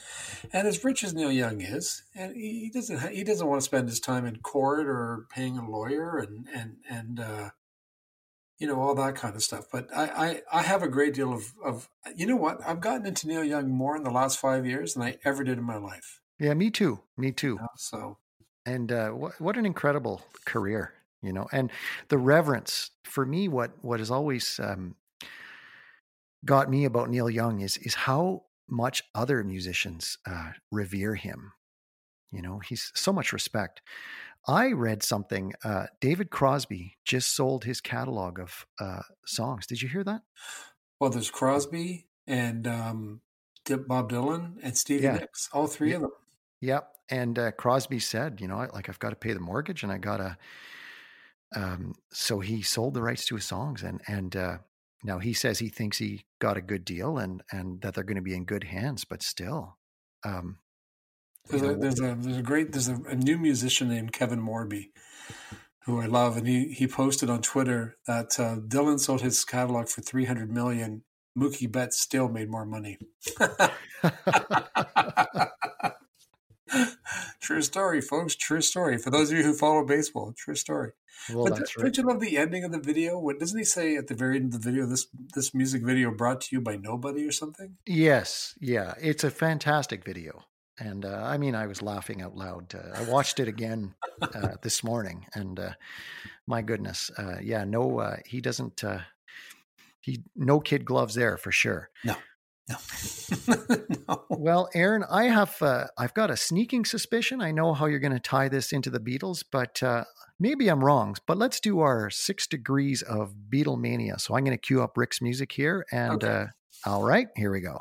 And 0.52 0.66
as 0.66 0.82
rich 0.82 1.04
as 1.04 1.14
Neil 1.14 1.32
Young 1.32 1.60
is, 1.60 2.02
and 2.14 2.34
he 2.34 2.70
doesn't 2.72 3.12
he 3.12 3.24
doesn't 3.24 3.46
want 3.46 3.60
to 3.60 3.64
spend 3.64 3.88
his 3.88 4.00
time 4.00 4.26
in 4.26 4.36
court 4.36 4.86
or 4.86 5.26
paying 5.30 5.58
a 5.58 5.68
lawyer 5.68 6.18
and 6.18 6.46
and 6.54 6.76
and 6.88 7.20
uh, 7.20 7.50
you 8.62 8.68
know, 8.68 8.80
all 8.80 8.94
that 8.94 9.16
kind 9.16 9.34
of 9.34 9.42
stuff. 9.42 9.66
But 9.72 9.88
I, 9.92 10.04
I, 10.04 10.60
I 10.60 10.62
have 10.62 10.84
a 10.84 10.88
great 10.88 11.14
deal 11.14 11.32
of, 11.32 11.52
of, 11.64 11.88
you 12.14 12.26
know 12.26 12.36
what? 12.36 12.60
I've 12.64 12.80
gotten 12.80 13.04
into 13.04 13.26
Neil 13.26 13.42
Young 13.42 13.68
more 13.68 13.96
in 13.96 14.04
the 14.04 14.10
last 14.10 14.38
five 14.38 14.64
years 14.64 14.94
than 14.94 15.02
I 15.02 15.18
ever 15.24 15.42
did 15.42 15.58
in 15.58 15.64
my 15.64 15.78
life. 15.78 16.20
Yeah, 16.38 16.54
me 16.54 16.70
too. 16.70 17.00
Me 17.16 17.32
too. 17.32 17.54
You 17.54 17.56
know, 17.56 17.68
so, 17.76 18.18
and 18.64 18.92
uh, 18.92 19.10
what, 19.10 19.40
what 19.40 19.56
an 19.56 19.66
incredible 19.66 20.22
career, 20.44 20.94
you 21.22 21.32
know, 21.32 21.46
and 21.52 21.70
the 22.08 22.18
reverence 22.18 22.90
for 23.04 23.24
me, 23.24 23.48
what, 23.48 23.72
what 23.82 24.00
has 24.00 24.10
always 24.10 24.58
um, 24.62 24.96
got 26.44 26.68
me 26.68 26.84
about 26.84 27.10
Neil 27.10 27.30
Young 27.30 27.60
is, 27.60 27.76
is 27.78 27.94
how 27.94 28.44
much 28.68 29.02
other 29.14 29.44
musicians 29.44 30.18
uh, 30.26 30.50
revere 30.70 31.14
him. 31.14 31.52
You 32.30 32.42
know, 32.42 32.58
he's 32.58 32.90
so 32.94 33.12
much 33.12 33.32
respect. 33.32 33.82
I 34.48 34.72
read 34.72 35.02
something. 35.02 35.52
Uh, 35.62 35.86
David 36.00 36.30
Crosby 36.30 36.96
just 37.04 37.34
sold 37.36 37.64
his 37.64 37.80
catalog 37.80 38.40
of 38.40 38.66
uh, 38.80 39.02
songs. 39.26 39.66
Did 39.66 39.82
you 39.82 39.88
hear 39.88 40.02
that? 40.04 40.22
Well, 40.98 41.10
there's 41.10 41.30
Crosby 41.30 42.08
and 42.26 42.66
um, 42.66 43.20
Bob 43.86 44.10
Dylan 44.10 44.54
and 44.62 44.76
Stevie 44.76 45.04
Yeah. 45.04 45.18
Nicks, 45.18 45.48
all 45.52 45.66
three 45.66 45.90
Yeah. 45.90 45.96
of 45.96 46.02
them. 46.02 46.10
Yep. 46.60 46.88
And 47.10 47.38
uh, 47.38 47.52
Crosby 47.52 47.98
said, 47.98 48.40
you 48.40 48.48
know, 48.48 48.66
like 48.72 48.88
I've 48.88 48.98
got 48.98 49.10
to 49.10 49.16
pay 49.16 49.32
the 49.32 49.40
mortgage, 49.40 49.82
and 49.82 49.92
I 49.92 49.98
got 49.98 50.16
to. 50.16 50.36
Um, 51.54 51.94
so 52.12 52.40
he 52.40 52.62
sold 52.62 52.94
the 52.94 53.02
rights 53.02 53.26
to 53.26 53.34
his 53.34 53.44
songs, 53.44 53.82
and 53.82 54.00
and 54.06 54.34
uh, 54.36 54.58
now 55.04 55.18
he 55.18 55.32
says 55.32 55.58
he 55.58 55.68
thinks 55.68 55.98
he 55.98 56.24
got 56.40 56.56
a 56.56 56.62
good 56.62 56.84
deal, 56.84 57.18
and 57.18 57.42
and 57.50 57.80
that 57.82 57.94
they're 57.94 58.04
going 58.04 58.16
to 58.16 58.22
be 58.22 58.34
in 58.34 58.44
good 58.44 58.64
hands. 58.64 59.04
But 59.04 59.22
still, 59.22 59.76
um, 60.24 60.58
you 61.50 61.58
There's 61.58 61.72
a, 61.72 61.76
there's 61.76 62.00
a 62.00 62.16
there's 62.18 62.36
a 62.38 62.42
great 62.42 62.72
there's 62.72 62.88
a, 62.88 62.98
a 63.08 63.14
new 63.14 63.38
musician 63.38 63.88
named 63.88 64.12
Kevin 64.12 64.40
Morby, 64.40 64.90
who 65.84 66.00
I 66.00 66.06
love, 66.06 66.36
and 66.36 66.46
he 66.46 66.72
he 66.72 66.86
posted 66.86 67.28
on 67.28 67.42
Twitter 67.42 67.96
that 68.06 68.38
uh, 68.38 68.56
Dylan 68.56 68.98
sold 69.00 69.20
his 69.22 69.44
catalog 69.44 69.88
for 69.88 70.00
three 70.00 70.24
hundred 70.24 70.50
million. 70.50 71.04
Mookie 71.38 71.70
Betts 71.70 71.98
still 71.98 72.28
made 72.28 72.50
more 72.50 72.66
money. 72.66 72.98
true 77.42 77.60
story, 77.60 78.00
folks. 78.00 78.34
True 78.34 78.62
story. 78.62 78.96
For 78.96 79.10
those 79.10 79.30
of 79.30 79.36
you 79.36 79.44
who 79.44 79.52
follow 79.52 79.84
baseball, 79.84 80.32
true 80.36 80.54
story. 80.54 80.92
well, 81.32 81.44
but 81.44 81.56
that's 81.56 81.74
don't 81.74 81.96
you 81.96 82.04
love 82.04 82.20
the 82.20 82.38
ending 82.38 82.64
of 82.64 82.72
the 82.72 82.80
video? 82.80 83.18
What 83.18 83.38
doesn't 83.38 83.58
he 83.58 83.64
say 83.64 83.96
at 83.96 84.06
the 84.06 84.14
very 84.14 84.36
end 84.36 84.54
of 84.54 84.62
the 84.62 84.70
video? 84.70 84.86
This 84.86 85.08
this 85.34 85.52
music 85.52 85.82
video 85.82 86.10
brought 86.10 86.40
to 86.42 86.48
you 86.52 86.60
by 86.60 86.76
nobody 86.76 87.26
or 87.26 87.32
something. 87.32 87.76
Yes, 87.84 88.54
yeah, 88.60 88.94
it's 89.00 89.24
a 89.24 89.30
fantastic 89.30 90.04
video, 90.04 90.44
and 90.78 91.04
uh, 91.04 91.22
I 91.24 91.36
mean, 91.36 91.54
I 91.54 91.66
was 91.66 91.82
laughing 91.82 92.22
out 92.22 92.36
loud. 92.36 92.74
Uh, 92.74 92.98
I 92.98 93.04
watched 93.04 93.40
it 93.40 93.48
again 93.48 93.94
uh, 94.22 94.56
this 94.62 94.82
morning, 94.82 95.26
and 95.34 95.58
uh, 95.58 95.72
my 96.46 96.62
goodness, 96.62 97.10
uh, 97.18 97.36
yeah, 97.42 97.64
no, 97.64 97.98
uh, 97.98 98.16
he 98.24 98.40
doesn't. 98.40 98.82
Uh, 98.82 99.00
he 100.00 100.24
no 100.34 100.58
kid 100.58 100.84
gloves 100.84 101.14
there 101.14 101.36
for 101.36 101.52
sure. 101.52 101.90
No. 102.04 102.16
no. 104.08 104.24
Well, 104.30 104.68
Aaron, 104.74 105.04
I 105.10 105.24
have 105.24 105.56
uh, 105.62 105.86
I've 105.98 106.14
got 106.14 106.30
a 106.30 106.36
sneaking 106.36 106.84
suspicion. 106.84 107.40
I 107.40 107.50
know 107.50 107.72
how 107.74 107.86
you're 107.86 107.98
going 108.00 108.12
to 108.12 108.20
tie 108.20 108.48
this 108.48 108.72
into 108.72 108.90
the 108.90 109.00
Beatles, 109.00 109.44
but 109.50 109.82
uh, 109.82 110.04
maybe 110.38 110.68
I'm 110.68 110.84
wrong. 110.84 111.16
But 111.26 111.38
let's 111.38 111.60
do 111.60 111.80
our 111.80 112.10
six 112.10 112.46
degrees 112.46 113.02
of 113.02 113.34
Beatlemania. 113.50 114.20
So 114.20 114.36
I'm 114.36 114.44
going 114.44 114.56
to 114.56 114.60
cue 114.60 114.82
up 114.82 114.96
Rick's 114.96 115.22
music 115.22 115.52
here, 115.52 115.86
and 115.92 116.22
Okay. 116.24 116.28
uh, 116.28 116.46
all 116.90 117.02
right, 117.02 117.28
here 117.36 117.50
we 117.52 117.60
go. 117.60 117.80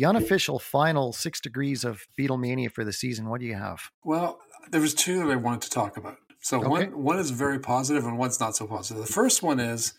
The 0.00 0.06
unofficial 0.06 0.58
final 0.58 1.12
six 1.12 1.42
degrees 1.42 1.84
of 1.84 2.06
Beatlemania 2.18 2.72
for 2.72 2.84
the 2.84 2.92
season. 2.92 3.28
What 3.28 3.38
do 3.38 3.46
you 3.46 3.56
have? 3.56 3.90
Well, 4.02 4.38
there 4.70 4.80
was 4.80 4.94
two 4.94 5.18
that 5.18 5.30
I 5.30 5.36
wanted 5.36 5.60
to 5.60 5.68
talk 5.68 5.98
about. 5.98 6.16
So 6.40 6.56
Okay. 6.56 6.68
one 6.68 7.02
one 7.04 7.18
is 7.18 7.32
very 7.32 7.58
positive 7.58 8.06
and 8.06 8.16
one's 8.16 8.40
not 8.40 8.56
so 8.56 8.66
positive. 8.66 9.06
The 9.06 9.12
first 9.12 9.42
one 9.42 9.60
is 9.60 9.92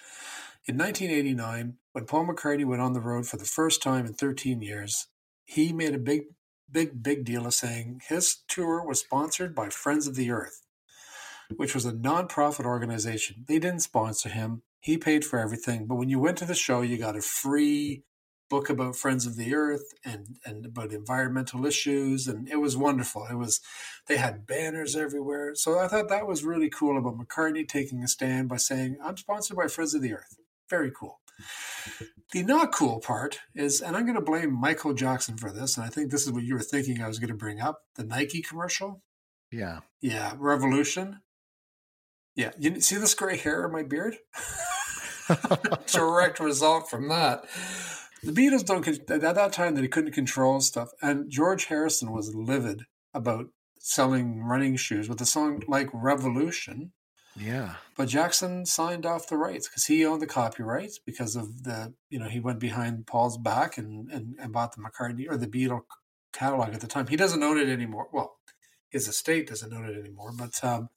in 0.65 0.75
1989 0.75 1.77
when 1.91 2.05
Paul 2.05 2.25
McCartney 2.25 2.65
went 2.65 2.81
on 2.81 2.93
the 2.93 2.99
road 2.99 3.27
for 3.27 3.37
the 3.37 3.45
first 3.45 3.83
time 3.83 4.07
in 4.07 4.15
13 4.15 4.59
years. 4.63 5.05
He 5.45 5.71
made 5.71 5.93
a 5.93 5.99
big, 5.99 6.21
big, 6.71 7.03
big 7.03 7.23
deal 7.23 7.45
of 7.45 7.53
saying 7.53 8.01
his 8.09 8.37
tour 8.47 8.83
was 8.83 9.01
sponsored 9.01 9.53
by 9.53 9.69
Friends 9.69 10.07
of 10.07 10.15
the 10.15 10.31
Earth, 10.31 10.65
which 11.57 11.75
was 11.75 11.85
a 11.85 11.93
nonprofit 11.93 12.65
organization. 12.65 13.45
They 13.47 13.59
didn't 13.59 13.81
sponsor 13.81 14.29
him. 14.29 14.63
He 14.79 14.97
paid 14.97 15.23
for 15.23 15.37
everything. 15.37 15.85
But 15.85 15.97
when 15.97 16.09
you 16.09 16.17
went 16.17 16.39
to 16.39 16.45
the 16.45 16.55
show, 16.55 16.81
you 16.81 16.97
got 16.97 17.15
a 17.15 17.21
free 17.21 18.03
book 18.51 18.69
about 18.69 18.97
Friends 18.97 19.25
of 19.25 19.37
the 19.37 19.55
Earth 19.55 19.93
and, 20.03 20.37
and 20.45 20.65
about 20.65 20.91
environmental 20.91 21.65
issues. 21.65 22.27
And 22.27 22.49
it 22.49 22.57
was 22.57 22.75
wonderful. 22.75 23.25
It 23.31 23.35
was, 23.35 23.61
they 24.07 24.17
had 24.17 24.45
banners 24.45 24.93
everywhere. 24.95 25.55
So 25.55 25.79
I 25.79 25.87
thought 25.87 26.09
that 26.09 26.27
was 26.27 26.43
really 26.43 26.69
cool 26.69 26.97
about 26.97 27.17
McCartney 27.17 27.65
taking 27.65 28.03
a 28.03 28.09
stand 28.09 28.49
by 28.49 28.57
saying, 28.57 28.97
I'm 29.01 29.15
sponsored 29.15 29.55
by 29.55 29.67
Friends 29.67 29.95
of 29.95 30.01
the 30.01 30.13
Earth. 30.13 30.35
Very 30.69 30.91
cool. 30.91 31.21
The 32.33 32.43
not 32.43 32.73
cool 32.73 32.99
part 32.99 33.39
is, 33.55 33.81
and 33.81 33.95
I'm 33.95 34.03
going 34.03 34.15
to 34.15 34.21
blame 34.21 34.53
Michael 34.53 34.93
Jackson 34.93 35.37
for 35.37 35.51
this, 35.51 35.77
and 35.77 35.85
I 35.85 35.89
think 35.89 36.11
this 36.11 36.27
is 36.27 36.31
what 36.31 36.43
you 36.43 36.53
were 36.53 36.61
thinking 36.61 37.01
I 37.01 37.07
was 37.07 37.19
going 37.19 37.29
to 37.29 37.35
bring 37.35 37.61
up 37.61 37.83
the 37.95 38.03
Nike 38.03 38.41
commercial. 38.41 39.01
Yeah. 39.51 39.79
Yeah, 40.01 40.33
Revolution. 40.37 41.21
Yeah, 42.35 42.51
you 42.59 42.79
see 42.81 42.97
this 42.97 43.15
gray 43.15 43.37
hair 43.37 43.65
in 43.65 43.71
my 43.71 43.83
beard? 43.83 44.17
Direct 45.87 46.39
result 46.39 46.89
from 46.89 47.09
that. 47.09 47.45
The 48.23 48.31
Beatles 48.31 48.65
don't 48.65 48.87
at 48.87 49.07
that 49.07 49.53
time 49.53 49.75
they 49.75 49.87
couldn't 49.87 50.11
control 50.11 50.61
stuff, 50.61 50.89
and 51.01 51.29
George 51.29 51.65
Harrison 51.65 52.11
was 52.11 52.35
livid 52.35 52.83
about 53.13 53.47
selling 53.79 54.43
running 54.43 54.75
shoes 54.75 55.09
with 55.09 55.19
a 55.21 55.25
song 55.25 55.63
like 55.67 55.89
Revolution. 55.91 56.91
Yeah. 57.35 57.75
But 57.95 58.09
Jackson 58.09 58.65
signed 58.65 59.05
off 59.05 59.27
the 59.27 59.37
rights 59.37 59.67
because 59.67 59.85
he 59.85 60.05
owned 60.05 60.21
the 60.21 60.27
copyrights 60.27 60.99
because 60.99 61.35
of 61.35 61.63
the 61.63 61.93
you 62.09 62.19
know 62.19 62.27
he 62.27 62.39
went 62.39 62.59
behind 62.59 63.07
Paul's 63.07 63.37
back 63.37 63.77
and 63.77 64.11
and, 64.11 64.35
and 64.39 64.53
bought 64.53 64.75
the 64.75 64.81
McCartney 64.81 65.25
or 65.29 65.37
the 65.37 65.47
Beatle 65.47 65.81
catalog 66.33 66.73
at 66.73 66.81
the 66.81 66.87
time. 66.87 67.07
He 67.07 67.15
doesn't 67.15 67.43
own 67.43 67.57
it 67.57 67.69
anymore. 67.69 68.07
Well, 68.11 68.37
his 68.89 69.07
estate 69.07 69.47
doesn't 69.47 69.73
own 69.73 69.85
it 69.85 69.97
anymore. 69.97 70.31
But 70.37 70.63
um, 70.63 70.89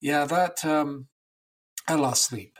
yeah, 0.00 0.24
that 0.24 0.64
um, 0.64 1.06
I 1.86 1.94
lost 1.94 2.24
sleep. 2.24 2.58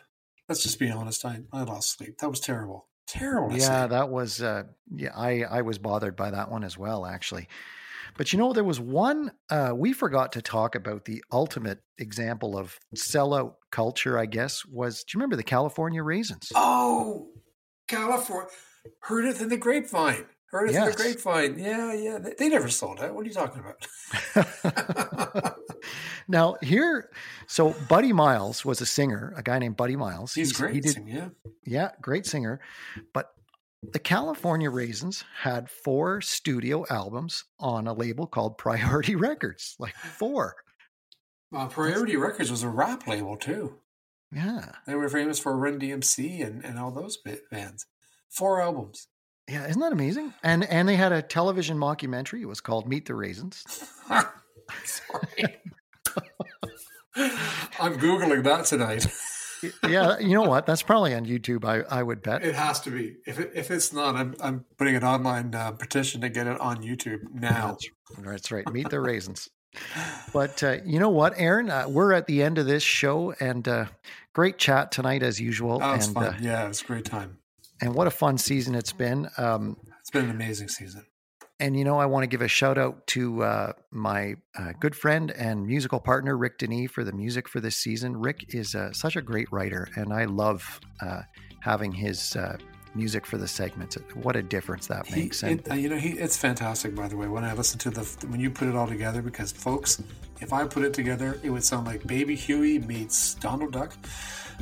Let's 0.49 0.63
just 0.63 0.79
be 0.79 0.91
honest. 0.91 1.25
I, 1.25 1.41
I 1.53 1.63
lost 1.63 1.97
sleep. 1.97 2.19
That 2.19 2.31
was 2.31 2.41
terrible. 2.41 2.89
Terrible. 3.07 3.57
Yeah, 3.57 3.87
that 3.87 4.09
was 4.09 4.43
uh 4.43 4.65
yeah, 4.95 5.11
I 5.15 5.43
I 5.43 5.63
was 5.63 5.79
bothered 5.79 6.17
by 6.17 6.31
that 6.31 6.51
one 6.51 6.65
as 6.65 6.79
well 6.79 7.05
actually. 7.05 7.49
But 8.17 8.33
you 8.33 8.39
know 8.39 8.53
there 8.53 8.65
was 8.65 8.81
one 8.81 9.33
uh 9.51 9.73
we 9.75 9.93
forgot 9.93 10.33
to 10.33 10.43
talk 10.43 10.75
about 10.75 11.05
the 11.05 11.23
ultimate 11.33 11.81
example 11.99 12.57
of 12.57 12.79
sellout 12.95 13.55
culture 13.71 14.19
I 14.19 14.27
guess 14.27 14.65
was 14.65 15.05
do 15.05 15.13
you 15.15 15.19
remember 15.19 15.37
the 15.37 15.43
California 15.43 16.03
Raisins? 16.03 16.51
Oh, 16.55 17.29
California. 17.89 18.51
Heard 19.01 19.27
it 19.27 19.41
in 19.41 19.49
the 19.49 19.57
grapevine. 19.57 20.27
Heard 20.53 20.69
it 20.69 20.73
Yes. 20.75 20.95
the 20.95 21.03
grapevine. 21.03 21.59
Yeah, 21.59 21.93
yeah. 21.95 22.19
They, 22.19 22.35
they 22.39 22.49
never 22.51 22.69
sold 22.69 23.01
it. 23.01 23.13
What 23.15 23.25
are 23.25 23.29
you 23.29 23.33
talking 23.35 23.61
about? 23.61 25.57
now 26.29 26.57
here 26.63 27.11
so 27.47 27.75
Buddy 27.89 28.13
Miles 28.13 28.65
was 28.65 28.81
a 28.81 28.87
singer, 28.87 29.33
a 29.37 29.43
guy 29.43 29.59
named 29.59 29.77
Buddy 29.77 29.97
Miles. 29.97 30.35
He's 30.35 30.49
He's- 30.51 30.61
great. 30.61 30.75
He 30.75 30.81
did 30.81 30.93
sing, 30.93 31.09
yeah. 31.09 31.29
Yeah, 31.65 31.91
great 32.01 32.27
singer. 32.27 32.61
But 33.15 33.31
the 33.83 33.99
California 33.99 34.71
Raisins 34.71 35.25
had 35.41 35.69
four 35.71 36.21
studio 36.21 36.85
albums 36.91 37.45
on 37.59 37.87
a 37.87 37.93
label 37.93 38.27
called 38.27 38.59
Priority 38.59 39.17
Records. 39.17 39.75
Like 39.79 39.95
four. 39.95 40.55
Uh, 41.55 41.67
Priority 41.67 42.17
Records 42.17 42.51
was 42.51 42.63
a 42.63 42.69
rap 42.69 43.07
label 43.07 43.37
too. 43.37 43.79
Yeah. 44.31 44.73
They 44.87 44.95
were 44.95 45.09
famous 45.09 45.39
for 45.39 45.57
Run 45.57 45.79
DMC 45.81 46.47
and, 46.47 46.65
and 46.65 46.79
all 46.79 46.91
those 46.91 47.17
ba- 47.17 47.39
bands. 47.51 47.87
Four 48.31 48.61
albums. 48.63 49.09
Yeah, 49.49 49.67
isn't 49.67 49.81
that 49.81 49.93
amazing? 49.93 50.33
And 50.43 50.65
and 50.65 50.89
they 50.89 50.97
had 50.97 51.13
a 51.13 51.23
television 51.23 51.77
mockumentary. 51.77 52.43
It 52.43 52.47
was 52.47 52.61
called 52.61 52.89
Meet 52.89 53.07
the 53.07 53.15
Raisins. 53.15 53.65
Sorry. 54.85 55.61
I'm 57.81 57.99
Googling 57.99 58.45
that 58.45 58.65
tonight. 58.67 59.07
Yeah, 59.89 60.19
you 60.19 60.35
know 60.35 60.43
what? 60.43 60.67
That's 60.67 60.83
probably 60.83 61.15
on 61.15 61.27
YouTube. 61.27 61.65
I 61.65 61.83
I 61.95 62.03
would 62.03 62.23
bet. 62.23 62.45
It 62.45 62.55
has 62.55 62.81
to 62.81 62.91
be. 62.91 63.17
If 63.27 63.39
it, 63.39 63.53
if 63.55 63.71
it's 63.71 63.93
not, 63.93 64.17
I'm 64.17 64.35
I'm 64.41 64.65
putting 64.77 64.97
an 64.97 65.05
online 65.05 65.55
uh, 65.55 65.73
petition 65.73 66.21
to 66.23 66.29
get 66.29 66.47
it 66.47 66.61
on 66.61 66.83
YouTube 66.83 67.33
now. 67.33 67.69
That's, 67.69 67.89
that's 68.19 68.51
right. 68.51 68.71
Meet 68.73 68.91
the 68.91 69.01
Raisins. 69.01 69.49
But 70.33 70.63
uh, 70.63 70.79
you 70.85 70.99
know 70.99 71.11
what, 71.11 71.35
Aaron? 71.37 71.71
Uh, 71.71 71.87
we're 71.89 72.13
at 72.13 72.27
the 72.27 72.43
end 72.43 72.59
of 72.59 72.67
this 72.67 72.83
show, 72.83 73.35
and 73.41 73.67
uh, 73.67 73.87
great 74.33 74.59
chat 74.59 74.93
tonight 74.93 75.23
as 75.23 75.41
usual. 75.41 75.83
And 75.83 76.05
fun. 76.05 76.25
uh, 76.25 76.39
yeah, 76.41 76.65
it 76.65 76.69
was 76.69 76.83
a 76.83 76.85
great 76.85 77.05
time. 77.05 77.39
And 77.83 77.95
what 77.95 78.07
a 78.07 78.11
fun 78.11 78.39
season 78.39 78.75
it's 78.75 78.93
been. 78.93 79.29
Um, 79.37 79.77
It's 80.01 80.11
been 80.11 80.25
an 80.25 80.31
amazing 80.31 80.69
season. 80.69 81.05
And 81.61 81.77
you 81.79 81.85
know, 81.85 81.99
I 81.99 82.07
want 82.07 82.25
to 82.25 82.27
give 82.27 82.43
a 82.43 82.49
shout 82.49 82.79
out 82.79 83.07
to 83.09 83.43
uh, 83.45 83.73
my 83.91 84.35
uh, 84.59 84.73
good 84.81 84.97
friend 84.97 85.31
and 85.33 85.67
musical 85.67 86.01
partner, 86.01 86.37
Rick 86.37 86.59
Denis, 86.59 86.91
for 86.91 87.05
the 87.05 87.13
music 87.13 87.49
for 87.49 87.61
this 87.61 87.77
season. 87.77 88.17
Rick 88.17 88.47
is 88.49 88.75
uh, 88.75 88.93
such 88.93 89.17
a 89.17 89.23
great 89.23 89.47
writer, 89.53 89.87
and 89.95 90.13
I 90.13 90.25
love 90.25 90.81
uh, 91.01 91.23
having 91.61 91.93
his 91.93 92.35
uh, 92.35 92.57
music 92.95 93.27
for 93.27 93.37
the 93.37 93.47
segments. 93.47 93.97
What 94.15 94.35
a 94.35 94.43
difference 94.43 94.89
that 94.89 95.07
He, 95.07 95.23
makes. 95.23 95.43
And 95.45 95.61
it, 95.61 95.71
uh, 95.71 95.75
you 95.75 95.89
know, 95.89 95.99
he 95.99 96.11
it's 96.11 96.37
fantastic. 96.37 96.97
By 96.97 97.07
the 97.07 97.17
way, 97.17 97.29
when 97.29 97.45
I 97.45 97.53
listen 97.53 97.79
to 97.81 97.91
the 97.91 98.03
when 98.27 98.41
you 98.41 98.51
put 98.51 98.67
it 98.67 98.75
all 98.75 98.89
together, 98.89 99.23
because 99.23 99.53
folks, 99.53 100.03
if 100.41 100.53
I 100.53 100.67
put 100.67 100.83
it 100.83 100.95
together, 100.95 101.39
it 101.45 101.51
would 101.51 101.65
sound 101.65 101.87
like 101.87 102.05
Baby 102.07 102.35
Huey 102.35 102.81
meets 102.81 103.35
Donald 103.35 103.73
Duck. 103.73 103.95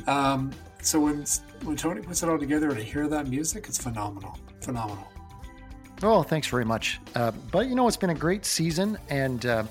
Um, 0.07 0.51
so 0.81 0.99
when 0.99 1.25
when 1.63 1.75
Tony 1.75 2.01
puts 2.01 2.23
it 2.23 2.29
all 2.29 2.39
together 2.39 2.69
and 2.69 2.79
I 2.79 2.83
hear 2.83 3.07
that 3.07 3.27
music, 3.27 3.67
it's 3.67 3.81
phenomenal, 3.81 4.37
phenomenal. 4.61 5.07
oh, 6.03 6.23
thanks 6.23 6.47
very 6.47 6.65
much. 6.65 6.99
Uh, 7.15 7.31
but 7.51 7.67
you 7.67 7.75
know, 7.75 7.87
it's 7.87 7.97
been 7.97 8.09
a 8.09 8.15
great 8.15 8.45
season, 8.45 8.97
and 9.09 9.45
uh, 9.45 9.63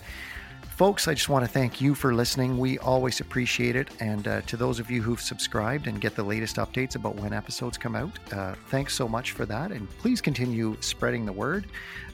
folks, 0.80 1.06
I 1.08 1.12
just 1.12 1.28
want 1.28 1.44
to 1.44 1.50
thank 1.50 1.82
you 1.82 1.94
for 1.94 2.14
listening. 2.14 2.56
We 2.56 2.78
always 2.78 3.20
appreciate 3.20 3.76
it. 3.76 3.90
And 4.00 4.26
uh, 4.26 4.40
to 4.40 4.56
those 4.56 4.80
of 4.80 4.90
you 4.90 5.02
who've 5.02 5.20
subscribed 5.20 5.86
and 5.88 6.00
get 6.00 6.16
the 6.16 6.22
latest 6.22 6.56
updates 6.56 6.94
about 6.94 7.16
when 7.16 7.34
episodes 7.34 7.76
come 7.76 7.94
out, 7.94 8.18
uh, 8.32 8.54
thanks 8.68 8.94
so 8.94 9.06
much 9.06 9.32
for 9.32 9.44
that. 9.44 9.72
And 9.72 9.90
please 9.98 10.22
continue 10.22 10.78
spreading 10.80 11.26
the 11.26 11.34
word. 11.34 11.66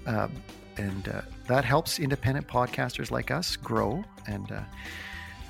Uh, 0.05 0.27
and 0.79 1.09
uh, 1.09 1.21
that 1.47 1.65
helps 1.65 2.01
independent 2.01 2.49
podcasters 2.49 3.13
like 3.13 3.31
us 3.31 3.55
grow. 3.55 4.05
And 4.27 4.51
uh, 4.51 4.63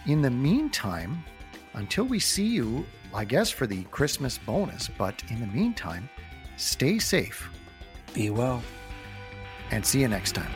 in 0.07 0.21
the 0.21 0.31
meantime, 0.31 1.25
until 1.77 2.05
we 2.05 2.19
see 2.19 2.47
you, 2.47 2.85
I 3.15 3.25
guess 3.25 3.51
for 3.51 3.67
the 3.67 3.85
Christmas 3.85 4.39
bonus, 4.39 4.89
but 4.99 5.23
in 5.31 5.41
the 5.41 5.47
meantime, 5.47 6.11
stay 6.57 6.99
safe. 6.99 7.49
Be 8.13 8.31
well. 8.31 8.63
And 9.71 9.85
see 9.85 10.01
you 10.01 10.09
next 10.09 10.33
time. 10.33 10.53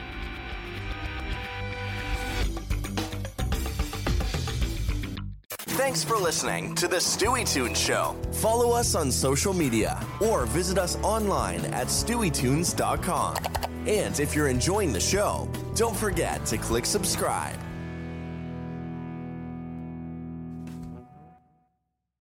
Thanks 5.81 6.05
for 6.05 6.17
listening 6.17 6.75
to 6.77 6.87
the 6.87 6.97
Stueytunes 6.97 7.77
Show. 7.77 8.15
Follow 8.35 8.71
us 8.71 8.95
on 8.95 9.11
social 9.11 9.53
media 9.53 10.01
or 10.21 10.47
visit 10.47 10.79
us 10.79 10.97
online 11.03 11.65
at 11.67 11.89
stueytunes.com. 11.89 13.37
And 13.87 14.21
if 14.21 14.37
you're 14.37 14.49
enjoying 14.49 14.93
the 14.93 15.01
show, 15.01 15.51
don't 15.75 15.97
forget 15.97 16.45
to 16.47 16.59
click 16.59 16.87
subscribe. 16.87 17.59